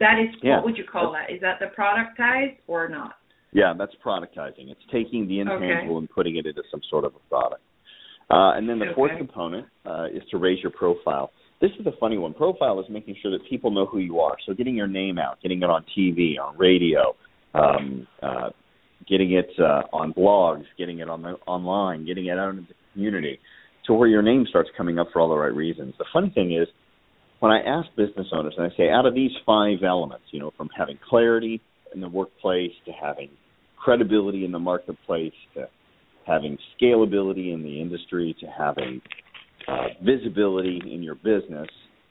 that 0.00 0.18
is 0.18 0.34
yeah. 0.42 0.56
what 0.56 0.64
would 0.66 0.76
you 0.76 0.84
call 0.84 1.12
that? 1.12 1.32
Is 1.32 1.40
that 1.40 1.60
the 1.60 1.66
productize 1.78 2.56
or 2.66 2.88
not? 2.88 3.14
Yeah, 3.52 3.72
that's 3.76 3.92
productizing. 4.04 4.70
It's 4.70 4.80
taking 4.92 5.28
the 5.28 5.40
intangible 5.40 5.96
okay. 5.96 5.98
and 5.98 6.10
putting 6.10 6.36
it 6.36 6.46
into 6.46 6.62
some 6.70 6.80
sort 6.90 7.04
of 7.04 7.14
a 7.14 7.28
product. 7.28 7.62
Uh, 8.30 8.54
and 8.56 8.68
then 8.68 8.78
the 8.78 8.86
okay. 8.86 8.94
fourth 8.94 9.12
component 9.18 9.66
uh, 9.84 10.04
is 10.04 10.22
to 10.30 10.38
raise 10.38 10.62
your 10.62 10.70
profile. 10.70 11.32
This 11.60 11.70
is 11.78 11.86
a 11.86 11.92
funny 11.98 12.16
one. 12.16 12.32
Profile 12.32 12.78
is 12.80 12.86
making 12.88 13.16
sure 13.20 13.30
that 13.32 13.40
people 13.50 13.70
know 13.70 13.86
who 13.86 13.98
you 13.98 14.20
are. 14.20 14.36
So 14.46 14.54
getting 14.54 14.76
your 14.76 14.86
name 14.86 15.18
out, 15.18 15.38
getting 15.42 15.62
it 15.62 15.68
on 15.68 15.84
TV, 15.96 16.38
on 16.40 16.56
radio, 16.56 17.14
um, 17.54 18.06
uh, 18.22 18.50
getting 19.08 19.32
it 19.32 19.50
uh, 19.58 19.82
on 19.92 20.14
blogs, 20.14 20.64
getting 20.78 21.00
it 21.00 21.08
on 21.08 21.22
the 21.22 21.34
online, 21.46 22.06
getting 22.06 22.26
it 22.26 22.38
out 22.38 22.50
into 22.50 22.68
the 22.68 22.74
community. 22.92 23.38
to 23.86 23.94
where 23.94 24.08
your 24.08 24.22
name 24.22 24.46
starts 24.48 24.70
coming 24.76 24.98
up 24.98 25.08
for 25.12 25.20
all 25.20 25.28
the 25.28 25.36
right 25.36 25.54
reasons. 25.54 25.94
The 25.98 26.04
funny 26.12 26.30
thing 26.30 26.52
is, 26.52 26.68
when 27.40 27.50
I 27.50 27.60
ask 27.62 27.88
business 27.96 28.28
owners 28.32 28.54
and 28.56 28.70
I 28.70 28.76
say, 28.76 28.90
out 28.90 29.06
of 29.06 29.14
these 29.14 29.32
five 29.44 29.78
elements, 29.82 30.26
you 30.30 30.38
know, 30.38 30.52
from 30.56 30.68
having 30.76 30.98
clarity 31.08 31.60
in 31.92 32.00
the 32.00 32.08
workplace 32.08 32.72
to 32.84 32.92
having 32.92 33.30
credibility 33.76 34.44
in 34.44 34.52
the 34.52 34.58
marketplace 34.58 35.32
to 35.54 35.68
having 36.30 36.56
scalability 36.80 37.52
in 37.52 37.62
the 37.62 37.80
industry 37.80 38.36
to 38.40 38.46
having 38.46 39.00
uh, 39.68 39.88
visibility 40.04 40.80
in 40.92 41.02
your 41.02 41.16
business 41.16 41.68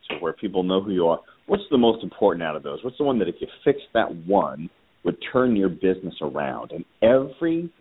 to 0.09 0.17
where 0.19 0.33
people 0.33 0.63
know 0.63 0.81
who 0.81 0.91
you 0.91 1.07
are. 1.07 1.19
What's 1.47 1.63
the 1.71 1.77
most 1.77 2.03
important 2.03 2.43
out 2.43 2.55
of 2.55 2.63
those? 2.63 2.79
What's 2.83 2.97
the 2.97 3.03
one 3.03 3.17
that 3.19 3.27
if 3.27 3.35
you 3.39 3.47
fix 3.63 3.79
that 3.93 4.13
one 4.25 4.69
would 5.03 5.17
turn 5.31 5.55
your 5.55 5.69
business 5.69 6.13
around? 6.21 6.71
And 6.71 6.85
every 7.01 7.71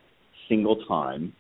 single 0.48 0.84
time, 0.86 1.32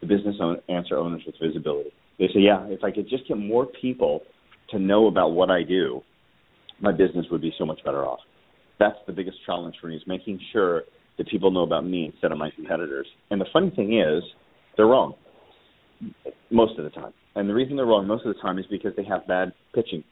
the 0.00 0.06
business 0.06 0.36
answer 0.68 0.96
owners 0.96 1.22
with 1.26 1.36
visibility. 1.42 1.90
They 2.18 2.26
say, 2.26 2.40
yeah, 2.40 2.66
if 2.66 2.84
I 2.84 2.90
could 2.90 3.08
just 3.08 3.26
get 3.26 3.38
more 3.38 3.66
people 3.80 4.20
to 4.70 4.78
know 4.78 5.06
about 5.06 5.30
what 5.30 5.50
I 5.50 5.62
do, 5.62 6.02
my 6.80 6.92
business 6.92 7.26
would 7.30 7.40
be 7.40 7.52
so 7.58 7.64
much 7.64 7.82
better 7.84 8.04
off. 8.04 8.20
That's 8.78 8.98
the 9.06 9.12
biggest 9.12 9.38
challenge 9.46 9.76
for 9.80 9.86
me 9.86 9.96
is 9.96 10.02
making 10.06 10.40
sure 10.52 10.82
that 11.18 11.28
people 11.28 11.50
know 11.50 11.62
about 11.62 11.84
me 11.84 12.06
instead 12.06 12.32
of 12.32 12.38
my 12.38 12.50
competitors. 12.50 13.06
And 13.30 13.40
the 13.40 13.46
funny 13.52 13.70
thing 13.70 13.98
is, 14.00 14.22
they're 14.76 14.86
wrong 14.86 15.14
most 16.50 16.78
of 16.78 16.84
the 16.84 16.90
time. 16.90 17.12
And 17.34 17.48
the 17.48 17.54
reason 17.54 17.76
they're 17.76 17.86
wrong 17.86 18.06
most 18.06 18.26
of 18.26 18.34
the 18.34 18.40
time 18.40 18.58
is 18.58 18.66
because 18.70 18.92
they 18.96 19.04
have 19.04 19.26
bad 19.26 19.52
pitching. 19.74 20.04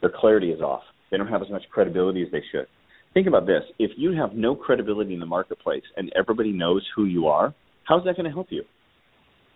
Their 0.00 0.12
clarity 0.14 0.50
is 0.50 0.60
off. 0.60 0.82
They 1.10 1.16
don't 1.16 1.28
have 1.28 1.42
as 1.42 1.50
much 1.50 1.62
credibility 1.70 2.22
as 2.22 2.28
they 2.32 2.42
should. 2.50 2.66
Think 3.12 3.28
about 3.28 3.46
this. 3.46 3.62
If 3.78 3.92
you 3.96 4.12
have 4.12 4.34
no 4.34 4.56
credibility 4.56 5.14
in 5.14 5.20
the 5.20 5.26
marketplace 5.26 5.84
and 5.96 6.12
everybody 6.18 6.50
knows 6.50 6.84
who 6.96 7.04
you 7.04 7.28
are, 7.28 7.54
how's 7.84 8.04
that 8.04 8.16
going 8.16 8.24
to 8.24 8.32
help 8.32 8.48
you? 8.50 8.64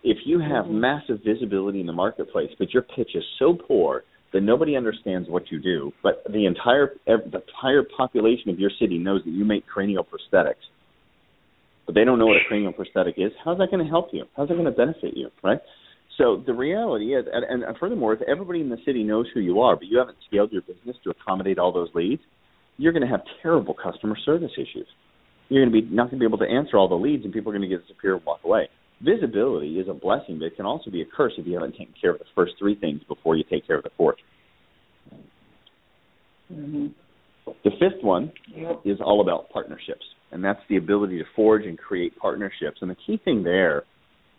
If 0.04 0.18
you 0.24 0.38
have 0.38 0.66
mm-hmm. 0.66 0.80
massive 0.80 1.18
visibility 1.26 1.80
in 1.80 1.86
the 1.86 1.92
marketplace, 1.92 2.50
but 2.58 2.72
your 2.72 2.82
pitch 2.82 3.10
is 3.14 3.24
so 3.38 3.54
poor 3.54 4.04
that 4.32 4.42
nobody 4.42 4.76
understands 4.76 5.28
what 5.28 5.50
you 5.50 5.58
do, 5.58 5.92
but 6.02 6.22
the 6.30 6.46
entire 6.46 6.92
the 7.06 7.42
entire 7.48 7.82
population 7.96 8.50
of 8.50 8.58
your 8.58 8.70
city 8.78 8.98
knows 8.98 9.22
that 9.24 9.30
you 9.30 9.44
make 9.44 9.66
cranial 9.66 10.04
prosthetics, 10.04 10.68
but 11.88 11.94
they 11.94 12.04
don't 12.04 12.18
know 12.18 12.26
what 12.26 12.36
a 12.36 12.44
cranial 12.48 12.72
prosthetic 12.72 13.14
is. 13.16 13.32
How's 13.42 13.56
that 13.58 13.70
going 13.70 13.82
to 13.82 13.90
help 13.90 14.10
you? 14.12 14.24
How's 14.36 14.48
that 14.48 14.54
going 14.54 14.66
to 14.66 14.70
benefit 14.70 15.16
you? 15.16 15.30
Right? 15.42 15.58
So 16.18 16.42
the 16.44 16.52
reality 16.52 17.14
is, 17.14 17.24
and, 17.32 17.64
and 17.64 17.76
furthermore, 17.78 18.12
if 18.12 18.20
everybody 18.28 18.60
in 18.60 18.68
the 18.68 18.76
city 18.84 19.04
knows 19.04 19.26
who 19.32 19.40
you 19.40 19.60
are, 19.60 19.74
but 19.74 19.86
you 19.86 19.98
haven't 19.98 20.18
scaled 20.26 20.52
your 20.52 20.62
business 20.62 20.96
to 21.04 21.10
accommodate 21.10 21.58
all 21.58 21.72
those 21.72 21.88
leads, 21.94 22.20
you're 22.76 22.92
going 22.92 23.06
to 23.06 23.08
have 23.08 23.22
terrible 23.40 23.72
customer 23.72 24.16
service 24.26 24.50
issues. 24.56 24.86
You're 25.48 25.64
going 25.64 25.72
to 25.72 25.88
be 25.88 25.94
not 25.94 26.10
going 26.10 26.20
to 26.20 26.28
be 26.28 26.28
able 26.28 26.38
to 26.38 26.50
answer 26.50 26.76
all 26.76 26.88
the 26.88 26.94
leads, 26.94 27.24
and 27.24 27.32
people 27.32 27.50
are 27.50 27.56
going 27.56 27.68
to 27.68 27.74
get 27.74 27.86
disappear 27.86 28.16
and 28.16 28.26
walk 28.26 28.40
away. 28.44 28.68
Visibility 29.00 29.78
is 29.78 29.88
a 29.88 29.94
blessing, 29.94 30.38
but 30.38 30.46
it 30.46 30.56
can 30.56 30.66
also 30.66 30.90
be 30.90 31.00
a 31.00 31.06
curse 31.06 31.32
if 31.38 31.46
you 31.46 31.54
haven't 31.54 31.72
taken 31.72 31.94
care 31.98 32.10
of 32.10 32.18
the 32.18 32.26
first 32.34 32.52
three 32.58 32.74
things 32.74 33.00
before 33.08 33.36
you 33.36 33.44
take 33.48 33.66
care 33.66 33.76
of 33.76 33.84
the 33.84 33.90
4th 33.98 34.12
mm-hmm. 36.52 36.86
The 37.64 37.70
fifth 37.78 38.02
one 38.02 38.32
yep. 38.54 38.80
is 38.84 38.98
all 39.00 39.22
about 39.22 39.48
partnerships, 39.50 40.04
and 40.32 40.44
that's 40.44 40.60
the 40.68 40.76
ability 40.76 41.18
to 41.18 41.24
forge 41.34 41.64
and 41.64 41.78
create 41.78 42.16
partnerships. 42.18 42.78
And 42.80 42.90
the 42.90 42.96
key 43.06 43.20
thing 43.24 43.42
there 43.42 43.84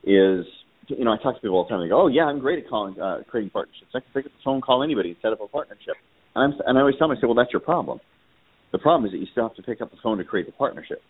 is, 0.04 0.46
you 0.88 1.04
know, 1.04 1.12
I 1.12 1.18
talk 1.18 1.36
to 1.36 1.42
people 1.42 1.58
all 1.58 1.64
the 1.64 1.70
time. 1.70 1.82
They 1.82 1.90
go, 1.90 2.04
"Oh 2.04 2.08
yeah, 2.08 2.26
I'm 2.26 2.40
great 2.40 2.64
at 2.64 2.70
calling, 2.70 3.00
uh, 3.00 3.24
creating 3.28 3.52
partnerships. 3.52 3.92
I 3.94 4.00
can 4.00 4.10
pick 4.14 4.26
up 4.26 4.32
the 4.32 4.44
phone, 4.44 4.62
call 4.62 4.84
anybody, 4.84 5.10
and 5.10 5.18
set 5.22 5.34
up 5.34 5.42
a 5.42 5.48
partnership." 5.48 5.96
And, 6.36 6.54
I'm, 6.54 6.60
and 6.66 6.78
I 6.78 6.82
always 6.82 6.96
tell 6.98 7.08
them, 7.08 7.18
I 7.18 7.22
say, 7.22 7.28
"Well, 7.28 7.36
that's 7.36 7.52
your 7.52 7.62
problem. 7.62 8.00
The 8.72 8.80
problem 8.80 9.06
is 9.06 9.12
that 9.14 9.20
you 9.20 9.28
still 9.32 9.48
have 9.48 9.56
to 9.58 9.64
pick 9.64 9.82
up 9.82 9.92
the 9.92 9.98
phone 10.04 10.18
to 10.18 10.24
create 10.24 10.46
the 10.46 10.54
partnership." 10.54 11.02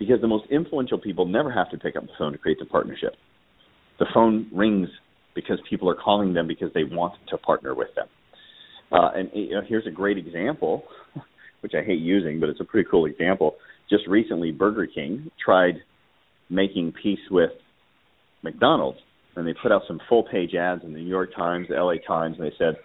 because 0.00 0.20
the 0.22 0.26
most 0.26 0.50
influential 0.50 0.98
people 0.98 1.26
never 1.26 1.52
have 1.52 1.70
to 1.70 1.78
pick 1.78 1.94
up 1.94 2.02
the 2.02 2.12
phone 2.18 2.32
to 2.32 2.38
create 2.38 2.58
the 2.58 2.64
partnership. 2.64 3.14
The 4.00 4.06
phone 4.12 4.48
rings 4.52 4.88
because 5.34 5.58
people 5.68 5.88
are 5.88 5.94
calling 5.94 6.32
them 6.32 6.48
because 6.48 6.70
they 6.74 6.84
want 6.84 7.14
to 7.28 7.36
partner 7.36 7.74
with 7.74 7.94
them. 7.94 8.08
Uh, 8.90 9.10
and 9.14 9.30
you 9.34 9.50
know, 9.50 9.60
here's 9.68 9.86
a 9.86 9.90
great 9.90 10.18
example, 10.18 10.84
which 11.60 11.72
I 11.74 11.82
hate 11.82 12.00
using, 12.00 12.40
but 12.40 12.48
it's 12.48 12.60
a 12.60 12.64
pretty 12.64 12.88
cool 12.90 13.06
example. 13.06 13.56
Just 13.88 14.06
recently, 14.06 14.52
Burger 14.52 14.86
King 14.86 15.30
tried 15.42 15.76
making 16.48 16.92
peace 17.02 17.20
with 17.30 17.50
McDonald's, 18.42 18.98
and 19.36 19.46
they 19.46 19.54
put 19.62 19.72
out 19.72 19.82
some 19.86 20.00
full 20.08 20.24
page 20.24 20.54
ads 20.54 20.82
in 20.84 20.92
the 20.92 20.98
New 20.98 21.08
York 21.08 21.34
Times, 21.34 21.68
the 21.68 21.74
LA 21.74 21.94
Times, 22.06 22.36
and 22.38 22.46
they 22.46 22.54
said, 22.58 22.76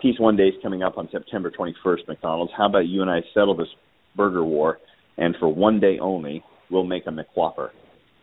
Peace 0.00 0.18
One 0.18 0.36
Day 0.36 0.48
is 0.48 0.54
coming 0.62 0.82
up 0.82 0.96
on 0.96 1.08
September 1.12 1.50
21st, 1.50 2.08
McDonald's. 2.08 2.52
How 2.56 2.66
about 2.66 2.86
you 2.86 3.02
and 3.02 3.10
I 3.10 3.20
settle 3.34 3.54
this 3.54 3.68
burger 4.16 4.44
war, 4.44 4.78
and 5.18 5.36
for 5.38 5.48
one 5.48 5.78
day 5.78 5.98
only, 6.00 6.42
we'll 6.70 6.84
make 6.84 7.06
a 7.06 7.10
McWhopper, 7.10 7.70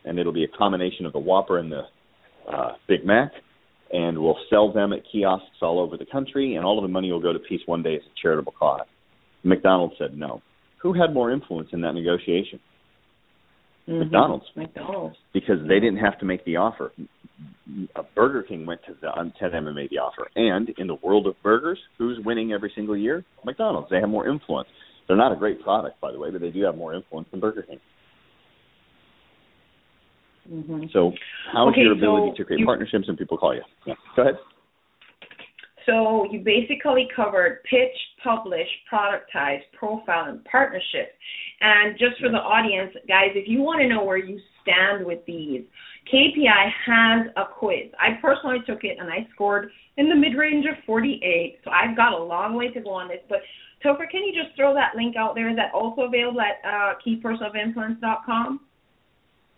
and 0.04 0.18
it'll 0.18 0.32
be 0.32 0.44
a 0.44 0.58
combination 0.58 1.06
of 1.06 1.12
the 1.12 1.18
Whopper 1.18 1.58
and 1.58 1.70
the 1.70 1.82
uh, 2.52 2.72
Big 2.88 3.04
Mac, 3.04 3.30
and 3.92 4.18
we'll 4.18 4.38
sell 4.50 4.72
them 4.72 4.92
at 4.92 5.00
kiosks 5.10 5.46
all 5.62 5.78
over 5.78 5.96
the 5.96 6.06
country, 6.06 6.56
and 6.56 6.64
all 6.64 6.78
of 6.78 6.82
the 6.82 6.88
money 6.88 7.12
will 7.12 7.20
go 7.20 7.32
to 7.32 7.38
Peace 7.38 7.60
One 7.66 7.82
Day 7.82 7.96
as 7.96 8.02
a 8.02 8.20
charitable 8.20 8.54
cause. 8.58 8.86
McDonald's 9.44 9.94
said 9.98 10.16
no. 10.16 10.42
Who 10.82 10.92
had 10.92 11.12
more 11.12 11.30
influence 11.32 11.70
in 11.72 11.80
that 11.82 11.92
negotiation? 11.92 12.60
Mm-hmm. 13.88 14.00
McDonald's. 14.00 14.44
McDonald's. 14.54 15.16
Because 15.32 15.58
they 15.66 15.80
didn't 15.80 15.98
have 15.98 16.18
to 16.20 16.26
make 16.26 16.44
the 16.44 16.56
offer. 16.56 16.92
Burger 18.14 18.42
King 18.42 18.66
went 18.66 18.80
to, 18.86 18.94
the, 19.00 19.48
them 19.50 19.66
and 19.66 19.76
made 19.76 19.90
the 19.90 19.98
offer. 19.98 20.28
And 20.36 20.68
in 20.78 20.86
the 20.86 20.96
world 21.02 21.26
of 21.26 21.34
burgers, 21.42 21.78
who's 21.96 22.18
winning 22.24 22.52
every 22.52 22.72
single 22.74 22.96
year? 22.96 23.24
McDonald's. 23.44 23.88
They 23.90 24.00
have 24.00 24.08
more 24.08 24.28
influence. 24.28 24.68
They're 25.06 25.16
not 25.16 25.32
a 25.32 25.36
great 25.36 25.62
product, 25.62 26.00
by 26.00 26.12
the 26.12 26.18
way, 26.18 26.30
but 26.30 26.40
they 26.40 26.50
do 26.50 26.62
have 26.64 26.76
more 26.76 26.94
influence 26.94 27.28
than 27.30 27.40
Burger 27.40 27.62
King. 27.62 27.80
Mm-hmm. 30.52 30.84
So, 30.92 31.12
how's 31.52 31.72
okay, 31.72 31.82
your 31.82 31.92
ability 31.92 32.32
so 32.32 32.38
to 32.38 32.44
create 32.44 32.60
you, 32.60 32.66
partnerships 32.66 33.04
and 33.08 33.18
people 33.18 33.36
call 33.36 33.54
you? 33.54 33.62
Yeah. 33.86 33.94
Go 34.16 34.22
ahead. 34.22 34.34
So 35.88 36.26
you 36.30 36.40
basically 36.40 37.08
covered 37.16 37.62
pitch, 37.64 37.96
publish, 38.22 38.68
productize, 38.92 39.60
profile, 39.72 40.26
and 40.26 40.44
partnership. 40.44 41.14
And 41.62 41.98
just 41.98 42.20
for 42.20 42.28
the 42.28 42.36
audience, 42.36 42.92
guys, 43.08 43.30
if 43.34 43.48
you 43.48 43.62
want 43.62 43.80
to 43.80 43.88
know 43.88 44.04
where 44.04 44.18
you 44.18 44.38
stand 44.60 45.06
with 45.06 45.24
these, 45.26 45.62
KPI 46.12 46.70
has 46.86 47.26
a 47.36 47.44
quiz. 47.58 47.90
I 47.98 48.20
personally 48.20 48.58
took 48.66 48.84
it 48.84 48.98
and 49.00 49.08
I 49.08 49.26
scored 49.34 49.70
in 49.96 50.10
the 50.10 50.14
mid 50.14 50.36
range 50.36 50.66
of 50.66 50.76
48. 50.84 51.60
So 51.64 51.70
I've 51.70 51.96
got 51.96 52.12
a 52.12 52.22
long 52.22 52.54
way 52.54 52.68
to 52.68 52.80
go 52.80 52.90
on 52.90 53.08
this. 53.08 53.20
But 53.26 53.38
Topher, 53.82 54.10
can 54.10 54.24
you 54.24 54.34
just 54.34 54.54
throw 54.56 54.74
that 54.74 54.94
link 54.94 55.16
out 55.16 55.34
there? 55.34 55.48
Is 55.48 55.56
that 55.56 55.72
also 55.72 56.02
available 56.02 56.42
at 56.42 56.60
uh, 56.68 56.94
keypersonofinfluence.com? 57.06 58.60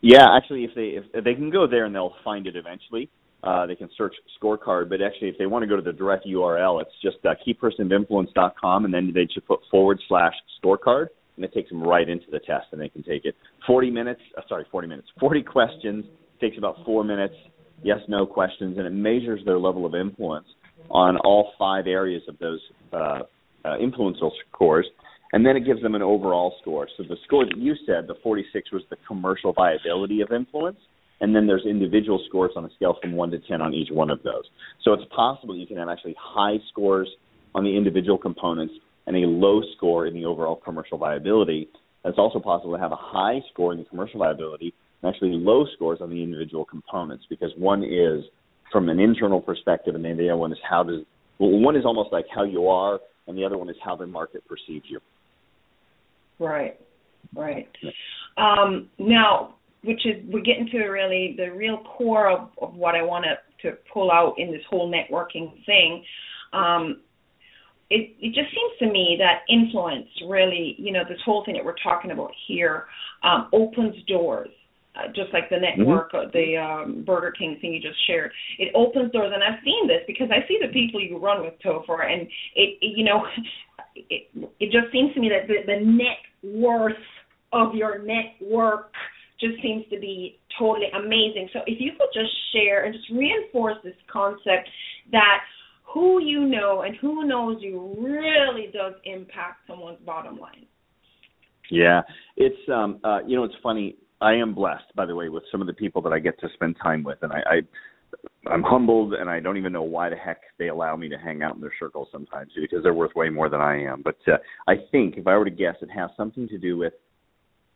Yeah, 0.03 0.35
actually, 0.35 0.65
if 0.65 0.71
they 0.75 0.97
if 1.19 1.25
they 1.25 1.35
can 1.35 1.51
go 1.51 1.67
there 1.67 1.85
and 1.85 1.95
they'll 1.95 2.15
find 2.25 2.47
it 2.47 2.57
eventually. 2.57 3.11
Uh, 3.43 3.67
they 3.67 3.75
can 3.75 3.89
search 3.97 4.15
scorecard, 4.41 4.89
but 4.89 5.01
actually, 5.01 5.29
if 5.29 5.39
they 5.39 5.47
want 5.47 5.63
to 5.63 5.67
go 5.67 5.77
to 5.77 5.83
the 5.83 5.93
direct 5.93 6.27
URL, 6.27 6.83
it's 6.83 6.91
just 7.03 7.17
uh, 7.25 7.35
keypersonofinfluence.com, 7.47 8.85
and 8.85 8.93
then 8.93 9.13
they 9.15 9.27
should 9.33 9.47
put 9.47 9.61
forward 9.71 9.99
slash 10.09 10.35
scorecard, 10.63 11.07
and 11.37 11.45
it 11.45 11.53
takes 11.55 11.71
them 11.71 11.83
right 11.83 12.09
into 12.09 12.27
the 12.31 12.41
test, 12.41 12.67
and 12.73 12.81
they 12.81 12.89
can 12.89 13.03
take 13.03 13.25
it. 13.25 13.35
40 13.67 13.91
minutes, 13.91 14.21
uh, 14.37 14.43
sorry, 14.49 14.67
40 14.71 14.89
minutes, 14.89 15.09
40 15.19 15.43
questions, 15.43 16.05
takes 16.41 16.59
about 16.59 16.77
four 16.85 17.03
minutes, 17.03 17.35
yes, 17.83 17.99
no 18.09 18.27
questions, 18.27 18.77
and 18.77 18.87
it 18.87 18.91
measures 18.91 19.41
their 19.47 19.59
level 19.59 19.87
of 19.87 19.95
influence 19.95 20.47
on 20.91 21.17
all 21.19 21.53
five 21.59 21.87
areas 21.87 22.23
of 22.29 22.39
those 22.39 22.61
uh, 22.93 23.21
uh, 23.65 23.79
influential 23.79 24.33
scores 24.49 24.87
and 25.33 25.47
then 25.47 25.57
it 25.57 25.65
gives 25.65 25.83
them 25.83 25.95
an 25.95 26.03
overall 26.03 26.57
score. 26.61 26.89
So 26.97 27.05
the 27.05 27.17
score 27.25 27.45
that 27.45 27.57
you 27.57 27.75
said, 27.87 28.07
the 28.07 28.17
46, 28.23 28.73
was 28.73 28.83
the 28.91 28.97
commercial 29.07 29.53
viability 29.53 30.21
of 30.23 30.33
influence, 30.33 30.79
and 31.21 31.35
then 31.35 31.47
there's 31.47 31.65
individual 31.67 32.23
scores 32.29 32.53
on 32.57 32.65
a 32.65 32.71
scale 32.77 32.97
from 33.01 33.13
1 33.13 33.31
to 33.31 33.39
10 33.39 33.61
on 33.61 33.75
each 33.75 33.91
one 33.91 34.11
of 34.11 34.23
those. 34.23 34.45
So 34.83 34.93
it's 34.93 35.05
possible 35.15 35.57
you 35.57 35.67
can 35.67 35.77
have 35.77 35.89
actually 35.89 36.17
high 36.19 36.57
scores 36.71 37.09
on 37.55 37.65
the 37.65 37.77
individual 37.77 38.17
components 38.17 38.75
and 39.07 39.17
a 39.17 39.21
low 39.21 39.61
score 39.77 40.07
in 40.07 40.15
the 40.15 40.25
overall 40.25 40.57
commercial 40.57 40.99
viability. 40.99 41.69
It's 42.05 42.19
also 42.19 42.39
possible 42.39 42.75
to 42.75 42.81
have 42.81 42.93
a 42.93 42.99
high 42.99 43.41
score 43.53 43.73
in 43.73 43.79
the 43.79 43.85
commercial 43.85 44.21
viability 44.21 44.73
and 45.03 45.13
actually 45.13 45.33
low 45.33 45.67
scores 45.75 46.01
on 46.01 46.11
the 46.11 46.23
individual 46.23 46.65
components 46.65 47.25
because 47.29 47.51
one 47.57 47.83
is 47.85 48.25
from 48.73 48.89
an 48.89 48.99
internal 48.99 49.41
perspective 49.41 49.95
and 49.95 50.05
the 50.05 50.11
other 50.11 50.37
one 50.37 50.53
is 50.53 50.59
how 50.69 50.83
does 50.83 51.01
well 51.39 51.51
one 51.51 51.77
is 51.77 51.85
almost 51.85 52.13
like 52.13 52.27
how 52.35 52.45
you 52.45 52.69
are 52.69 53.01
and 53.27 53.37
the 53.37 53.45
other 53.45 53.59
one 53.59 53.69
is 53.69 53.77
how 53.85 53.97
the 53.97 54.07
market 54.07 54.43
perceives 54.47 54.85
you. 54.89 55.01
Right, 56.39 56.79
right. 57.35 57.69
Um, 58.37 58.89
now, 58.99 59.57
which 59.83 60.05
is 60.05 60.23
we're 60.29 60.43
getting 60.43 60.69
to 60.73 60.79
really 60.87 61.35
the 61.37 61.51
real 61.51 61.79
core 61.79 62.31
of, 62.31 62.51
of 62.61 62.75
what 62.75 62.95
I 62.95 63.03
want 63.03 63.25
to, 63.25 63.71
to 63.71 63.77
pull 63.93 64.11
out 64.11 64.35
in 64.39 64.53
this 64.53 64.63
whole 64.69 64.91
networking 64.91 65.65
thing. 65.65 66.05
Um, 66.53 67.01
it, 67.89 68.15
it 68.21 68.35
just 68.35 68.55
seems 68.55 68.79
to 68.79 68.87
me 68.87 69.19
that 69.19 69.43
influence 69.53 70.07
really, 70.29 70.77
you 70.79 70.93
know, 70.93 71.03
this 71.09 71.19
whole 71.25 71.45
thing 71.45 71.55
that 71.55 71.65
we're 71.65 71.75
talking 71.83 72.11
about 72.11 72.31
here 72.47 72.85
um, 73.23 73.49
opens 73.53 73.97
doors. 74.07 74.49
Uh, 74.97 75.07
just 75.15 75.33
like 75.33 75.49
the 75.51 75.55
mm-hmm. 75.55 75.83
network, 75.83 76.11
mm-hmm. 76.11 76.31
the 76.33 76.57
um, 76.57 77.05
Burger 77.05 77.31
King 77.31 77.57
thing 77.61 77.73
you 77.73 77.81
just 77.81 78.05
shared, 78.09 78.33
it 78.59 78.73
opens 78.75 79.13
doors, 79.13 79.31
and 79.33 79.41
I've 79.41 79.63
seen 79.65 79.87
this 79.87 80.01
because 80.05 80.31
I 80.33 80.47
see 80.49 80.59
the 80.61 80.67
people 80.73 81.01
you 81.01 81.17
run 81.17 81.45
with 81.45 81.55
Topher, 81.65 82.11
and 82.11 82.23
it, 82.57 82.77
it 82.83 82.99
you 82.99 83.05
know, 83.05 83.23
it, 83.95 84.29
it 84.59 84.73
just 84.73 84.93
seems 84.93 85.15
to 85.15 85.21
me 85.21 85.31
that 85.31 85.47
the, 85.47 85.63
the 85.65 85.87
net 85.87 86.19
worth 86.43 86.99
of 87.53 87.77
your 87.77 88.03
network 88.03 88.91
just 89.41 89.61
seems 89.63 89.85
to 89.91 89.99
be 89.99 90.39
totally 90.59 90.87
amazing. 90.95 91.49
So 91.53 91.61
if 91.67 91.81
you 91.81 91.93
could 91.93 92.09
just 92.15 92.31
share 92.53 92.85
and 92.85 92.95
just 92.95 93.09
reinforce 93.11 93.77
this 93.83 93.95
concept 94.13 94.69
that 95.13 95.39
who 95.93 96.23
you 96.23 96.47
know 96.47 96.83
and 96.83 96.97
who 96.97 97.27
knows 97.27 97.59
you 97.61 97.95
really 97.99 98.71
does 98.73 98.95
impact 99.05 99.61
someone's 99.67 99.99
bottom 100.05 100.39
line. 100.39 100.67
Yeah, 101.71 102.03
it's 102.37 102.69
um 102.73 103.01
uh 103.05 103.21
you 103.27 103.37
know 103.37 103.45
it's 103.45 103.55
funny. 103.63 103.97
I 104.21 104.35
am 104.35 104.55
blessed 104.55 104.95
by 104.95 105.07
the 105.07 105.15
way 105.15 105.29
with 105.29 105.45
some 105.51 105.61
of 105.61 105.67
the 105.67 105.73
people 105.73 106.03
that 106.03 106.13
I 106.13 106.19
get 106.19 106.39
to 106.41 106.49
spend 106.55 106.77
time 106.83 107.03
with 107.03 107.19
and 107.23 107.33
I, 107.33 107.39
I 107.39 107.61
I'm 108.47 108.63
humbled 108.63 109.15
and 109.15 109.31
I 109.31 109.41
don't 109.41 109.57
even 109.57 109.73
know 109.73 109.83
why 109.83 110.09
the 110.11 110.17
heck 110.17 110.41
they 110.59 110.69
allow 110.69 110.97
me 110.97 111.09
to 111.09 111.17
hang 111.17 111.43
out 111.43 111.55
in 111.55 111.61
their 111.61 111.73
circles 111.79 112.09
sometimes 112.11 112.53
because 112.55 112.83
they're 112.83 112.95
worth 112.95 113.15
way 113.15 113.29
more 113.29 113.49
than 113.49 113.61
I 113.61 113.83
am. 113.85 114.03
But 114.03 114.17
uh, 114.27 114.37
I 114.69 114.75
think 114.91 115.17
if 115.17 115.27
I 115.27 115.37
were 115.37 115.45
to 115.45 115.51
guess, 115.51 115.77
it 115.81 115.91
has 115.91 116.11
something 116.17 116.49
to 116.49 116.59
do 116.59 116.77
with 116.77 116.93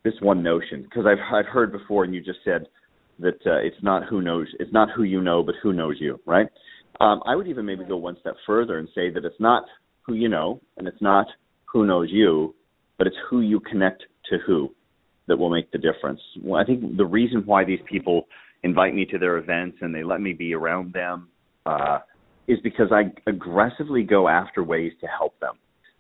this 0.05 0.14
one 0.21 0.43
notion 0.43 0.83
because 0.83 1.07
I've 1.07 1.19
I've 1.35 1.47
heard 1.47 1.73
before 1.73 2.05
and 2.05 2.14
you 2.14 2.23
just 2.23 2.40
said 2.45 2.67
that 3.19 3.40
uh, 3.47 3.57
it's 3.57 3.83
not 3.83 4.05
who 4.09 4.21
knows 4.21 4.47
it's 4.61 4.73
not 4.73 4.88
who 4.95 5.03
you 5.03 5.21
know 5.21 5.43
but 5.43 5.55
who 5.62 5.73
knows 5.73 5.97
you, 5.99 6.21
right? 6.27 6.47
Um, 7.01 7.23
I 7.27 7.35
would 7.35 7.49
even 7.49 7.67
maybe 7.67 7.85
go 7.85 7.97
one 7.97 8.17
step 8.21 8.37
further 8.47 8.79
and 8.79 8.88
say 8.95 9.11
that 9.11 9.25
it's 9.25 9.40
not 9.40 9.64
who 10.03 10.14
you 10.14 10.29
know 10.29 10.61
and 10.77 10.87
it's 10.87 11.01
not 11.01 11.27
who 11.64 11.87
knows 11.87 12.09
you, 12.11 12.55
but 12.99 13.07
it's 13.07 13.17
who 13.29 13.40
you 13.40 13.61
connect 13.61 14.05
to 14.31 14.38
who 14.47 14.73
that 15.27 15.37
will 15.37 15.51
make 15.51 15.71
the 15.73 15.79
difference. 15.79 16.21
Well, 16.43 16.61
I 16.61 16.64
think 16.64 16.97
the 16.97 17.07
reason 17.07 17.43
why 17.47 17.64
these 17.64 17.81
people 17.90 18.27
invite 18.62 18.95
me 18.95 19.07
to 19.07 19.19
their 19.19 19.38
events 19.38 19.79
and 19.81 19.95
they 19.95 20.05
let 20.05 20.21
me 20.21 20.35
be 20.35 20.55
around 20.55 20.93
them 20.93 21.29
uh, 21.67 21.99
is 22.47 22.59
because 22.62 22.88
I 22.93 23.11
aggressively 23.29 24.03
go 24.03 24.29
after 24.29 24.62
ways 24.62 24.93
to 25.01 25.07
help 25.07 25.38
them. 25.40 25.55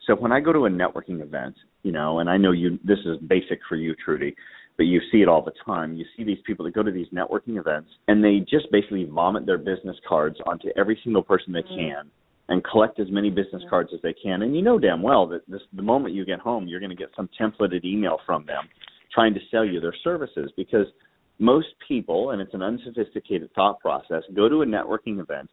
So 0.06 0.14
when 0.14 0.32
I 0.32 0.40
go 0.40 0.52
to 0.52 0.66
a 0.66 0.70
networking 0.70 1.22
event, 1.22 1.54
you 1.84 1.92
know, 1.92 2.18
and 2.18 2.28
I 2.28 2.36
know 2.36 2.50
you 2.50 2.78
this 2.82 2.98
is 3.06 3.18
basic 3.28 3.60
for 3.68 3.76
you, 3.76 3.94
Trudy, 4.04 4.34
but 4.76 4.84
you 4.84 5.00
see 5.12 5.18
it 5.18 5.28
all 5.28 5.42
the 5.42 5.52
time. 5.64 5.94
You 5.94 6.04
see 6.16 6.24
these 6.24 6.38
people 6.44 6.64
that 6.64 6.74
go 6.74 6.82
to 6.82 6.90
these 6.90 7.06
networking 7.14 7.60
events 7.60 7.90
and 8.08 8.24
they 8.24 8.40
just 8.40 8.72
basically 8.72 9.04
vomit 9.04 9.46
their 9.46 9.58
business 9.58 9.96
cards 10.08 10.36
onto 10.46 10.68
every 10.76 10.98
single 11.04 11.22
person 11.22 11.52
they 11.52 11.60
mm-hmm. 11.60 11.76
can 11.76 12.10
and 12.48 12.64
collect 12.64 12.98
as 12.98 13.10
many 13.10 13.30
business 13.30 13.62
mm-hmm. 13.62 13.70
cards 13.70 13.90
as 13.94 14.00
they 14.02 14.14
can. 14.14 14.42
And 14.42 14.56
you 14.56 14.62
know 14.62 14.78
damn 14.78 15.02
well 15.02 15.28
that 15.28 15.42
this 15.46 15.60
the 15.74 15.82
moment 15.82 16.14
you 16.14 16.24
get 16.24 16.40
home, 16.40 16.66
you're 16.66 16.80
going 16.80 16.90
to 16.90 16.96
get 16.96 17.10
some 17.14 17.28
templated 17.40 17.84
email 17.84 18.18
from 18.26 18.44
them 18.46 18.64
trying 19.12 19.34
to 19.34 19.40
sell 19.50 19.64
you 19.64 19.80
their 19.80 19.94
services 20.02 20.50
because 20.56 20.86
most 21.38 21.68
people, 21.86 22.30
and 22.30 22.40
it's 22.40 22.54
an 22.54 22.62
unsophisticated 22.62 23.50
thought 23.54 23.78
process, 23.80 24.22
go 24.34 24.48
to 24.48 24.62
a 24.62 24.66
networking 24.66 25.20
event 25.20 25.50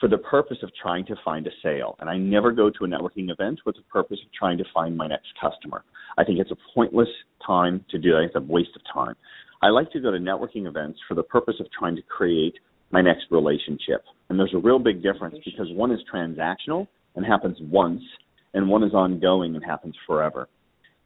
for 0.00 0.08
the 0.08 0.18
purpose 0.18 0.56
of 0.62 0.70
trying 0.80 1.04
to 1.06 1.14
find 1.24 1.46
a 1.46 1.50
sale. 1.62 1.96
And 2.00 2.08
I 2.08 2.16
never 2.16 2.50
go 2.52 2.70
to 2.70 2.84
a 2.84 2.88
networking 2.88 3.30
event 3.30 3.60
with 3.66 3.76
the 3.76 3.82
purpose 3.82 4.18
of 4.24 4.32
trying 4.32 4.56
to 4.58 4.64
find 4.72 4.96
my 4.96 5.06
next 5.06 5.28
customer. 5.38 5.84
I 6.16 6.24
think 6.24 6.38
it's 6.40 6.50
a 6.50 6.56
pointless 6.74 7.08
time 7.46 7.84
to 7.90 7.98
do 7.98 8.12
that. 8.12 8.22
It's 8.24 8.34
a 8.34 8.40
waste 8.40 8.70
of 8.74 8.82
time. 8.92 9.14
I 9.62 9.68
like 9.68 9.92
to 9.92 10.00
go 10.00 10.10
to 10.10 10.16
networking 10.16 10.66
events 10.66 10.98
for 11.06 11.14
the 11.14 11.22
purpose 11.22 11.56
of 11.60 11.66
trying 11.78 11.96
to 11.96 12.02
create 12.02 12.54
my 12.90 13.02
next 13.02 13.26
relationship. 13.30 14.02
And 14.28 14.38
there's 14.38 14.54
a 14.54 14.58
real 14.58 14.78
big 14.78 15.02
difference 15.02 15.36
because 15.44 15.66
one 15.72 15.92
is 15.92 16.00
transactional 16.12 16.88
and 17.14 17.26
happens 17.26 17.58
once, 17.60 18.02
and 18.54 18.68
one 18.68 18.82
is 18.82 18.94
ongoing 18.94 19.54
and 19.54 19.64
happens 19.64 19.94
forever. 20.06 20.48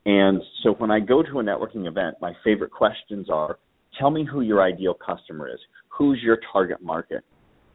And 0.07 0.41
so 0.63 0.73
when 0.75 0.91
I 0.91 1.01
go 1.01 1.23
to 1.23 1.41
a 1.41 1.43
networking 1.43 1.89
event, 1.89 2.17
my 2.21 2.33
favorite 2.45 2.71
questions 2.71 3.29
are 3.29 3.59
tell 3.99 4.11
me 4.11 4.25
who 4.25 4.43
your 4.43 4.63
ideal 4.63 4.95
customer 4.95 5.49
is. 5.49 5.59
Who's 5.89 6.21
your 6.23 6.39
target 6.53 6.83
market? 6.83 7.25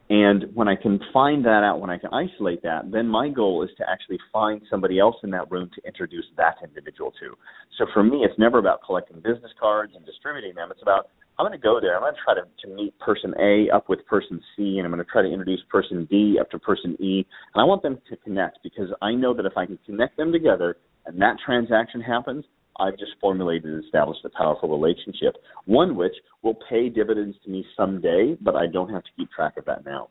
And 0.09 0.45
when 0.55 0.67
I 0.67 0.75
can 0.75 0.99
find 1.13 1.45
that 1.45 1.63
out, 1.63 1.79
when 1.79 1.91
I 1.91 1.99
can 1.99 2.09
isolate 2.11 2.63
that, 2.63 2.91
then 2.91 3.07
my 3.07 3.29
goal 3.29 3.63
is 3.63 3.69
to 3.77 3.85
actually 3.87 4.17
find 4.33 4.59
somebody 4.69 4.97
else 4.97 5.15
in 5.23 5.29
that 5.31 5.51
room 5.51 5.69
to 5.75 5.87
introduce 5.87 6.25
that 6.35 6.55
individual 6.63 7.11
to. 7.19 7.35
So 7.77 7.85
for 7.93 8.01
me, 8.01 8.21
it's 8.23 8.37
never 8.39 8.57
about 8.57 8.79
collecting 8.83 9.17
business 9.17 9.51
cards 9.59 9.93
and 9.95 10.03
distributing 10.05 10.55
them. 10.55 10.69
It's 10.71 10.81
about 10.81 11.09
I'm 11.37 11.45
going 11.45 11.57
to 11.57 11.63
go 11.63 11.79
there. 11.79 11.95
I'm 11.95 12.01
going 12.01 12.13
to 12.13 12.19
try 12.21 12.33
to, 12.33 12.41
to 12.67 12.75
meet 12.75 12.99
person 12.99 13.33
A 13.39 13.73
up 13.73 13.87
with 13.87 14.05
person 14.07 14.41
C, 14.57 14.77
and 14.77 14.81
I'm 14.85 14.91
going 14.91 15.03
to 15.03 15.09
try 15.09 15.21
to 15.21 15.29
introduce 15.29 15.61
person 15.69 16.05
D 16.11 16.37
up 16.37 16.51
to 16.51 16.59
person 16.59 16.97
E. 16.99 17.25
And 17.53 17.61
I 17.61 17.63
want 17.63 17.81
them 17.81 17.97
to 18.09 18.17
connect 18.17 18.59
because 18.61 18.89
I 19.01 19.13
know 19.13 19.33
that 19.33 19.45
if 19.45 19.53
I 19.55 19.65
can 19.65 19.79
connect 19.85 20.17
them 20.17 20.33
together 20.33 20.75
and 21.05 21.21
that 21.21 21.37
transaction 21.45 22.01
happens, 22.01 22.43
I've 22.79 22.97
just 22.97 23.11
formulated 23.19 23.65
and 23.65 23.83
established 23.83 24.21
a 24.25 24.29
powerful 24.29 24.69
relationship, 24.69 25.35
one 25.65 25.95
which 25.95 26.13
will 26.41 26.57
pay 26.69 26.89
dividends 26.89 27.37
to 27.43 27.51
me 27.51 27.65
someday, 27.75 28.37
but 28.41 28.55
I 28.55 28.67
don't 28.67 28.89
have 28.89 29.03
to 29.03 29.09
keep 29.17 29.29
track 29.31 29.57
of 29.57 29.65
that 29.65 29.85
now. 29.85 30.09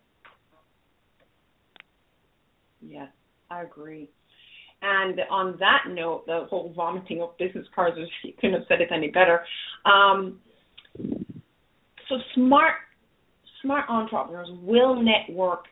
Yes, 2.81 3.09
I 3.51 3.63
agree. 3.63 4.09
And 4.83 5.19
on 5.31 5.57
that 5.59 5.85
note, 5.89 6.27
the 6.27 6.47
whole 6.49 6.73
vomiting 6.77 7.21
of 7.21 7.37
business 7.39 7.67
cards, 7.75 7.97
you 8.23 8.33
couldn't 8.41 8.55
have 8.61 8.69
said 8.69 8.81
it 8.81 8.91
any 8.95 9.09
better. 9.09 9.41
Um, 9.85 10.39
so 12.09 12.17
smart, 12.35 12.75
smart 13.63 13.87
entrepreneurs 13.89 14.49
will 14.63 15.03
network 15.03 15.65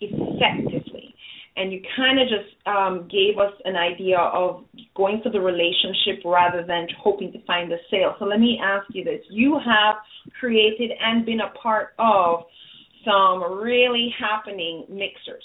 effectively 0.00 1.15
and 1.56 1.72
you 1.72 1.80
kind 1.96 2.20
of 2.20 2.28
just 2.28 2.54
um, 2.66 3.08
gave 3.10 3.38
us 3.38 3.52
an 3.64 3.76
idea 3.76 4.18
of 4.18 4.64
going 4.94 5.20
for 5.22 5.30
the 5.30 5.40
relationship 5.40 6.22
rather 6.24 6.64
than 6.66 6.86
hoping 7.02 7.32
to 7.32 7.42
find 7.44 7.70
the 7.70 7.78
sale. 7.90 8.14
So 8.18 8.26
let 8.26 8.40
me 8.40 8.60
ask 8.62 8.86
you 8.90 9.04
this: 9.04 9.20
You 9.30 9.58
have 9.64 9.96
created 10.38 10.90
and 11.00 11.24
been 11.24 11.40
a 11.40 11.50
part 11.58 11.94
of 11.98 12.44
some 13.04 13.60
really 13.60 14.14
happening 14.18 14.84
mixers. 14.88 15.44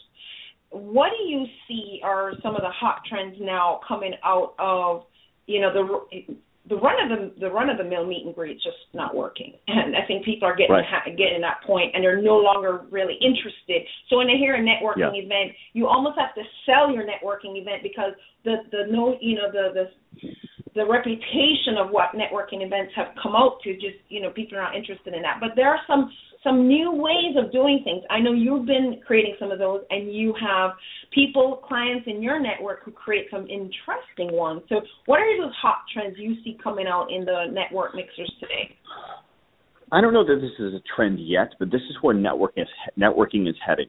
What 0.70 1.12
do 1.18 1.30
you 1.30 1.46
see 1.68 2.02
are 2.04 2.34
some 2.42 2.56
of 2.56 2.62
the 2.62 2.72
hot 2.72 3.02
trends 3.08 3.38
now 3.40 3.80
coming 3.88 4.14
out 4.24 4.54
of 4.60 5.04
you 5.48 5.62
know 5.62 5.72
the 5.74 6.36
the 6.70 6.76
run 6.76 6.96
of 7.02 7.10
the 7.10 7.40
the 7.40 7.50
run 7.50 7.70
of 7.70 7.78
the 7.78 7.84
mill 7.84 8.06
meet 8.06 8.26
and 8.26 8.36
greet 8.36 8.58
is 8.58 8.64
just 8.64 8.78
not 8.94 9.16
working, 9.16 9.54
and 9.68 9.96
I 9.96 10.06
think 10.06 10.24
people 10.24 10.48
are 10.48 10.56
getting 10.56 10.76
right. 10.76 10.86
ha- 10.86 11.10
getting 11.10 11.42
that 11.42 11.62
point, 11.66 11.96
and 11.96 12.04
they're 12.04 12.22
no 12.22 12.38
longer 12.38 12.82
really 12.92 13.18
interested. 13.22 13.82
So 14.10 14.18
when 14.18 14.28
they 14.28 14.38
hear 14.38 14.56
a 14.56 14.62
networking 14.62 15.18
yeah. 15.18 15.26
event, 15.26 15.58
you 15.74 15.88
almost 15.88 16.20
have 16.20 16.36
to 16.36 16.44
sell 16.66 16.94
your 16.94 17.04
networking 17.04 17.58
event 17.58 17.82
because 17.82 18.14
the 18.46 18.58
the 18.72 18.86
no 18.92 19.18
you 19.20 19.36
know 19.36 19.50
the 19.52 19.74
the 19.74 20.30
the 20.76 20.86
reputation 20.86 21.78
of 21.82 21.90
what 21.90 22.14
networking 22.14 22.64
events 22.64 22.94
have 22.96 23.08
come 23.22 23.36
out 23.36 23.58
to 23.64 23.74
just 23.74 23.98
you 24.10 24.22
know 24.22 24.30
people 24.30 24.58
are 24.58 24.62
not 24.62 24.76
interested 24.76 25.14
in 25.16 25.22
that. 25.24 25.38
But 25.40 25.52
there 25.56 25.70
are 25.70 25.82
some 25.88 26.12
some 26.44 26.68
new 26.68 26.92
ways 26.92 27.36
of 27.38 27.52
doing 27.52 27.82
things. 27.84 28.04
I 28.10 28.20
know 28.20 28.34
you've 28.34 28.66
been 28.66 29.00
creating 29.06 29.36
some 29.40 29.52
of 29.52 29.60
those, 29.60 29.82
and 29.90 30.14
you 30.14 30.34
have 30.42 30.72
people, 31.14 31.62
clients 31.68 32.08
in 32.08 32.22
your 32.22 32.40
network 32.42 32.84
who 32.84 32.92
create 32.92 33.28
some 33.30 33.44
interesting 33.44 34.36
ones. 34.36 34.62
So, 34.70 34.82
what 35.06 35.20
are 35.20 35.38
those 35.38 35.54
hot 35.62 35.84
trends 35.94 36.16
you 36.18 36.36
see 36.44 36.58
coming 36.64 36.88
out 36.88 37.08
in 37.12 37.26
the 37.26 37.46
network 37.52 37.96
mixers 37.96 38.32
today? 38.40 38.76
I 39.92 40.02
don't 40.02 40.14
know 40.14 40.26
that 40.26 40.40
this 40.42 40.66
is 40.66 40.74
a 40.74 40.82
trend 40.96 41.20
yet, 41.20 41.54
but 41.60 41.70
this 41.70 41.82
is 41.90 41.98
where 42.02 42.16
networking 42.16 42.62
is, 42.64 42.68
networking 42.98 43.48
is 43.48 43.56
heading. 43.66 43.88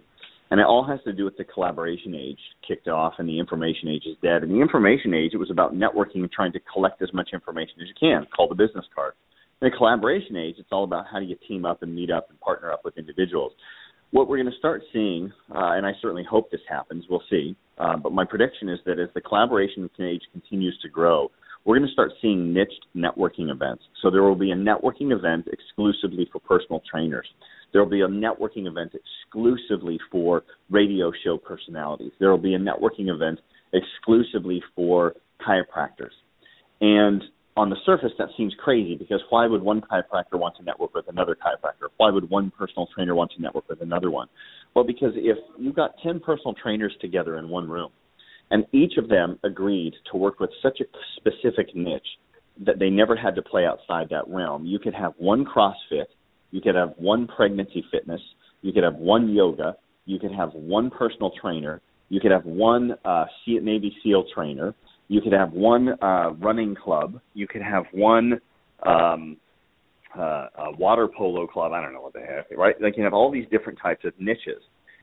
And 0.50 0.60
it 0.60 0.66
all 0.66 0.84
has 0.84 1.00
to 1.04 1.14
do 1.14 1.24
with 1.24 1.38
the 1.38 1.44
collaboration 1.44 2.14
age 2.14 2.38
kicked 2.68 2.86
off 2.86 3.14
and 3.18 3.26
the 3.26 3.38
information 3.38 3.88
age 3.88 4.02
is 4.04 4.16
dead. 4.22 4.42
In 4.42 4.50
the 4.50 4.60
information 4.60 5.14
age, 5.14 5.30
it 5.32 5.38
was 5.38 5.50
about 5.50 5.72
networking 5.72 6.16
and 6.16 6.30
trying 6.30 6.52
to 6.52 6.60
collect 6.70 7.00
as 7.00 7.08
much 7.14 7.30
information 7.32 7.76
as 7.80 7.88
you 7.88 7.94
can, 7.98 8.26
called 8.36 8.50
the 8.50 8.54
business 8.54 8.84
card. 8.94 9.14
In 9.62 9.70
the 9.70 9.76
collaboration 9.76 10.34
age, 10.34 10.56
it's 10.58 10.70
all 10.72 10.82
about 10.82 11.04
how 11.08 11.20
do 11.20 11.24
you 11.24 11.36
team 11.46 11.64
up 11.64 11.84
and 11.84 11.94
meet 11.94 12.10
up 12.10 12.28
and 12.30 12.40
partner 12.40 12.72
up 12.72 12.84
with 12.84 12.98
individuals. 12.98 13.52
What 14.10 14.26
we're 14.26 14.38
going 14.38 14.50
to 14.50 14.58
start 14.58 14.82
seeing, 14.92 15.32
uh, 15.54 15.74
and 15.74 15.86
I 15.86 15.92
certainly 16.02 16.24
hope 16.28 16.50
this 16.50 16.60
happens, 16.68 17.04
we'll 17.08 17.22
see, 17.30 17.54
uh, 17.78 17.96
but 17.96 18.10
my 18.10 18.24
prediction 18.24 18.68
is 18.68 18.80
that 18.86 18.98
as 18.98 19.08
the 19.14 19.20
collaboration 19.20 19.88
age 20.00 20.22
continues 20.32 20.76
to 20.82 20.88
grow, 20.88 21.30
we're 21.64 21.78
going 21.78 21.86
to 21.86 21.92
start 21.92 22.10
seeing 22.20 22.52
niched 22.52 22.86
networking 22.96 23.52
events. 23.52 23.84
So 24.02 24.10
there 24.10 24.24
will 24.24 24.34
be 24.34 24.50
a 24.50 24.56
networking 24.56 25.16
event 25.16 25.46
exclusively 25.46 26.28
for 26.32 26.40
personal 26.40 26.82
trainers. 26.90 27.28
There 27.72 27.80
will 27.80 27.90
be 27.90 28.00
a 28.00 28.08
networking 28.08 28.66
event 28.66 28.94
exclusively 28.96 30.00
for 30.10 30.42
radio 30.70 31.12
show 31.22 31.38
personalities. 31.38 32.10
There 32.18 32.32
will 32.32 32.36
be 32.36 32.54
a 32.54 32.58
networking 32.58 33.14
event 33.14 33.38
exclusively 33.72 34.60
for 34.74 35.14
chiropractors. 35.46 36.10
And 36.80 37.22
on 37.56 37.68
the 37.68 37.76
surface 37.84 38.12
that 38.18 38.28
seems 38.36 38.54
crazy 38.62 38.96
because 38.96 39.20
why 39.28 39.46
would 39.46 39.62
one 39.62 39.80
chiropractor 39.80 40.38
want 40.38 40.56
to 40.56 40.62
network 40.62 40.94
with 40.94 41.06
another 41.08 41.36
chiropractor? 41.36 41.88
Why 41.98 42.10
would 42.10 42.30
one 42.30 42.50
personal 42.56 42.88
trainer 42.94 43.14
want 43.14 43.30
to 43.36 43.42
network 43.42 43.68
with 43.68 43.82
another 43.82 44.10
one? 44.10 44.28
Well, 44.74 44.84
because 44.84 45.12
if 45.16 45.36
you've 45.58 45.76
got 45.76 45.92
10 46.02 46.20
personal 46.20 46.54
trainers 46.54 46.94
together 47.00 47.38
in 47.38 47.48
one 47.48 47.68
room 47.68 47.90
and 48.50 48.64
each 48.72 48.96
of 48.96 49.08
them 49.08 49.38
agreed 49.44 49.94
to 50.10 50.16
work 50.16 50.40
with 50.40 50.50
such 50.62 50.80
a 50.80 50.84
specific 51.16 51.74
niche 51.74 52.06
that 52.64 52.78
they 52.78 52.90
never 52.90 53.16
had 53.16 53.34
to 53.34 53.42
play 53.42 53.66
outside 53.66 54.08
that 54.10 54.26
realm, 54.28 54.64
you 54.64 54.78
could 54.78 54.94
have 54.94 55.12
one 55.18 55.44
CrossFit, 55.44 56.06
you 56.50 56.60
could 56.60 56.74
have 56.74 56.94
one 56.96 57.26
pregnancy 57.26 57.84
fitness, 57.90 58.20
you 58.62 58.72
could 58.72 58.84
have 58.84 58.94
one 58.94 59.28
yoga, 59.30 59.76
you 60.06 60.18
could 60.18 60.32
have 60.32 60.50
one 60.54 60.90
personal 60.90 61.32
trainer, 61.40 61.80
you 62.08 62.20
could 62.20 62.30
have 62.30 62.44
one 62.44 62.92
uh, 63.04 63.24
Navy 63.46 63.94
SEAL 64.02 64.24
trainer, 64.34 64.74
you 65.12 65.20
could 65.20 65.34
have 65.34 65.52
one 65.52 65.90
uh, 66.02 66.30
running 66.38 66.74
club. 66.74 67.20
You 67.34 67.46
could 67.46 67.60
have 67.60 67.84
one 67.92 68.40
um, 68.86 69.36
uh, 70.18 70.46
water 70.78 71.06
polo 71.06 71.46
club. 71.46 71.72
I 71.72 71.82
don't 71.82 71.92
know 71.92 72.00
what 72.00 72.14
they 72.14 72.22
have, 72.22 72.46
right? 72.56 72.74
They 72.80 72.90
can 72.90 73.04
have 73.04 73.12
all 73.12 73.30
these 73.30 73.44
different 73.50 73.78
types 73.78 74.06
of 74.06 74.14
niches, 74.18 74.62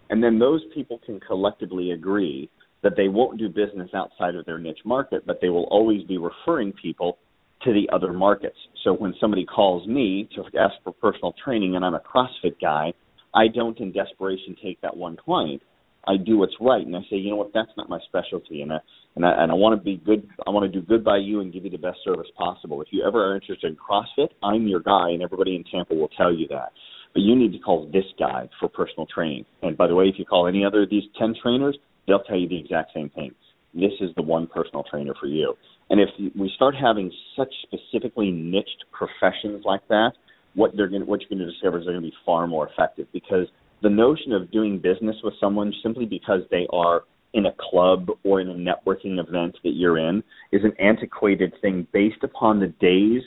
and 0.10 0.24
then 0.24 0.40
those 0.40 0.62
people 0.74 1.00
can 1.06 1.20
collectively 1.20 1.92
agree 1.92 2.50
that 2.82 2.94
they 2.98 3.08
won't 3.08 3.38
do 3.38 3.50
business 3.50 3.90
outside 3.94 4.36
of 4.36 4.46
their 4.48 4.58
niche 4.58 4.80
market, 4.84 5.28
but 5.28 5.40
they 5.42 5.50
will 5.50 5.66
always 5.66 6.02
be 6.08 6.18
referring 6.18 6.74
people 6.74 7.20
to 7.62 7.72
the 7.72 7.88
other 7.94 8.12
markets. 8.12 8.58
So 8.84 8.94
when 8.94 9.14
somebody 9.20 9.46
calls 9.46 9.86
me 9.88 10.28
to 10.34 10.42
ask 10.58 10.74
for 10.84 10.94
personal 10.94 11.36
training 11.44 11.76
and 11.76 11.86
I'm 11.86 11.94
a 11.94 12.00
CrossFit 12.00 12.56
guy, 12.60 12.94
I 13.36 13.48
don't 13.48 13.78
in 13.80 13.92
desperation 13.92 14.56
take 14.64 14.82
that 14.82 14.96
one 14.96 15.18
client. 15.18 15.62
I 16.08 16.18
do 16.18 16.38
what's 16.38 16.56
right, 16.62 16.86
and 16.86 16.96
I 16.96 17.02
say, 17.10 17.18
you 17.18 17.30
know 17.30 17.36
what, 17.36 17.52
that's 17.54 17.72
not 17.78 17.90
my 17.90 18.00
specialty, 18.08 18.62
and 18.62 18.74
I 18.74 18.78
and 19.16 19.26
I, 19.26 19.44
and 19.44 19.52
I 19.52 19.56
want 19.56 19.80
to 19.80 19.84
be 19.84 19.98
good. 19.98 20.28
I 20.48 20.50
want 20.50 20.72
to 20.72 20.80
do 20.80 20.86
good 20.86 21.04
by 21.04 21.18
you 21.18 21.42
and 21.42 21.52
give 21.52 21.66
you 21.66 21.70
the 21.70 21.78
best 21.78 22.00
service 22.04 22.28
possible. 22.38 22.82
If 22.82 22.88
you 22.92 23.04
ever 23.06 23.32
are 23.32 23.36
interested 23.36 23.68
in 23.72 23.76
CrossFit, 23.76 24.30
I'm 24.42 24.68
your 24.68 24.80
guy, 24.80 25.10
and 25.10 25.22
everybody 25.22 25.56
in 25.56 25.64
Tampa 25.66 25.94
will 25.96 26.10
tell 26.10 26.34
you 26.34 26.48
that. 26.50 26.72
But 27.14 27.24
you 27.24 27.36
need 27.36 27.52
to 27.54 27.60
call 27.60 27.90
this 27.92 28.06
guy 28.18 28.48
for 28.60 28.70
personal 28.70 29.08
training. 29.08 29.46
And 29.62 29.76
by 29.76 29.88
the 29.88 29.96
way, 29.96 30.06
if 30.06 30.16
you 30.18 30.26
call 30.26 30.48
any 30.48 30.64
other 30.64 30.84
of 30.84 30.90
these 30.90 31.04
ten 31.18 31.36
trainers, 31.42 31.78
they'll 32.08 32.24
tell 32.24 32.38
you 32.38 32.48
the 32.48 32.60
exact 32.60 32.92
same 32.94 33.10
thing. 33.10 33.32
This 33.74 33.92
is 34.00 34.10
the 34.16 34.22
one 34.22 34.48
personal 34.48 34.84
trainer 34.90 35.14
for 35.20 35.28
you. 35.28 35.56
And 35.90 36.00
if 36.00 36.10
we 36.38 36.52
start 36.56 36.76
having 36.76 37.12
such 37.36 37.52
specifically 37.64 38.32
niched 38.32 38.86
professions 38.92 39.64
like 39.66 39.88
that, 39.90 40.12
what 40.56 40.72
they're 40.76 40.88
going, 40.88 41.06
what 41.06 41.22
you're 41.22 41.30
going 41.30 41.46
to 41.46 41.52
discover 41.52 41.80
is 41.80 41.86
they're 41.86 41.94
going 41.94 42.04
to 42.04 42.10
be 42.10 42.18
far 42.26 42.48
more 42.48 42.70
effective 42.70 43.08
because 43.12 43.48
the 43.82 43.90
notion 43.90 44.34
of 44.34 44.52
doing 44.52 44.80
business 44.80 45.16
with 45.24 45.34
someone 45.40 45.74
simply 45.82 46.06
because 46.06 46.42
they 46.52 46.68
are 46.72 47.04
in 47.34 47.46
a 47.46 47.54
club 47.60 48.10
or 48.24 48.42
in 48.42 48.50
a 48.50 48.54
networking 48.54 49.20
event 49.20 49.56
that 49.64 49.74
you're 49.74 49.98
in 49.98 50.24
is 50.52 50.64
an 50.64 50.74
antiquated 50.80 51.54
thing 51.62 51.88
based 51.94 52.24
upon 52.24 52.60
the 52.60 52.68
days 52.80 53.22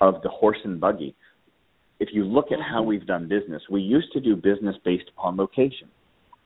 of 0.00 0.22
the 0.22 0.28
horse 0.28 0.58
and 0.64 0.80
buggy. 0.80 1.14
If 2.00 2.10
you 2.12 2.24
look 2.24 2.52
at 2.52 2.58
how 2.60 2.82
we've 2.82 3.06
done 3.06 3.28
business, 3.28 3.62
we 3.70 3.80
used 3.80 4.12
to 4.12 4.20
do 4.20 4.36
business 4.36 4.76
based 4.84 5.10
upon 5.16 5.36
location. 5.36 5.88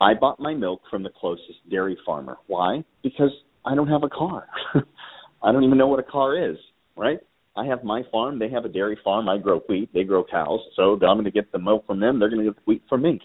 I 0.01 0.14
bought 0.14 0.40
my 0.40 0.55
milk 0.55 0.81
from 0.90 1.03
the 1.03 1.11
closest 1.11 1.68
dairy 1.70 1.96
farmer. 2.05 2.38
Why? 2.46 2.83
Because 3.03 3.31
I 3.64 3.75
don't 3.75 3.88
have 3.88 4.03
a 4.03 4.09
car. 4.09 4.48
I 5.42 5.53
don't 5.53 5.64
even 5.64 5.79
know 5.79 5.87
what 5.87 6.01
a 6.01 6.05
car 6.05 6.51
is, 6.51 6.57
right? 6.96 7.18
I 7.55 7.66
have 7.66 7.85
my 7.85 8.03
farm, 8.11 8.38
they 8.38 8.48
have 8.48 8.64
a 8.64 8.68
dairy 8.68 8.98
farm, 9.05 9.29
I 9.29 9.37
grow 9.37 9.61
wheat, 9.68 9.90
they 9.92 10.05
grow 10.05 10.25
cows, 10.25 10.61
so 10.75 10.94
I'm 10.94 10.98
going 10.98 11.25
to 11.25 11.31
get 11.31 11.53
the 11.53 11.59
milk 11.59 11.87
from 11.87 12.01
them, 12.01 12.18
they're 12.18 12.31
going 12.31 12.44
to 12.44 12.51
get 12.51 12.57
the 12.57 12.62
wheat 12.64 12.83
from 12.88 13.03
me. 13.03 13.20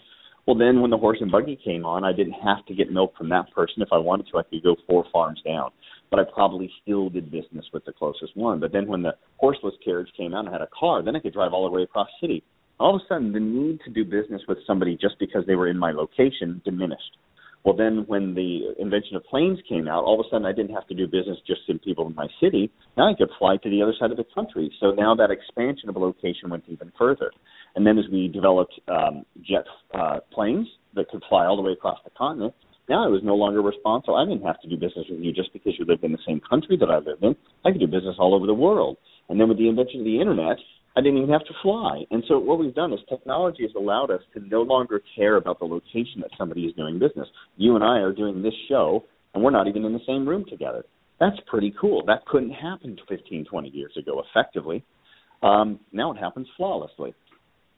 Well, 0.48 0.56
then 0.56 0.80
when 0.80 0.90
the 0.90 0.96
horse 0.96 1.18
and 1.20 1.30
buggy 1.30 1.60
came 1.62 1.84
on, 1.84 2.04
I 2.04 2.14
didn't 2.14 2.32
have 2.32 2.64
to 2.68 2.74
get 2.74 2.90
milk 2.90 3.14
from 3.18 3.28
that 3.28 3.52
person. 3.54 3.82
If 3.82 3.90
I 3.92 3.98
wanted 3.98 4.28
to, 4.28 4.38
I 4.38 4.44
could 4.44 4.62
go 4.62 4.76
four 4.86 5.04
farms 5.12 5.42
down. 5.44 5.72
But 6.10 6.20
I 6.20 6.22
probably 6.24 6.72
still 6.80 7.10
did 7.10 7.30
business 7.30 7.66
with 7.74 7.84
the 7.84 7.92
closest 7.92 8.34
one. 8.34 8.58
But 8.58 8.72
then 8.72 8.86
when 8.86 9.02
the 9.02 9.14
horseless 9.36 9.74
carriage 9.84 10.08
came 10.16 10.32
out 10.32 10.46
and 10.46 10.48
I 10.48 10.52
had 10.52 10.62
a 10.62 10.68
car, 10.68 11.02
then 11.02 11.14
I 11.14 11.20
could 11.20 11.34
drive 11.34 11.52
all 11.52 11.68
the 11.68 11.76
way 11.76 11.82
across 11.82 12.08
city. 12.18 12.42
All 12.80 12.96
of 12.96 13.02
a 13.02 13.04
sudden, 13.06 13.30
the 13.30 13.38
need 13.38 13.80
to 13.84 13.90
do 13.90 14.06
business 14.06 14.40
with 14.48 14.56
somebody 14.66 14.96
just 14.96 15.18
because 15.18 15.44
they 15.46 15.54
were 15.54 15.68
in 15.68 15.76
my 15.76 15.92
location 15.92 16.62
diminished. 16.64 17.18
Well, 17.68 17.76
then 17.76 18.04
when 18.06 18.32
the 18.32 18.72
invention 18.78 19.14
of 19.14 19.24
planes 19.24 19.58
came 19.68 19.88
out, 19.88 20.02
all 20.02 20.18
of 20.18 20.24
a 20.24 20.28
sudden 20.30 20.46
I 20.46 20.52
didn't 20.52 20.74
have 20.74 20.86
to 20.86 20.94
do 20.94 21.06
business 21.06 21.36
just 21.46 21.60
in 21.68 21.78
people 21.78 22.06
in 22.06 22.14
my 22.14 22.26
city. 22.40 22.72
Now 22.96 23.10
I 23.10 23.12
could 23.12 23.28
fly 23.38 23.58
to 23.58 23.68
the 23.68 23.82
other 23.82 23.92
side 24.00 24.10
of 24.10 24.16
the 24.16 24.24
country. 24.34 24.72
So 24.80 24.92
now 24.92 25.14
that 25.16 25.30
expansion 25.30 25.90
of 25.90 25.96
a 25.96 25.98
location 25.98 26.48
went 26.48 26.64
even 26.68 26.90
further. 26.98 27.30
And 27.76 27.86
then 27.86 27.98
as 27.98 28.06
we 28.10 28.28
developed 28.28 28.72
um, 28.88 29.26
jet 29.46 29.66
uh, 29.92 30.20
planes 30.32 30.66
that 30.94 31.10
could 31.10 31.22
fly 31.28 31.44
all 31.44 31.56
the 31.56 31.62
way 31.62 31.72
across 31.72 31.98
the 32.04 32.10
continent, 32.16 32.54
now 32.88 33.04
I 33.04 33.08
was 33.08 33.20
no 33.22 33.34
longer 33.34 33.60
responsible. 33.60 34.16
I 34.16 34.24
didn't 34.24 34.46
have 34.46 34.62
to 34.62 34.68
do 34.70 34.76
business 34.76 35.04
with 35.10 35.20
you 35.20 35.34
just 35.34 35.52
because 35.52 35.74
you 35.78 35.84
lived 35.84 36.04
in 36.04 36.12
the 36.12 36.24
same 36.26 36.40
country 36.40 36.78
that 36.78 36.88
I 36.88 37.00
lived 37.00 37.22
in. 37.22 37.36
I 37.66 37.70
could 37.70 37.80
do 37.80 37.86
business 37.86 38.16
all 38.18 38.34
over 38.34 38.46
the 38.46 38.54
world. 38.54 38.96
And 39.28 39.38
then 39.38 39.46
with 39.46 39.58
the 39.58 39.68
invention 39.68 40.00
of 40.00 40.06
the 40.06 40.18
internet, 40.18 40.56
I 40.98 41.00
didn't 41.00 41.18
even 41.18 41.30
have 41.30 41.44
to 41.44 41.54
fly. 41.62 42.02
And 42.10 42.24
so 42.26 42.40
what 42.40 42.58
we've 42.58 42.74
done 42.74 42.92
is 42.92 42.98
technology 43.08 43.62
has 43.62 43.70
allowed 43.76 44.10
us 44.10 44.20
to 44.34 44.40
no 44.40 44.62
longer 44.62 45.00
care 45.14 45.36
about 45.36 45.60
the 45.60 45.64
location 45.64 46.20
that 46.22 46.30
somebody 46.36 46.62
is 46.62 46.74
doing 46.74 46.98
business. 46.98 47.28
You 47.56 47.76
and 47.76 47.84
I 47.84 47.98
are 47.98 48.12
doing 48.12 48.42
this 48.42 48.54
show, 48.68 49.04
and 49.32 49.44
we're 49.44 49.52
not 49.52 49.68
even 49.68 49.84
in 49.84 49.92
the 49.92 50.00
same 50.08 50.28
room 50.28 50.44
together. 50.50 50.84
That's 51.20 51.36
pretty 51.46 51.72
cool. 51.80 52.04
That 52.06 52.26
couldn't 52.26 52.50
happen 52.50 52.98
15, 53.08 53.44
20 53.44 53.68
years 53.68 53.92
ago 53.96 54.24
effectively. 54.28 54.84
Um, 55.40 55.78
now 55.92 56.10
it 56.10 56.18
happens 56.18 56.48
flawlessly. 56.56 57.14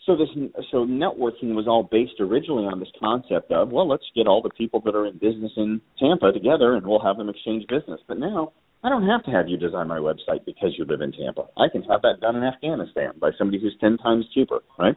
So 0.07 0.17
this 0.17 0.29
so 0.71 0.87
networking 0.87 1.55
was 1.55 1.67
all 1.69 1.83
based 1.83 2.21
originally 2.21 2.65
on 2.65 2.81
this 2.81 2.89
concept 2.99 3.53
of 3.53 3.69
well 3.69 3.87
let's 3.87 4.03
get 4.17 4.27
all 4.27 4.41
the 4.41 4.49
people 4.49 4.81
that 4.87 4.95
are 4.95 5.07
in 5.07 5.19
business 5.19 5.53
in 5.59 5.83
Tampa 5.99 6.33
together 6.33 6.75
and 6.75 6.87
we'll 6.87 7.05
have 7.05 7.19
them 7.19 7.29
exchange 7.29 7.67
business. 7.69 8.01
But 8.09 8.19
now 8.19 8.53
I 8.83 8.89
don't 8.89 9.07
have 9.07 9.23
to 9.25 9.31
have 9.31 9.49
you 9.49 9.57
design 9.57 9.89
my 9.89 9.99
website 9.99 10.45
because 10.47 10.75
you 10.79 10.85
live 10.87 11.03
in 11.03 11.13
Tampa. 11.13 11.49
I 11.57 11.69
can 11.71 11.83
have 11.83 12.01
that 12.03 12.21
done 12.21 12.37
in 12.37 12.45
Afghanistan 12.45 13.13
by 13.21 13.31
somebody 13.37 13.61
who's 13.61 13.77
ten 13.81 13.99
times 13.99 14.25
cheaper, 14.33 14.61
right? 14.79 14.97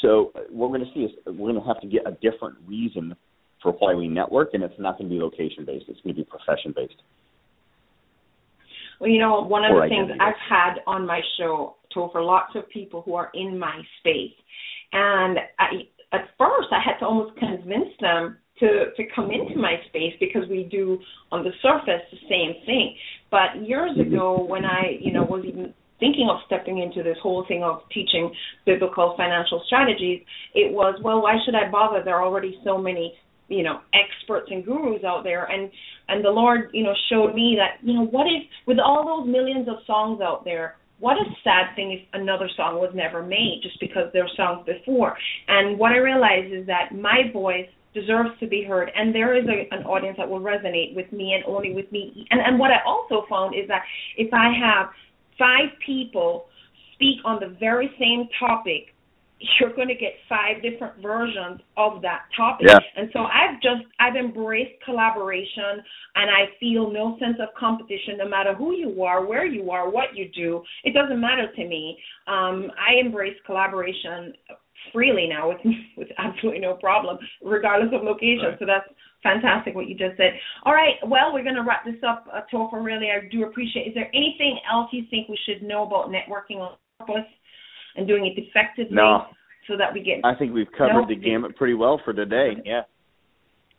So 0.00 0.32
uh, 0.34 0.40
what 0.50 0.70
we're 0.70 0.78
going 0.78 0.88
to 0.88 0.94
see 0.94 1.04
is 1.04 1.10
we're 1.26 1.52
going 1.52 1.60
to 1.60 1.66
have 1.66 1.80
to 1.82 1.86
get 1.86 2.02
a 2.06 2.12
different 2.12 2.56
reason 2.66 3.14
for 3.62 3.72
why 3.72 3.94
we 3.94 4.08
network, 4.08 4.50
and 4.54 4.62
it's 4.62 4.78
not 4.78 4.96
going 4.98 5.10
to 5.10 5.14
be 5.14 5.20
location 5.20 5.64
based. 5.66 5.86
It's 5.88 6.00
going 6.00 6.14
to 6.14 6.22
be 6.22 6.24
profession 6.24 6.72
based. 6.74 6.94
Well, 9.00 9.10
you 9.10 9.20
know, 9.20 9.42
one 9.42 9.64
of 9.64 9.72
or 9.72 9.82
the 9.82 9.88
things 9.88 10.10
I've 10.20 10.34
had 10.48 10.80
on 10.86 11.06
my 11.06 11.20
show 11.38 11.76
told 11.92 12.12
for 12.12 12.22
lots 12.22 12.52
of 12.54 12.68
people 12.70 13.02
who 13.02 13.14
are 13.14 13.30
in 13.34 13.58
my 13.58 13.82
space. 14.00 14.34
And 14.92 15.38
I, 15.58 15.66
at 16.12 16.28
first, 16.38 16.68
I 16.72 16.80
had 16.84 16.98
to 17.00 17.06
almost 17.06 17.36
convince 17.38 17.92
them 18.00 18.38
to 18.60 18.90
to 18.96 19.02
come 19.14 19.30
into 19.30 19.56
my 19.56 19.76
space 19.88 20.14
because 20.18 20.42
we 20.48 20.64
do 20.70 20.98
on 21.30 21.44
the 21.44 21.50
surface 21.62 22.02
the 22.10 22.18
same 22.28 22.54
thing. 22.66 22.96
But 23.30 23.66
years 23.66 23.92
mm-hmm. 23.92 24.14
ago, 24.14 24.44
when 24.44 24.64
I 24.64 24.98
you 25.00 25.12
know 25.12 25.22
was 25.22 25.44
even 25.46 25.74
thinking 26.00 26.28
of 26.30 26.38
stepping 26.46 26.78
into 26.78 27.02
this 27.02 27.18
whole 27.22 27.44
thing 27.48 27.62
of 27.62 27.80
teaching 27.92 28.32
biblical 28.64 29.14
financial 29.16 29.62
strategies, 29.66 30.22
it 30.54 30.72
was 30.72 30.98
well, 31.02 31.22
why 31.22 31.36
should 31.44 31.54
I 31.54 31.70
bother? 31.70 32.02
There 32.04 32.16
are 32.16 32.24
already 32.24 32.58
so 32.64 32.78
many 32.78 33.14
you 33.48 33.62
know 33.62 33.80
experts 33.94 34.48
and 34.50 34.64
gurus 34.64 35.02
out 35.04 35.24
there 35.24 35.46
and 35.46 35.70
and 36.08 36.22
the 36.22 36.28
lord 36.28 36.68
you 36.74 36.84
know 36.84 36.92
showed 37.10 37.34
me 37.34 37.56
that 37.56 37.82
you 37.86 37.94
know 37.94 38.04
what 38.04 38.26
if 38.26 38.42
with 38.66 38.78
all 38.78 39.06
those 39.06 39.32
millions 39.32 39.66
of 39.68 39.76
songs 39.86 40.20
out 40.20 40.44
there 40.44 40.76
what 41.00 41.16
a 41.16 41.24
sad 41.44 41.74
thing 41.76 41.92
if 41.92 42.00
another 42.12 42.48
song 42.56 42.80
was 42.80 42.90
never 42.94 43.22
made 43.22 43.60
just 43.62 43.78
because 43.80 44.10
there 44.12 44.24
are 44.24 44.36
songs 44.36 44.66
before. 44.66 45.16
And 45.46 45.78
what 45.78 45.92
I 45.92 45.98
realize 45.98 46.50
is 46.50 46.66
that 46.66 46.94
my 46.94 47.30
voice 47.32 47.68
deserves 47.94 48.30
to 48.40 48.46
be 48.46 48.62
heard 48.62 48.90
and 48.94 49.14
there 49.14 49.36
is 49.36 49.44
a, 49.48 49.74
an 49.74 49.84
audience 49.84 50.16
that 50.18 50.28
will 50.28 50.40
resonate 50.40 50.94
with 50.94 51.10
me 51.12 51.34
and 51.34 51.42
only 51.46 51.72
with 51.72 51.90
me 51.90 52.26
and 52.30 52.40
and 52.40 52.58
what 52.58 52.70
i 52.70 52.76
also 52.86 53.24
found 53.28 53.54
is 53.54 53.66
that 53.66 53.82
if 54.16 54.32
i 54.34 54.52
have 54.52 54.88
five 55.38 55.70
people 55.84 56.46
speak 56.94 57.16
on 57.24 57.40
the 57.40 57.56
very 57.58 57.90
same 57.98 58.28
topic 58.38 58.94
you're 59.60 59.74
going 59.74 59.88
to 59.88 59.94
get 59.94 60.14
five 60.28 60.62
different 60.62 61.00
versions 61.02 61.60
of 61.76 62.02
that 62.02 62.22
topic. 62.36 62.66
Yeah. 62.68 62.78
And 62.96 63.08
so 63.12 63.20
I've 63.20 63.60
just 63.62 63.86
I've 64.00 64.16
embraced 64.16 64.82
collaboration 64.84 65.82
and 66.16 66.30
I 66.30 66.50
feel 66.58 66.90
no 66.90 67.16
sense 67.18 67.36
of 67.40 67.48
competition 67.58 68.18
no 68.18 68.28
matter 68.28 68.54
who 68.54 68.74
you 68.74 69.02
are, 69.02 69.24
where 69.24 69.46
you 69.46 69.70
are, 69.70 69.90
what 69.90 70.14
you 70.14 70.28
do. 70.34 70.62
It 70.84 70.94
doesn't 70.94 71.20
matter 71.20 71.46
to 71.54 71.68
me. 71.68 71.98
Um 72.26 72.70
I 72.78 72.98
embrace 73.00 73.36
collaboration 73.46 74.34
freely 74.92 75.28
now 75.28 75.48
with 75.48 75.58
with 75.96 76.08
absolutely 76.18 76.60
no 76.60 76.74
problem 76.74 77.18
regardless 77.42 77.90
of 77.92 78.02
location. 78.02 78.50
Right. 78.50 78.58
So 78.58 78.66
that's 78.66 78.88
fantastic 79.22 79.74
what 79.74 79.88
you 79.88 79.96
just 79.96 80.16
said. 80.16 80.38
All 80.64 80.72
right, 80.72 80.94
well, 81.04 81.32
we're 81.32 81.42
going 81.42 81.56
to 81.56 81.64
wrap 81.66 81.84
this 81.84 82.00
up, 82.06 82.26
uh, 82.32 82.42
Topher. 82.52 82.82
Really, 82.84 83.08
I 83.10 83.26
do 83.30 83.44
appreciate. 83.44 83.88
Is 83.88 83.94
there 83.94 84.08
anything 84.14 84.60
else 84.70 84.90
you 84.92 85.04
think 85.10 85.28
we 85.28 85.38
should 85.44 85.66
know 85.66 85.84
about 85.84 86.08
networking 86.10 86.58
on 86.58 86.76
purpose? 87.00 87.26
And 87.98 88.06
doing 88.06 88.26
it 88.26 88.40
effectively 88.40 88.96
no. 88.96 89.26
so 89.66 89.76
that 89.76 89.92
we 89.92 90.02
get 90.02 90.20
I 90.24 90.34
think 90.34 90.54
we've 90.54 90.70
covered 90.76 91.02
no, 91.02 91.08
the 91.08 91.16
gamut 91.16 91.56
pretty 91.56 91.74
well 91.74 92.00
for 92.04 92.12
today. 92.12 92.52
Yeah. 92.64 92.82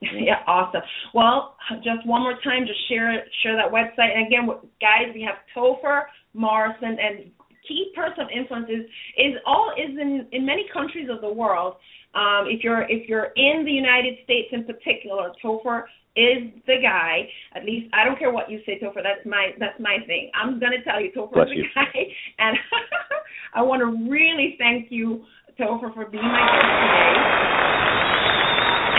Yeah, 0.01 0.39
awesome. 0.47 0.79
Well, 1.13 1.57
just 1.83 2.07
one 2.07 2.21
more 2.21 2.39
time, 2.41 2.65
just 2.65 2.79
share 2.87 3.21
share 3.43 3.57
that 3.57 3.69
website. 3.69 4.15
And 4.15 4.27
again, 4.27 4.47
guys, 4.79 5.13
we 5.13 5.21
have 5.23 5.35
Topher 5.53 6.03
Morrison 6.33 6.95
and 6.97 7.31
key 7.67 7.91
person 7.95 8.21
of 8.21 8.27
influence 8.33 8.67
is, 8.69 8.85
is 9.17 9.33
all 9.45 9.73
is 9.77 9.91
in 9.99 10.25
in 10.31 10.45
many 10.45 10.65
countries 10.71 11.09
of 11.11 11.19
the 11.19 11.29
world. 11.29 11.75
Um, 12.15 12.45
if 12.47 12.63
you're 12.63 12.83
if 12.83 13.09
you're 13.09 13.33
in 13.35 13.65
the 13.65 13.71
United 13.71 14.19
States 14.23 14.47
in 14.53 14.63
particular, 14.63 15.31
Topher 15.43 15.83
is 16.19 16.51
the 16.67 16.75
guy. 16.83 17.29
At 17.55 17.63
least 17.63 17.87
I 17.93 18.03
don't 18.03 18.19
care 18.19 18.31
what 18.31 18.51
you 18.51 18.59
say, 18.65 18.77
Topher. 18.83 19.01
That's 19.01 19.25
my 19.25 19.51
that's 19.59 19.79
my 19.79 19.99
thing. 20.05 20.29
I'm 20.35 20.59
gonna 20.59 20.83
tell 20.83 20.99
you, 20.99 21.11
Topher 21.15 21.43
is 21.43 21.49
the 21.49 21.55
you. 21.55 21.63
guy. 21.75 22.11
And 22.37 22.57
I 23.55 23.61
want 23.63 23.79
to 23.79 23.85
really 24.11 24.55
thank 24.59 24.91
you, 24.91 25.23
Topher, 25.59 25.93
for 25.93 26.05
being 26.09 26.23
my 26.23 26.49
guest 26.51 26.67
today. 26.83 27.15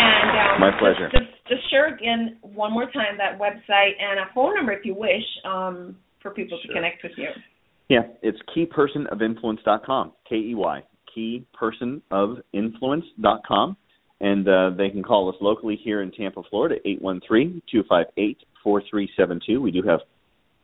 And 0.01 0.55
um, 0.55 0.61
my 0.61 0.71
pleasure. 0.79 1.11
Just, 1.12 1.27
just, 1.49 1.68
share 1.71 1.95
again 1.95 2.39
one 2.41 2.73
more 2.73 2.91
time 2.91 3.18
that 3.18 3.39
website 3.39 4.01
and 4.01 4.21
a 4.21 4.25
phone 4.35 4.55
number 4.55 4.73
if 4.73 4.83
you 4.85 4.95
wish 4.95 5.23
um, 5.45 5.97
for 6.23 6.31
people 6.31 6.59
sure. 6.62 6.68
to 6.68 6.75
connect 6.75 7.03
with 7.03 7.12
you. 7.16 7.29
Yeah, 7.89 8.03
it's 8.23 8.39
keypersonofinfluence.com. 8.57 10.12
K 10.29 10.37
E 10.37 10.55
Y 10.55 10.83
keypersonofinfluence.com 11.16 13.77
and 14.21 14.49
uh, 14.49 14.71
they 14.77 14.91
can 14.91 15.03
call 15.03 15.29
us 15.29 15.35
locally 15.41 15.77
here 15.83 16.03
in 16.03 16.12
Tampa, 16.12 16.43
Florida, 16.51 16.77
813-258-4372. 16.87 19.61
We 19.61 19.71
do 19.71 19.83
have 19.83 20.01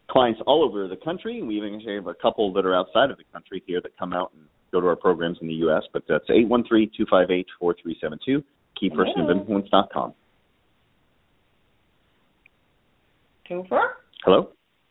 clients 0.09 0.41
all 0.47 0.63
over 0.65 0.89
the 0.89 0.97
country, 0.97 1.39
and 1.39 1.49
we 1.49 1.57
even 1.57 1.81
have 1.81 2.07
a 2.07 2.15
couple 2.15 2.53
that 2.53 2.67
are 2.67 2.75
outside 2.75 3.11
of 3.11 3.17
the 3.17 3.25
country 3.33 3.63
here 3.67 3.81
that 3.83 3.97
come 3.99 4.13
out 4.13 4.31
and 4.35 4.43
go 4.73 4.81
to 4.81 4.87
our 4.87 4.97
programs 4.97 5.39
in 5.41 5.49
the 5.49 5.55
U.S., 5.55 5.83
but 5.93 6.03
that's 6.09 6.29
813-258-4372, 6.29 8.45
keypersonofinfluence.com. 8.83 10.15
Topher? 13.49 13.89
Hello? 14.25 14.49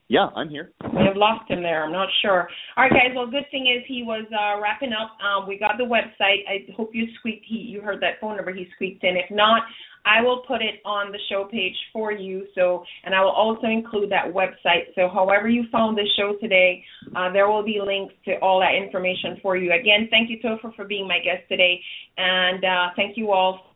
Yeah, 0.07 0.27
I'm 0.35 0.49
here. 0.49 0.71
We 0.83 1.03
have 1.05 1.15
lost 1.15 1.49
him 1.49 1.63
there. 1.63 1.83
I'm 1.83 1.91
not 1.91 2.09
sure. 2.21 2.47
All 2.77 2.83
right, 2.83 2.91
guys. 2.91 3.15
Well, 3.15 3.25
good 3.25 3.45
thing 3.49 3.63
is 3.63 3.83
he 3.87 4.03
was 4.03 4.25
uh, 4.31 4.61
wrapping 4.61 4.93
up. 4.93 5.17
Um, 5.19 5.47
we 5.47 5.57
got 5.57 5.77
the 5.77 5.83
website. 5.83 6.45
I 6.47 6.71
hope 6.77 6.91
you 6.93 7.07
squeaked. 7.19 7.45
He, 7.47 7.55
you 7.55 7.81
heard 7.81 8.01
that 8.01 8.21
phone 8.21 8.35
number. 8.35 8.53
He 8.53 8.67
squeaked 8.75 9.03
in. 9.03 9.17
If 9.17 9.31
not, 9.31 9.63
I 10.05 10.21
will 10.21 10.43
put 10.47 10.61
it 10.61 10.75
on 10.85 11.11
the 11.11 11.17
show 11.27 11.47
page 11.51 11.73
for 11.91 12.11
you. 12.11 12.45
So, 12.53 12.83
and 13.03 13.15
I 13.15 13.21
will 13.21 13.31
also 13.31 13.65
include 13.65 14.11
that 14.11 14.25
website. 14.31 14.93
So, 14.93 15.09
however 15.11 15.49
you 15.49 15.63
found 15.71 15.97
the 15.97 16.07
show 16.15 16.35
today, 16.39 16.83
uh, 17.15 17.33
there 17.33 17.49
will 17.49 17.63
be 17.63 17.81
links 17.83 18.13
to 18.25 18.35
all 18.43 18.59
that 18.59 18.75
information 18.75 19.39
for 19.41 19.57
you. 19.57 19.73
Again, 19.73 20.07
thank 20.11 20.29
you, 20.29 20.37
Topher, 20.39 20.75
for 20.75 20.85
being 20.85 21.07
my 21.07 21.17
guest 21.17 21.49
today, 21.49 21.81
and 22.17 22.63
uh, 22.63 22.87
thank 22.95 23.17
you 23.17 23.31
all. 23.31 23.73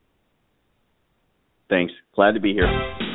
Thanks. 1.69 1.93
Glad 2.13 2.33
to 2.33 2.39
be 2.39 2.53
here. 2.53 3.08